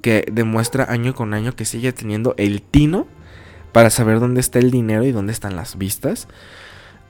que 0.00 0.24
demuestra 0.32 0.90
año 0.90 1.14
con 1.14 1.34
año 1.34 1.54
que 1.54 1.64
sigue 1.64 1.92
teniendo 1.92 2.34
el 2.38 2.62
tino 2.62 3.06
para 3.72 3.90
saber 3.90 4.20
dónde 4.20 4.40
está 4.40 4.58
el 4.58 4.70
dinero 4.70 5.04
y 5.04 5.12
dónde 5.12 5.32
están 5.32 5.54
las 5.56 5.76
vistas 5.76 6.28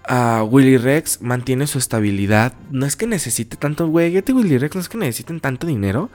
a 0.04 0.42
Willy 0.42 0.76
Rex 0.76 1.20
mantiene 1.22 1.66
su 1.66 1.78
estabilidad. 1.78 2.54
No 2.70 2.86
es 2.86 2.96
que 2.96 3.06
necesite 3.06 3.56
tanto, 3.56 3.86
güey, 3.88 4.16
Willy 4.18 4.58
Rex 4.58 4.74
no 4.74 4.80
es 4.80 4.88
que 4.88 4.98
necesiten 4.98 5.40
tanto 5.40 5.66
dinero. 5.66 6.10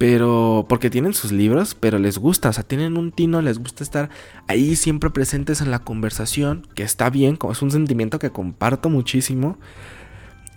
Pero, 0.00 0.64
porque 0.66 0.88
tienen 0.88 1.12
sus 1.12 1.30
libros, 1.30 1.74
pero 1.78 1.98
les 1.98 2.16
gusta, 2.16 2.48
o 2.48 2.52
sea, 2.54 2.64
tienen 2.64 2.96
un 2.96 3.12
tino, 3.12 3.42
les 3.42 3.58
gusta 3.58 3.84
estar 3.84 4.08
ahí 4.48 4.74
siempre 4.74 5.10
presentes 5.10 5.60
en 5.60 5.70
la 5.70 5.80
conversación, 5.80 6.66
que 6.74 6.82
está 6.82 7.10
bien, 7.10 7.38
es 7.50 7.60
un 7.60 7.70
sentimiento 7.70 8.18
que 8.18 8.30
comparto 8.30 8.88
muchísimo. 8.88 9.58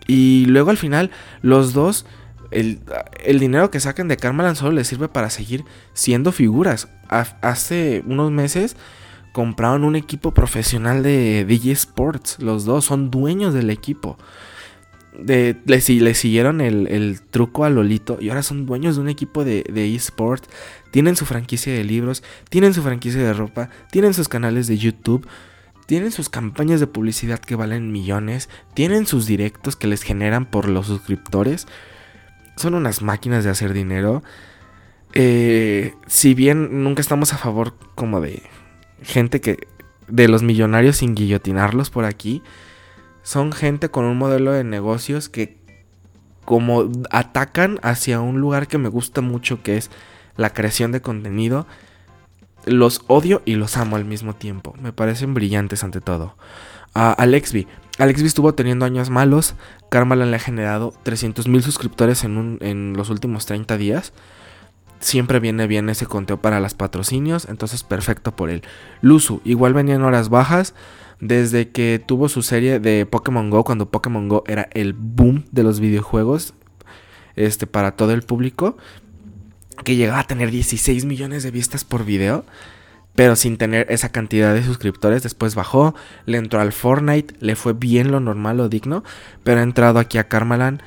Y 0.07 0.45
luego 0.45 0.69
al 0.69 0.77
final, 0.77 1.11
los 1.41 1.73
dos, 1.73 2.05
el, 2.51 2.79
el 3.21 3.39
dinero 3.41 3.69
que 3.69 3.81
saquen 3.81 4.07
de 4.07 4.15
Karmaland 4.15 4.55
solo 4.55 4.71
les 4.71 4.87
sirve 4.87 5.09
para 5.09 5.29
seguir 5.29 5.65
siendo 5.91 6.31
figuras. 6.31 6.87
hace 7.09 8.01
unos 8.05 8.31
meses 8.31 8.77
compraron 9.33 9.83
un 9.83 9.97
equipo 9.97 10.33
profesional 10.33 11.03
de 11.03 11.43
DJ 11.43 11.73
Sports. 11.73 12.37
Los 12.39 12.63
dos 12.63 12.85
son 12.85 13.11
dueños 13.11 13.53
del 13.53 13.71
equipo. 13.71 14.17
De, 15.17 15.55
le, 15.65 15.79
siguieron 16.13 16.59
el, 16.61 17.21
truco 17.29 17.65
a 17.65 17.69
Lolito 17.69 18.17
y 18.19 18.29
ahora 18.29 18.41
son 18.41 18.65
dueños 18.65 18.95
de 18.95 19.01
un 19.01 19.09
equipo 19.09 19.43
de, 19.43 19.63
de 19.71 19.93
eSports. 19.95 20.49
Tienen 20.91 21.15
su 21.15 21.25
franquicia 21.25 21.73
de 21.73 21.83
libros, 21.83 22.23
tienen 22.49 22.73
su 22.73 22.81
franquicia 22.81 23.21
de 23.21 23.33
ropa, 23.33 23.69
tienen 23.91 24.13
sus 24.13 24.27
canales 24.27 24.67
de 24.67 24.77
YouTube, 24.77 25.27
tienen 25.85 26.11
sus 26.11 26.29
campañas 26.29 26.79
de 26.79 26.87
publicidad 26.87 27.39
que 27.39 27.55
valen 27.55 27.91
millones, 27.91 28.49
tienen 28.73 29.05
sus 29.05 29.25
directos 29.25 29.75
que 29.75 29.87
les 29.87 30.03
generan 30.03 30.45
por 30.45 30.69
los 30.69 30.87
suscriptores. 30.87 31.67
Son 32.55 32.73
unas 32.73 33.01
máquinas 33.01 33.43
de 33.43 33.49
hacer 33.49 33.73
dinero. 33.73 34.23
Eh, 35.13 35.93
si 36.07 36.33
bien 36.33 36.83
nunca 36.83 37.01
estamos 37.01 37.33
a 37.33 37.37
favor 37.37 37.75
como 37.95 38.19
de 38.21 38.41
gente 39.03 39.41
que 39.41 39.67
de 40.07 40.27
los 40.27 40.43
millonarios 40.43 40.97
sin 40.97 41.15
guillotinarlos 41.15 41.89
por 41.89 42.05
aquí, 42.05 42.41
son 43.23 43.51
gente 43.51 43.89
con 43.89 44.05
un 44.05 44.17
modelo 44.17 44.51
de 44.51 44.63
negocios 44.63 45.29
que 45.29 45.57
como 46.45 46.91
atacan 47.09 47.79
hacia 47.81 48.19
un 48.19 48.39
lugar 48.39 48.67
que 48.67 48.77
me 48.77 48.89
gusta 48.89 49.21
mucho 49.21 49.63
que 49.63 49.77
es 49.77 49.89
la 50.35 50.51
creación 50.51 50.91
de 50.91 51.01
contenido, 51.01 51.65
los 52.65 53.01
odio 53.07 53.41
y 53.45 53.55
los 53.55 53.77
amo 53.77 53.95
al 53.95 54.05
mismo 54.05 54.35
tiempo. 54.35 54.75
Me 54.81 54.93
parecen 54.93 55.33
brillantes 55.33 55.83
ante 55.83 56.01
todo. 56.01 56.35
A 56.93 57.11
Alexby. 57.11 57.67
Estuvo 57.97 58.53
teniendo 58.55 58.85
años 58.85 59.09
malos. 59.09 59.55
Karmalan 59.89 60.31
le 60.31 60.37
ha 60.37 60.39
generado 60.39 60.93
300 61.03 61.47
mil 61.47 61.63
suscriptores 61.63 62.23
en, 62.23 62.57
en 62.61 62.93
los 62.93 63.09
últimos 63.09 63.45
30 63.45 63.77
días 63.77 64.13
siempre 65.03 65.39
viene 65.39 65.67
bien 65.67 65.89
ese 65.89 66.05
conteo 66.05 66.37
para 66.37 66.59
las 66.59 66.73
patrocinios, 66.73 67.45
entonces 67.45 67.83
perfecto 67.83 68.35
por 68.35 68.49
él. 68.49 68.63
Luzu, 69.01 69.41
igual 69.43 69.73
venía 69.73 69.95
en 69.95 70.03
horas 70.03 70.29
bajas 70.29 70.73
desde 71.19 71.69
que 71.69 72.03
tuvo 72.05 72.29
su 72.29 72.41
serie 72.41 72.79
de 72.79 73.05
Pokémon 73.05 73.49
Go, 73.49 73.63
cuando 73.63 73.89
Pokémon 73.89 74.27
Go 74.27 74.43
era 74.47 74.69
el 74.73 74.93
boom 74.93 75.45
de 75.51 75.63
los 75.63 75.79
videojuegos 75.79 76.53
este, 77.35 77.67
para 77.67 77.95
todo 77.95 78.13
el 78.13 78.23
público, 78.23 78.77
que 79.83 79.95
llegaba 79.95 80.19
a 80.19 80.27
tener 80.27 80.51
16 80.51 81.05
millones 81.05 81.43
de 81.43 81.51
vistas 81.51 81.83
por 81.83 82.05
video. 82.05 82.45
Pero 83.15 83.35
sin 83.35 83.57
tener 83.57 83.85
esa 83.91 84.09
cantidad 84.09 84.55
de 84.55 84.63
suscriptores, 84.63 85.21
después 85.21 85.53
bajó, 85.53 85.93
le 86.25 86.39
entró 86.39 86.59
al 86.59 86.71
Fortnite, 86.71 87.35
le 87.41 87.55
fue 87.55 87.73
bien 87.73 88.11
lo 88.11 88.19
normal, 88.19 88.57
lo 88.57 88.69
digno, 88.69 89.03
pero 89.43 89.59
ha 89.59 89.63
entrado 89.63 89.99
aquí 89.99 90.17
a 90.17 90.27
Karmaland 90.27 90.81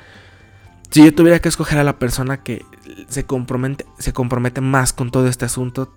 si 0.90 1.04
yo 1.04 1.14
tuviera 1.14 1.40
que 1.40 1.48
escoger 1.48 1.78
a 1.78 1.84
la 1.84 1.98
persona 1.98 2.38
que 2.38 2.64
se 3.08 3.24
compromete, 3.24 3.84
se 3.98 4.12
compromete 4.12 4.60
más 4.60 4.92
con 4.92 5.10
todo 5.10 5.26
este 5.28 5.44
asunto 5.44 5.92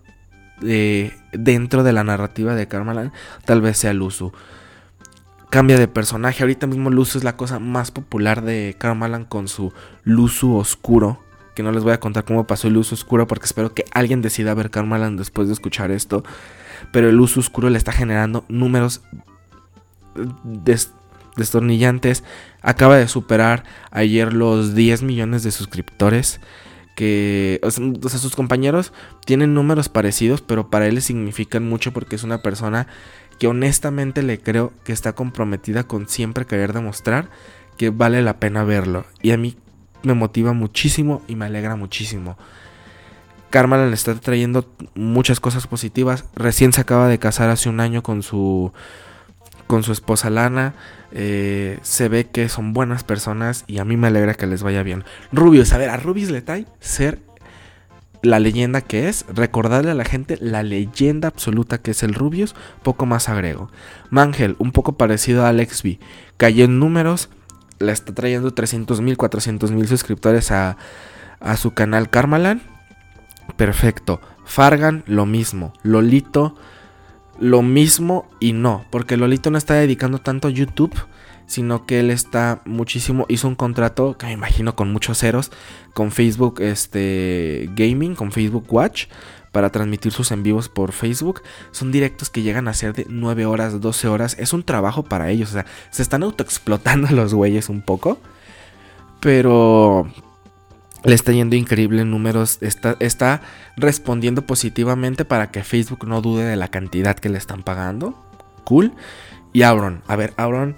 dentro 0.61 1.83
de 1.83 1.93
la 1.93 2.03
narrativa 2.03 2.55
de 2.55 2.67
Karmalan, 2.67 3.11
tal 3.45 3.61
vez 3.61 3.77
sea 3.77 3.93
Luzu. 3.93 4.31
Cambia 5.49 5.79
de 5.79 5.87
personaje. 5.87 6.43
Ahorita 6.43 6.67
mismo 6.67 6.89
Luzu 6.89 7.17
es 7.17 7.23
la 7.23 7.35
cosa 7.35 7.59
más 7.59 7.91
popular 7.91 8.43
de 8.43 8.75
Karmalan 8.77 9.25
con 9.25 9.47
su 9.47 9.73
Luzu 10.03 10.55
oscuro. 10.55 11.23
Que 11.55 11.63
no 11.63 11.71
les 11.71 11.83
voy 11.83 11.93
a 11.93 11.99
contar 11.99 12.23
cómo 12.23 12.45
pasó 12.45 12.67
el 12.67 12.75
Luzu 12.75 12.95
oscuro 12.95 13.25
porque 13.27 13.45
espero 13.45 13.73
que 13.73 13.83
alguien 13.91 14.21
decida 14.21 14.53
ver 14.53 14.69
Karmalan 14.69 15.17
después 15.17 15.47
de 15.47 15.53
escuchar 15.53 15.91
esto. 15.91 16.23
pero 16.91 17.09
el 17.09 17.19
uso 17.19 17.39
oscuro 17.39 17.69
le 17.69 17.77
está 17.77 17.91
generando 17.91 18.45
números 18.47 19.01
destornillantes. 21.35 22.23
Acaba 22.61 22.97
de 22.97 23.07
superar 23.07 23.63
ayer 23.91 24.33
los 24.33 24.75
10 24.75 25.03
millones 25.03 25.43
de 25.43 25.51
suscriptores. 25.51 26.39
Que, 26.99 27.61
o 27.63 27.71
sea, 27.71 28.19
sus 28.19 28.35
compañeros 28.35 28.91
tienen 29.23 29.53
números 29.53 29.87
parecidos, 29.87 30.41
pero 30.41 30.69
para 30.69 30.85
él 30.85 31.01
significan 31.01 31.63
mucho 31.65 31.93
porque 31.93 32.17
es 32.17 32.23
una 32.23 32.41
persona 32.41 32.87
que 33.39 33.47
honestamente 33.47 34.21
le 34.21 34.37
creo 34.37 34.73
que 34.83 34.91
está 34.91 35.13
comprometida 35.13 35.85
con 35.85 36.09
siempre 36.09 36.45
querer 36.45 36.73
demostrar 36.73 37.29
que 37.77 37.89
vale 37.89 38.21
la 38.21 38.37
pena 38.37 38.65
verlo. 38.65 39.05
Y 39.21 39.31
a 39.31 39.37
mí 39.37 39.55
me 40.03 40.13
motiva 40.13 40.51
muchísimo 40.51 41.21
y 41.29 41.37
me 41.37 41.45
alegra 41.45 41.77
muchísimo. 41.77 42.37
Carmela 43.49 43.87
le 43.87 43.93
está 43.93 44.13
trayendo 44.15 44.69
muchas 44.93 45.39
cosas 45.39 45.67
positivas. 45.67 46.25
Recién 46.35 46.73
se 46.73 46.81
acaba 46.81 47.07
de 47.07 47.17
casar 47.17 47.49
hace 47.49 47.69
un 47.69 47.79
año 47.79 48.03
con 48.03 48.23
su 48.23 48.73
con 49.69 49.83
su 49.83 49.91
esposa 49.91 50.31
Lana. 50.31 50.73
Eh, 51.11 51.77
se 51.83 52.09
ve 52.09 52.25
que 52.25 52.49
son 52.49 52.73
buenas 52.73 53.03
personas 53.03 53.65
y 53.67 53.77
a 53.77 53.85
mí 53.85 53.97
me 53.97 54.07
alegra 54.07 54.33
que 54.33 54.47
les 54.47 54.63
vaya 54.63 54.81
bien. 54.81 55.03
Rubius, 55.31 55.73
a 55.73 55.77
ver, 55.77 55.91
a 55.91 55.97
Rubius 55.97 56.31
le 56.31 56.41
trae 56.41 56.65
ser 56.79 57.19
la 58.23 58.39
leyenda 58.39 58.81
que 58.81 59.09
es, 59.09 59.27
recordarle 59.31 59.91
a 59.91 59.93
la 59.93 60.05
gente 60.05 60.39
la 60.41 60.63
leyenda 60.63 61.27
absoluta 61.27 61.77
que 61.77 61.91
es 61.91 62.01
el 62.01 62.15
Rubius, 62.15 62.55
poco 62.81 63.05
más 63.05 63.29
agrego. 63.29 63.69
Mangel, 64.09 64.55
un 64.57 64.71
poco 64.71 64.97
parecido 64.97 65.45
a 65.45 65.49
Alex 65.49 65.83
cayó 66.37 66.65
en 66.65 66.79
números, 66.79 67.29
le 67.77 67.91
está 67.91 68.11
trayendo 68.11 68.51
300 68.51 69.01
mil, 69.01 69.17
400 69.17 69.71
mil 69.71 69.87
suscriptores 69.87 70.51
a, 70.51 70.77
a 71.39 71.57
su 71.57 71.75
canal 71.75 72.09
Karmalan. 72.09 72.63
Perfecto. 73.55 74.19
Fargan, 74.45 75.03
lo 75.05 75.27
mismo. 75.27 75.73
Lolito, 75.83 76.55
lo 77.39 77.61
mismo 77.61 78.29
y 78.39 78.53
no, 78.53 78.85
porque 78.89 79.17
Lolito 79.17 79.49
no 79.49 79.57
está 79.57 79.75
dedicando 79.75 80.19
tanto 80.19 80.47
a 80.47 80.51
YouTube, 80.51 80.93
sino 81.45 81.85
que 81.85 81.99
él 81.99 82.11
está 82.11 82.61
muchísimo, 82.65 83.25
hizo 83.27 83.47
un 83.47 83.55
contrato 83.55 84.17
que 84.17 84.27
me 84.27 84.33
imagino 84.33 84.75
con 84.75 84.91
muchos 84.91 85.17
ceros, 85.17 85.51
con 85.93 86.11
Facebook 86.11 86.61
este, 86.61 87.69
Gaming, 87.75 88.13
con 88.13 88.31
Facebook 88.31 88.65
Watch, 88.69 89.07
para 89.51 89.71
transmitir 89.71 90.11
sus 90.11 90.31
en 90.31 90.43
vivos 90.43 90.69
por 90.69 90.91
Facebook. 90.91 91.41
Son 91.71 91.91
directos 91.91 92.29
que 92.29 92.43
llegan 92.43 92.67
a 92.67 92.73
ser 92.73 92.93
de 92.93 93.07
9 93.09 93.45
horas, 93.45 93.81
12 93.81 94.07
horas. 94.07 94.35
Es 94.37 94.53
un 94.53 94.63
trabajo 94.63 95.03
para 95.03 95.31
ellos, 95.31 95.49
o 95.49 95.53
sea, 95.53 95.65
se 95.89 96.03
están 96.03 96.23
autoexplotando 96.23 97.07
los 97.11 97.33
güeyes 97.33 97.69
un 97.69 97.81
poco. 97.81 98.19
Pero 99.19 100.07
le 101.03 101.15
está 101.15 101.31
yendo 101.31 101.55
increíble 101.55 102.01
en 102.01 102.11
números, 102.11 102.57
está, 102.61 102.97
está 102.99 103.41
respondiendo 103.77 104.45
positivamente 104.45 105.25
para 105.25 105.51
que 105.51 105.63
Facebook 105.63 106.05
no 106.07 106.21
dude 106.21 106.43
de 106.43 106.55
la 106.55 106.67
cantidad 106.67 107.15
que 107.15 107.29
le 107.29 107.37
están 107.37 107.63
pagando. 107.63 108.15
Cool. 108.65 108.93
Y 109.53 109.63
Auron, 109.63 110.01
a 110.07 110.15
ver, 110.15 110.33
Auron 110.37 110.75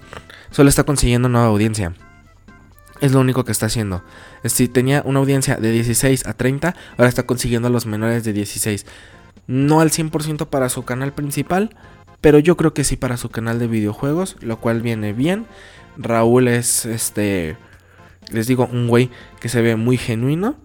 solo 0.50 0.68
está 0.68 0.84
consiguiendo 0.84 1.28
nueva 1.28 1.48
audiencia. 1.48 1.92
Es 3.00 3.12
lo 3.12 3.20
único 3.20 3.44
que 3.44 3.52
está 3.52 3.66
haciendo. 3.66 4.04
Si 4.44 4.68
tenía 4.68 5.02
una 5.04 5.18
audiencia 5.18 5.56
de 5.56 5.72
16 5.72 6.26
a 6.26 6.34
30, 6.34 6.76
ahora 6.96 7.08
está 7.08 7.24
consiguiendo 7.24 7.66
a 7.68 7.70
los 7.70 7.84
menores 7.84 8.22
de 8.22 8.32
16. 8.32 8.86
No 9.48 9.80
al 9.80 9.90
100% 9.90 10.46
para 10.46 10.68
su 10.68 10.84
canal 10.84 11.12
principal, 11.12 11.74
pero 12.20 12.38
yo 12.38 12.56
creo 12.56 12.72
que 12.72 12.84
sí 12.84 12.96
para 12.96 13.16
su 13.16 13.28
canal 13.28 13.58
de 13.58 13.66
videojuegos, 13.66 14.36
lo 14.40 14.60
cual 14.60 14.82
viene 14.82 15.12
bien. 15.12 15.46
Raúl 15.96 16.46
es 16.46 16.86
este 16.86 17.56
les 18.32 18.46
digo, 18.46 18.68
un 18.72 18.88
güey 18.88 19.10
que 19.40 19.48
se 19.48 19.62
ve 19.62 19.76
muy 19.76 19.96
genuino. 19.96 20.56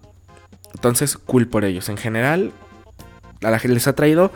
Entonces, 0.74 1.18
cool 1.18 1.47
por 1.47 1.65
ellos. 1.65 1.89
En 1.89 1.97
general, 1.97 2.51
a 3.43 3.51
la 3.51 3.59
gente 3.59 3.76
les 3.76 3.88
ha 3.88 3.95
traído 3.95 4.32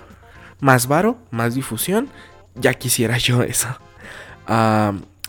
más 0.60 0.88
varo, 0.88 1.18
más 1.32 1.56
difusión. 1.56 2.10
Ya 2.56 2.74
quisiera 2.74 3.18
yo 3.20 3.44
eso. 3.44 3.68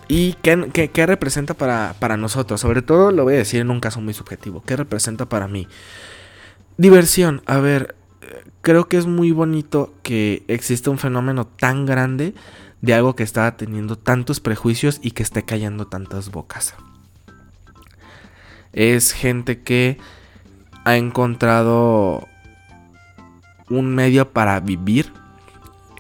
¿Y 0.09 0.34
qué, 0.34 1.07
representa 1.07 1.55
para, 1.55 1.94
para, 1.98 2.16
nosotros? 2.16 2.61
Sobre 2.61 2.82
todo 2.82 3.12
lo 3.12 3.24
voy 3.24 3.34
a 3.34 3.38
decir 3.38 3.61
en 3.61 3.70
un 3.70 3.80
caso 3.80 4.00
muy 4.00 4.14
subjetivo. 4.14 4.62
¿Qué 4.66 4.76
representa 4.76 5.26
para 5.26 5.48
mí? 5.48 5.68
Diversión. 6.76 7.42
A 7.46 7.59
ver, 7.59 7.94
creo 8.61 8.88
que 8.88 8.96
es 8.96 9.07
muy 9.07 9.32
bonito 9.32 9.94
que 10.03 10.44
exista 10.48 10.90
un 10.90 10.98
fenómeno 10.98 11.46
tan 11.46 11.86
grande 11.86 12.34
de 12.80 12.94
algo 12.94 13.14
que 13.14 13.22
está 13.22 13.57
teniendo 13.57 13.96
tantos 13.96 14.40
prejuicios 14.40 14.98
y 15.03 15.12
que 15.12 15.22
esté 15.22 15.44
callando 15.44 15.86
tantas 15.86 16.30
bocas 16.30 16.74
es 18.72 19.12
gente 19.12 19.62
que 19.62 19.98
ha 20.84 20.96
encontrado 20.96 22.28
un 23.68 23.94
medio 23.94 24.30
para 24.30 24.60
vivir 24.60 25.12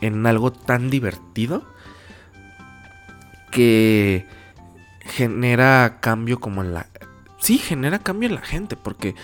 en 0.00 0.26
algo 0.26 0.52
tan 0.52 0.90
divertido 0.90 1.64
que 3.50 4.26
genera 5.00 5.98
cambio 6.00 6.40
como 6.40 6.62
en 6.62 6.74
la... 6.74 6.88
Sí, 7.38 7.58
genera 7.58 7.98
cambio 7.98 8.28
en 8.28 8.36
la 8.36 8.42
gente 8.42 8.76
porque 8.76 9.14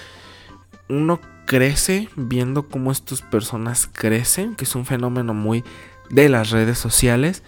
uno 0.88 1.20
crece 1.46 2.08
viendo 2.14 2.68
cómo 2.68 2.92
estas 2.92 3.22
personas 3.22 3.88
crecen, 3.90 4.54
que 4.54 4.64
es 4.64 4.74
un 4.74 4.84
fenómeno 4.84 5.34
muy 5.34 5.64
de 6.10 6.28
las 6.28 6.50
redes 6.50 6.78
sociales, 6.78 7.42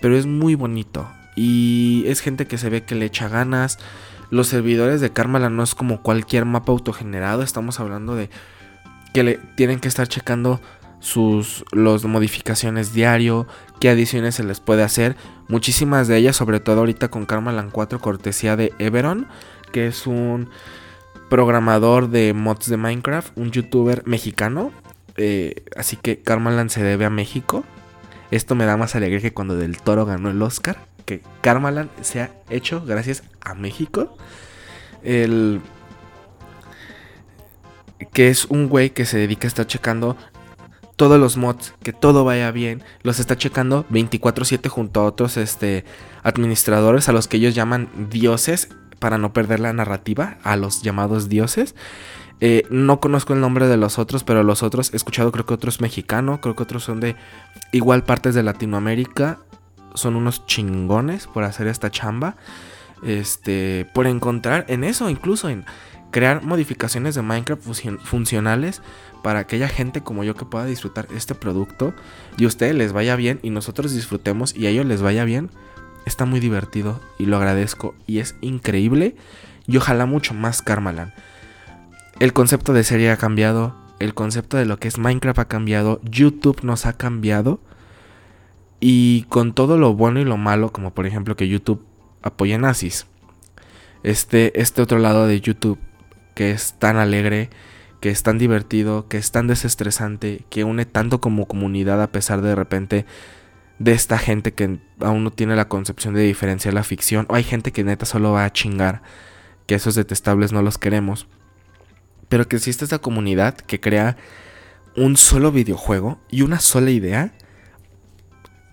pero 0.00 0.16
es 0.16 0.26
muy 0.26 0.54
bonito. 0.54 1.08
Y 1.34 2.04
es 2.06 2.20
gente 2.20 2.46
que 2.46 2.58
se 2.58 2.70
ve 2.70 2.84
que 2.84 2.94
le 2.94 3.04
echa 3.04 3.28
ganas, 3.28 3.78
los 4.30 4.48
servidores 4.48 5.00
de 5.00 5.10
Karmala 5.10 5.50
no 5.50 5.62
es 5.62 5.74
como 5.74 6.02
cualquier 6.02 6.44
mapa 6.44 6.72
autogenerado. 6.72 7.42
Estamos 7.42 7.80
hablando 7.80 8.14
de 8.14 8.30
que 9.12 9.22
le 9.22 9.38
tienen 9.56 9.80
que 9.80 9.88
estar 9.88 10.08
checando 10.08 10.60
sus 10.98 11.64
los 11.72 12.04
modificaciones 12.04 12.92
diario, 12.92 13.46
qué 13.80 13.90
adiciones 13.90 14.34
se 14.34 14.44
les 14.44 14.60
puede 14.60 14.82
hacer. 14.82 15.16
Muchísimas 15.48 16.08
de 16.08 16.16
ellas, 16.16 16.36
sobre 16.36 16.60
todo 16.60 16.80
ahorita 16.80 17.08
con 17.08 17.26
Karmalan 17.26 17.70
4, 17.70 18.00
cortesía 18.00 18.56
de 18.56 18.72
Everon, 18.78 19.28
que 19.72 19.86
es 19.86 20.06
un 20.06 20.48
programador 21.30 22.08
de 22.08 22.32
mods 22.32 22.66
de 22.68 22.76
Minecraft, 22.76 23.36
un 23.36 23.52
youtuber 23.52 24.02
mexicano. 24.06 24.72
Eh, 25.16 25.64
así 25.76 25.96
que 25.96 26.20
Karmalan 26.20 26.70
se 26.70 26.82
debe 26.82 27.04
a 27.04 27.10
México. 27.10 27.64
Esto 28.30 28.54
me 28.54 28.64
da 28.64 28.76
más 28.76 28.96
alegría 28.96 29.20
que 29.20 29.32
cuando 29.32 29.56
Del 29.56 29.80
Toro 29.80 30.04
ganó 30.04 30.30
el 30.30 30.42
Oscar 30.42 30.76
que 31.06 31.22
Karmalan 31.40 31.88
se 32.02 32.20
ha 32.20 32.30
hecho 32.50 32.84
gracias 32.84 33.22
a 33.40 33.54
México. 33.54 34.16
El 35.02 35.62
que 38.12 38.28
es 38.28 38.44
un 38.46 38.68
güey 38.68 38.90
que 38.90 39.06
se 39.06 39.16
dedica 39.16 39.46
a 39.46 39.48
estar 39.48 39.66
checando 39.66 40.16
todos 40.96 41.20
los 41.20 41.36
mods, 41.36 41.74
que 41.82 41.92
todo 41.92 42.24
vaya 42.24 42.50
bien, 42.50 42.82
los 43.02 43.20
está 43.20 43.36
checando 43.36 43.86
24/7 43.90 44.68
junto 44.68 45.00
a 45.00 45.04
otros 45.04 45.36
este, 45.36 45.84
administradores 46.22 47.08
a 47.08 47.12
los 47.12 47.28
que 47.28 47.36
ellos 47.36 47.54
llaman 47.54 47.88
dioses 48.10 48.68
para 48.98 49.18
no 49.18 49.32
perder 49.32 49.60
la 49.60 49.72
narrativa, 49.72 50.38
a 50.42 50.56
los 50.56 50.82
llamados 50.82 51.28
dioses. 51.28 51.74
Eh, 52.40 52.64
no 52.70 53.00
conozco 53.00 53.32
el 53.32 53.40
nombre 53.40 53.66
de 53.66 53.76
los 53.76 53.98
otros, 53.98 54.24
pero 54.24 54.42
los 54.42 54.62
otros 54.62 54.92
he 54.92 54.96
escuchado, 54.96 55.32
creo 55.32 55.46
que 55.46 55.54
otros 55.54 55.80
mexicanos, 55.80 56.40
creo 56.40 56.54
que 56.54 56.62
otros 56.62 56.84
son 56.84 57.00
de 57.00 57.16
igual 57.72 58.04
partes 58.04 58.34
de 58.34 58.42
Latinoamérica 58.42 59.38
son 59.96 60.16
unos 60.16 60.46
chingones 60.46 61.26
por 61.26 61.44
hacer 61.44 61.66
esta 61.66 61.90
chamba. 61.90 62.36
Este, 63.02 63.86
por 63.92 64.06
encontrar 64.06 64.64
en 64.68 64.82
eso, 64.82 65.10
incluso 65.10 65.50
en 65.50 65.64
crear 66.10 66.42
modificaciones 66.42 67.14
de 67.14 67.22
Minecraft 67.22 67.62
funcionales 68.04 68.80
para 69.22 69.40
aquella 69.40 69.68
gente 69.68 70.00
como 70.00 70.24
yo 70.24 70.34
que 70.34 70.44
pueda 70.44 70.64
disfrutar 70.64 71.06
este 71.14 71.34
producto 71.34 71.92
y 72.38 72.44
a 72.44 72.46
ustedes 72.46 72.74
les 72.74 72.92
vaya 72.92 73.16
bien 73.16 73.40
y 73.42 73.50
nosotros 73.50 73.92
disfrutemos 73.92 74.56
y 74.56 74.66
a 74.66 74.70
ellos 74.70 74.86
les 74.86 75.02
vaya 75.02 75.24
bien. 75.24 75.50
Está 76.06 76.24
muy 76.24 76.40
divertido 76.40 77.00
y 77.18 77.26
lo 77.26 77.36
agradezco 77.36 77.94
y 78.06 78.20
es 78.20 78.36
increíble 78.40 79.16
y 79.66 79.76
ojalá 79.76 80.06
mucho 80.06 80.32
más 80.32 80.62
Karmalan. 80.62 81.12
El 82.20 82.32
concepto 82.32 82.72
de 82.72 82.84
serie 82.84 83.10
ha 83.10 83.16
cambiado, 83.16 83.76
el 83.98 84.14
concepto 84.14 84.56
de 84.56 84.64
lo 84.64 84.78
que 84.78 84.88
es 84.88 84.98
Minecraft 84.98 85.40
ha 85.40 85.48
cambiado, 85.48 86.00
YouTube 86.04 86.62
nos 86.62 86.86
ha 86.86 86.94
cambiado 86.94 87.60
y 88.88 89.22
con 89.24 89.52
todo 89.52 89.78
lo 89.78 89.94
bueno 89.94 90.20
y 90.20 90.24
lo 90.24 90.36
malo, 90.36 90.70
como 90.70 90.94
por 90.94 91.06
ejemplo 91.06 91.34
que 91.34 91.48
YouTube 91.48 91.84
apoya 92.22 92.56
nazis. 92.56 93.08
Este, 94.04 94.60
este 94.60 94.80
otro 94.80 95.00
lado 95.00 95.26
de 95.26 95.40
YouTube 95.40 95.80
que 96.36 96.52
es 96.52 96.74
tan 96.78 96.96
alegre, 96.96 97.50
que 98.00 98.10
es 98.10 98.22
tan 98.22 98.38
divertido, 98.38 99.08
que 99.08 99.16
es 99.16 99.32
tan 99.32 99.48
desestresante, 99.48 100.44
que 100.50 100.62
une 100.62 100.84
tanto 100.84 101.20
como 101.20 101.48
comunidad 101.48 102.00
a 102.00 102.12
pesar 102.12 102.42
de, 102.42 102.50
de 102.50 102.54
repente 102.54 103.06
de 103.80 103.90
esta 103.90 104.18
gente 104.18 104.54
que 104.54 104.78
aún 105.00 105.24
no 105.24 105.32
tiene 105.32 105.56
la 105.56 105.66
concepción 105.66 106.14
de 106.14 106.22
diferenciar 106.22 106.72
la 106.72 106.84
ficción. 106.84 107.26
O 107.28 107.34
hay 107.34 107.42
gente 107.42 107.72
que 107.72 107.82
neta 107.82 108.06
solo 108.06 108.30
va 108.30 108.44
a 108.44 108.52
chingar, 108.52 109.02
que 109.66 109.74
esos 109.74 109.96
detestables 109.96 110.52
no 110.52 110.62
los 110.62 110.78
queremos. 110.78 111.26
Pero 112.28 112.46
que 112.46 112.54
existe 112.54 112.84
esta 112.84 113.00
comunidad 113.00 113.56
que 113.56 113.80
crea 113.80 114.16
un 114.94 115.16
solo 115.16 115.50
videojuego 115.50 116.20
y 116.30 116.42
una 116.42 116.60
sola 116.60 116.92
idea 116.92 117.32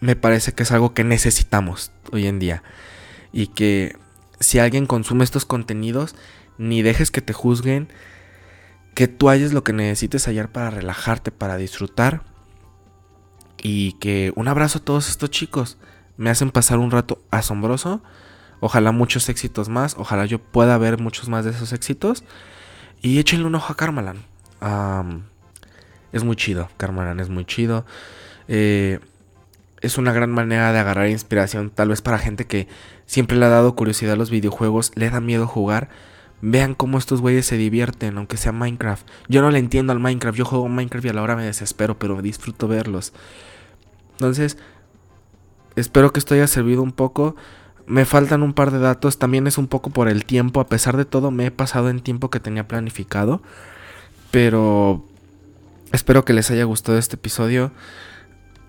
me 0.04 0.18
parece 0.18 0.51
que 0.51 0.64
es 0.64 0.72
algo 0.74 0.93
que 0.93 1.06
necesitamos 1.06 1.93
hoy 2.12 2.28
en 2.28 2.38
día. 2.38 2.62
Y 3.32 3.47
que 3.47 3.95
si 4.41 4.60
alguien 4.60 4.86
consume 4.86 5.24
estos 5.24 5.45
contenidos, 5.45 6.14
ni 6.58 6.82
dejes 6.82 7.10
que 7.10 7.22
te 7.22 7.32
juzguen, 7.32 7.88
que 8.95 9.08
tú 9.08 9.30
halles 9.30 9.54
lo 9.54 9.64
que 9.64 9.72
necesites 9.72 10.28
hallar 10.28 10.51
para 10.51 10.72
relajarte, 10.72 11.32
para 11.32 11.56
disfrutar. 11.56 12.22
Y 13.62 13.93
que 13.93 14.34
un 14.36 14.49
abrazo 14.49 14.80
a 14.80 14.84
todos 14.84 15.08
estos 15.08 15.32
chicos. 15.32 15.78
Me 16.18 16.30
hacen 16.30 16.51
pasar 16.51 16.80
un 16.80 16.91
rato 16.91 17.24
asombroso. 17.32 18.04
Ojalá 18.60 18.91
muchos 18.91 19.30
éxitos 19.30 19.70
más. 19.70 19.95
Ojalá 19.97 20.26
yo 20.26 20.39
pueda 20.39 20.78
ver 20.78 20.99
muchos 20.99 21.30
más 21.30 21.45
de 21.45 21.51
esos 21.51 21.72
éxitos. 21.72 22.26
Y 23.01 23.20
échenle 23.20 23.45
un 23.45 23.56
ojo 23.56 23.72
a 23.72 23.78
Carmalan. 23.78 24.18
es 26.12 26.26
muy 26.26 26.36
chido. 26.36 26.68
Carmalan 26.76 27.22
es 27.22 27.30
muy 27.30 27.45
chido. 27.45 27.86
Eh, 28.49 28.99
es 29.84 29.98
una 29.98 30.14
gran 30.14 30.32
manera 30.32 30.72
de 30.72 30.80
agarrar 30.80 31.10
inspiración, 31.10 31.70
tal 31.70 31.90
vez 31.90 32.02
para 32.02 32.18
gente 32.18 32.48
que 32.48 32.70
siempre 33.06 33.38
le 33.38 33.46
ha 33.46 33.50
dado 33.50 33.76
curiosidad 33.76 34.14
a 34.14 34.16
los 34.16 34.32
videojuegos, 34.32 34.94
le 34.96 35.10
da 35.10 35.20
miedo 35.20 35.46
jugar. 35.46 35.90
Vean 36.42 36.74
cómo 36.74 36.98
estos 36.98 37.20
güeyes 37.20 37.46
se 37.46 37.58
divierten, 37.58 38.18
aunque 38.18 38.38
sea 38.38 38.54
Minecraft. 38.54 39.06
Yo 39.28 39.42
no 39.42 39.52
le 39.52 39.60
entiendo 39.60 39.92
al 39.92 40.00
Minecraft, 40.00 40.38
yo 40.38 40.46
juego 40.46 40.70
Minecraft 40.70 41.06
y 41.06 41.10
a 41.10 41.14
la 41.14 41.22
hora 41.22 41.36
me 41.36 41.44
desespero, 41.44 42.00
pero 42.00 42.22
disfruto 42.22 42.70
verlos. 42.70 43.12
Entonces, 44.14 44.58
espero 45.76 46.14
que 46.14 46.20
esto 46.20 46.34
haya 46.34 46.48
servido 46.48 46.82
un 46.82 46.94
poco. 46.94 47.36
Me 47.86 48.06
faltan 48.06 48.42
un 48.42 48.54
par 48.54 48.72
de 48.72 48.80
datos, 48.80 49.20
también 49.20 49.48
es 49.48 49.58
un 49.58 49.68
poco 49.68 49.90
por 49.90 50.08
el 50.08 50.24
tiempo, 50.24 50.62
a 50.62 50.68
pesar 50.68 50.96
de 50.96 51.04
todo 51.04 51.30
me 51.30 51.48
he 51.48 51.52
pasado 51.52 51.90
en 51.90 52.00
tiempo 52.00 52.30
que 52.30 52.40
tenía 52.40 52.70
planificado. 52.70 53.42
Pero 54.32 55.06
espero 55.92 56.24
que 56.24 56.32
les 56.32 56.50
haya 56.52 56.64
gustado 56.64 56.98
este 56.98 57.16
episodio. 57.16 57.74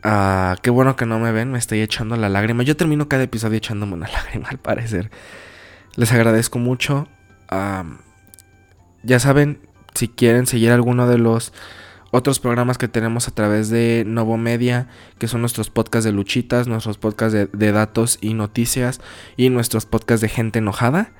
Ah, 0.07 0.59
qué 0.61 0.69
bueno 0.69 0.97
que 0.97 1.07
no 1.07 1.19
me 1.19 1.33
ven, 1.33 1.51
me 1.51 1.59
estoy 1.59 1.81
echando 1.81 2.15
la 2.17 2.29
lágrima. 2.29 2.63
Yo 2.63 2.77
termino 2.77 3.09
cada 3.09 3.23
episodio 3.23 3.57
echándome 3.57 3.95
una 3.95 4.09
lágrima, 4.13 4.49
al 4.51 4.59
parecer. 4.59 5.11
Les 5.97 6.13
agradezco 6.13 6.59
mucho. 6.59 7.09
ya 9.03 9.19
saben, 9.19 9.61
si 9.95 10.09
quieren 10.09 10.47
seguir 10.47 10.73
alguno 10.73 11.07
de 11.09 11.19
los 11.19 11.55
otros 12.11 12.39
programas 12.39 12.77
que 12.77 12.87
tenemos 12.87 13.29
a 13.29 13.31
través 13.31 13.71
de 13.71 14.05
Novo 14.07 14.37
Media, 14.37 14.89
que 15.19 15.27
son 15.27 15.41
nuestros 15.41 15.71
podcasts 15.71 16.05
de 16.05 16.13
luchitas, 16.13 16.69
nuestros 16.69 16.99
podcasts 16.99 17.49
de, 17.51 17.73
datos 17.73 18.19
y 18.21 18.35
noticias 18.35 19.01
y 19.37 19.49
nuestros 19.49 19.87
podcasts 19.87 20.21
de 20.21 20.29
gente 20.29 20.59
enojada, 20.59 21.13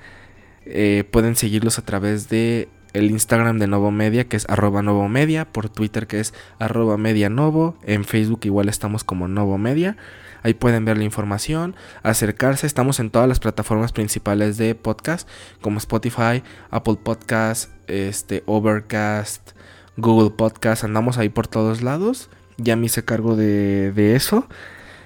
eh, 0.67 1.05
pueden 1.11 1.37
seguirlos 1.37 1.79
a 1.79 1.85
través 1.85 2.29
de 2.29 2.69
el 2.95 3.11
Instagram 3.11 3.59
de 3.59 3.67
Novo 3.67 3.91
Media, 3.91 4.25
que 4.25 4.37
es 4.37 4.49
arroba 4.49 4.81
Novo 4.81 5.09
Media, 5.09 5.45
por 5.45 5.69
Twitter, 5.69 6.07
que 6.07 6.21
es 6.21 6.33
arroba 6.59 6.97
Media 6.97 7.29
Novo, 7.29 7.77
en 7.83 8.05
Facebook 8.05 8.41
igual 8.45 8.69
estamos 8.69 9.05
como 9.05 9.29
Novo 9.29 9.59
Media. 9.59 9.97
Ahí 10.45 10.55
pueden 10.55 10.85
ver 10.85 10.99
la 10.99 11.05
información, 11.05 11.75
acercarse. 12.03 12.67
Estamos 12.67 13.01
en 13.01 13.11
todas 13.11 13.27
las 13.27 13.41
plataformas 13.41 13.93
principales 13.93 14.59
de 14.59 14.75
podcast, 14.75 15.27
como 15.63 15.79
Spotify, 15.79 16.43
Apple 16.71 16.99
Podcast, 17.03 17.71
este, 17.87 18.43
Overcast, 18.47 19.53
Google 19.97 20.31
Podcast. 20.31 20.85
Andamos 20.85 21.17
ahí 21.17 21.31
por 21.31 21.47
todos 21.47 21.81
lados. 21.81 22.29
Ya 22.59 22.77
me 22.77 22.87
hice 22.87 23.05
cargo 23.05 23.37
de, 23.37 23.93
de 23.93 24.17
eso. 24.17 24.47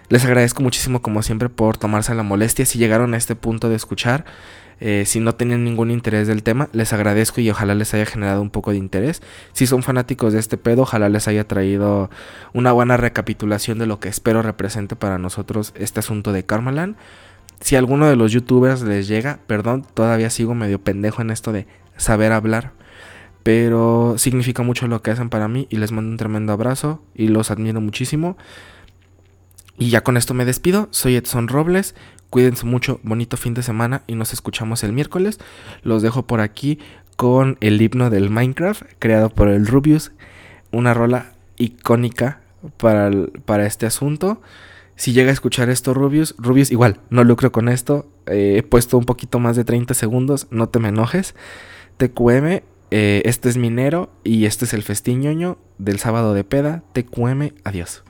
Les 0.08 0.24
agradezco 0.24 0.62
muchísimo, 0.62 1.02
como 1.02 1.22
siempre, 1.22 1.48
por 1.48 1.76
tomarse 1.76 2.14
la 2.16 2.24
molestia. 2.24 2.66
Si 2.66 2.78
llegaron 2.78 3.14
a 3.14 3.16
este 3.16 3.36
punto 3.36 3.68
de 3.68 3.76
escuchar, 3.76 4.24
eh, 4.80 5.04
si 5.06 5.20
no 5.20 5.34
tenían 5.34 5.64
ningún 5.64 5.90
interés 5.90 6.28
del 6.28 6.42
tema, 6.42 6.68
les 6.72 6.92
agradezco 6.92 7.40
y 7.40 7.50
ojalá 7.50 7.74
les 7.74 7.94
haya 7.94 8.06
generado 8.06 8.40
un 8.40 8.50
poco 8.50 8.70
de 8.70 8.76
interés. 8.76 9.22
Si 9.52 9.66
son 9.66 9.82
fanáticos 9.82 10.32
de 10.32 10.38
este 10.38 10.56
pedo, 10.56 10.82
ojalá 10.82 11.08
les 11.08 11.26
haya 11.26 11.46
traído 11.46 12.10
una 12.52 12.72
buena 12.72 12.96
recapitulación 12.96 13.78
de 13.78 13.86
lo 13.86 13.98
que 13.98 14.08
espero 14.08 14.42
represente 14.42 14.96
para 14.96 15.18
nosotros 15.18 15.72
este 15.76 16.00
asunto 16.00 16.32
de 16.32 16.44
Karmaland. 16.44 16.96
Si 17.60 17.74
a 17.74 17.80
alguno 17.80 18.08
de 18.08 18.16
los 18.16 18.30
youtubers 18.30 18.82
les 18.82 19.08
llega, 19.08 19.40
perdón, 19.46 19.84
todavía 19.94 20.30
sigo 20.30 20.54
medio 20.54 20.80
pendejo 20.80 21.22
en 21.22 21.30
esto 21.30 21.52
de 21.52 21.66
saber 21.96 22.32
hablar. 22.32 22.72
Pero 23.42 24.14
significa 24.18 24.62
mucho 24.62 24.86
lo 24.86 25.02
que 25.02 25.10
hacen 25.10 25.30
para 25.30 25.48
mí 25.48 25.66
y 25.70 25.78
les 25.78 25.90
mando 25.90 26.10
un 26.10 26.16
tremendo 26.18 26.52
abrazo 26.52 27.02
y 27.14 27.28
los 27.28 27.50
admiro 27.50 27.80
muchísimo. 27.80 28.36
Y 29.78 29.90
ya 29.90 30.02
con 30.02 30.16
esto 30.16 30.34
me 30.34 30.44
despido. 30.44 30.88
Soy 30.90 31.14
Edson 31.16 31.48
Robles. 31.48 31.94
Cuídense 32.30 32.66
mucho, 32.66 33.00
bonito 33.02 33.36
fin 33.36 33.54
de 33.54 33.62
semana 33.62 34.02
y 34.06 34.14
nos 34.14 34.32
escuchamos 34.32 34.84
el 34.84 34.92
miércoles. 34.92 35.38
Los 35.82 36.02
dejo 36.02 36.26
por 36.26 36.40
aquí 36.40 36.78
con 37.16 37.56
el 37.60 37.80
himno 37.80 38.10
del 38.10 38.28
Minecraft 38.28 38.82
creado 38.98 39.30
por 39.30 39.48
el 39.48 39.66
Rubius. 39.66 40.12
Una 40.72 40.92
rola 40.94 41.32
icónica 41.56 42.40
para, 42.76 43.10
para 43.44 43.66
este 43.66 43.86
asunto. 43.86 44.42
Si 44.96 45.12
llega 45.12 45.30
a 45.30 45.32
escuchar 45.32 45.70
esto 45.70 45.94
Rubius, 45.94 46.34
Rubius 46.38 46.72
igual, 46.72 47.00
no 47.08 47.22
lucro 47.22 47.52
con 47.52 47.68
esto. 47.68 48.10
Eh, 48.26 48.56
he 48.58 48.62
puesto 48.64 48.98
un 48.98 49.04
poquito 49.04 49.38
más 49.38 49.54
de 49.54 49.64
30 49.64 49.94
segundos, 49.94 50.48
no 50.50 50.68
te 50.68 50.80
me 50.80 50.88
enojes. 50.88 51.36
TQM, 51.98 52.62
eh, 52.90 53.22
este 53.24 53.48
es 53.48 53.56
Minero 53.56 54.10
y 54.24 54.46
este 54.46 54.64
es 54.64 54.74
el 54.74 54.82
festiñoño 54.82 55.56
del 55.78 56.00
sábado 56.00 56.34
de 56.34 56.42
peda. 56.42 56.82
TQM, 56.94 57.52
adiós. 57.62 58.02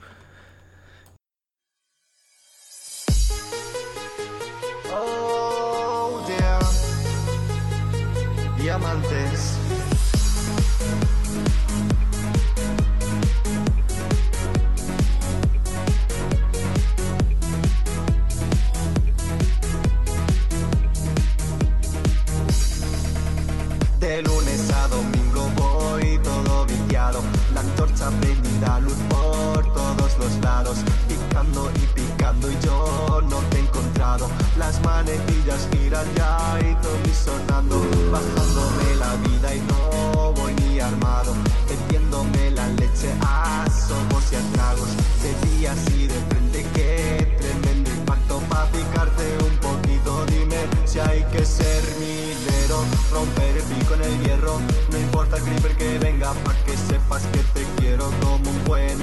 Picando 31.07 31.71
y 31.73 31.99
picando 31.99 32.51
y 32.51 32.57
yo 32.61 33.21
no 33.29 33.37
te 33.49 33.57
he 33.57 33.59
encontrado, 33.61 34.29
las 34.57 34.81
manecillas 34.81 35.67
giran 35.71 36.05
ya 36.15 36.59
y 36.59 36.75
todo 36.83 36.99
sonando, 37.13 37.81
bajándome 38.11 38.95
la 38.95 39.15
vida 39.27 39.55
y 39.55 39.61
no 39.61 40.33
voy 40.33 40.53
ni 40.55 40.79
armado, 40.79 41.33
metiéndome 41.69 42.51
la 42.51 42.67
leche 42.67 43.09
a 43.21 43.65
somos 43.69 44.23
y 44.31 44.35
a 44.35 44.41
tragos, 44.53 44.89
de 45.23 45.49
días 45.49 45.77
y 45.95 46.07
de 46.07 46.19
frente 46.29 46.65
que 46.73 47.37
tremendo 47.39 47.89
impacto 47.91 48.39
pa' 48.49 48.65
picarte 48.65 49.23
un 49.49 49.55
poquito, 49.59 50.25
dime 50.25 50.57
si 50.85 50.99
hay 50.99 51.23
que 51.31 51.45
ser 51.45 51.83
minero, 51.99 52.83
romper 53.13 53.55
el 53.57 53.63
pico 53.63 53.93
en 53.93 54.01
el 54.01 54.23
hierro, 54.23 54.59
no 54.91 54.97
importa 54.97 55.37
el 55.37 55.43
creeper 55.43 55.77
que 55.77 55.99
venga 55.99 56.33
pa' 56.33 56.55
que 56.65 56.75
sepas 56.75 57.23
que 57.31 57.39
te 57.53 57.65
quiero 57.77 58.11
como 58.21 58.49
un 58.49 58.63
buen 58.65 58.97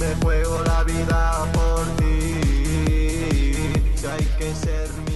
me 0.00 0.14
juego 0.22 0.62
la 0.64 0.82
vida 0.84 1.46
por 1.52 1.84
ti. 1.96 2.40
Si 3.94 4.06
hay 4.06 4.24
que 4.38 4.54
ser 4.54 5.09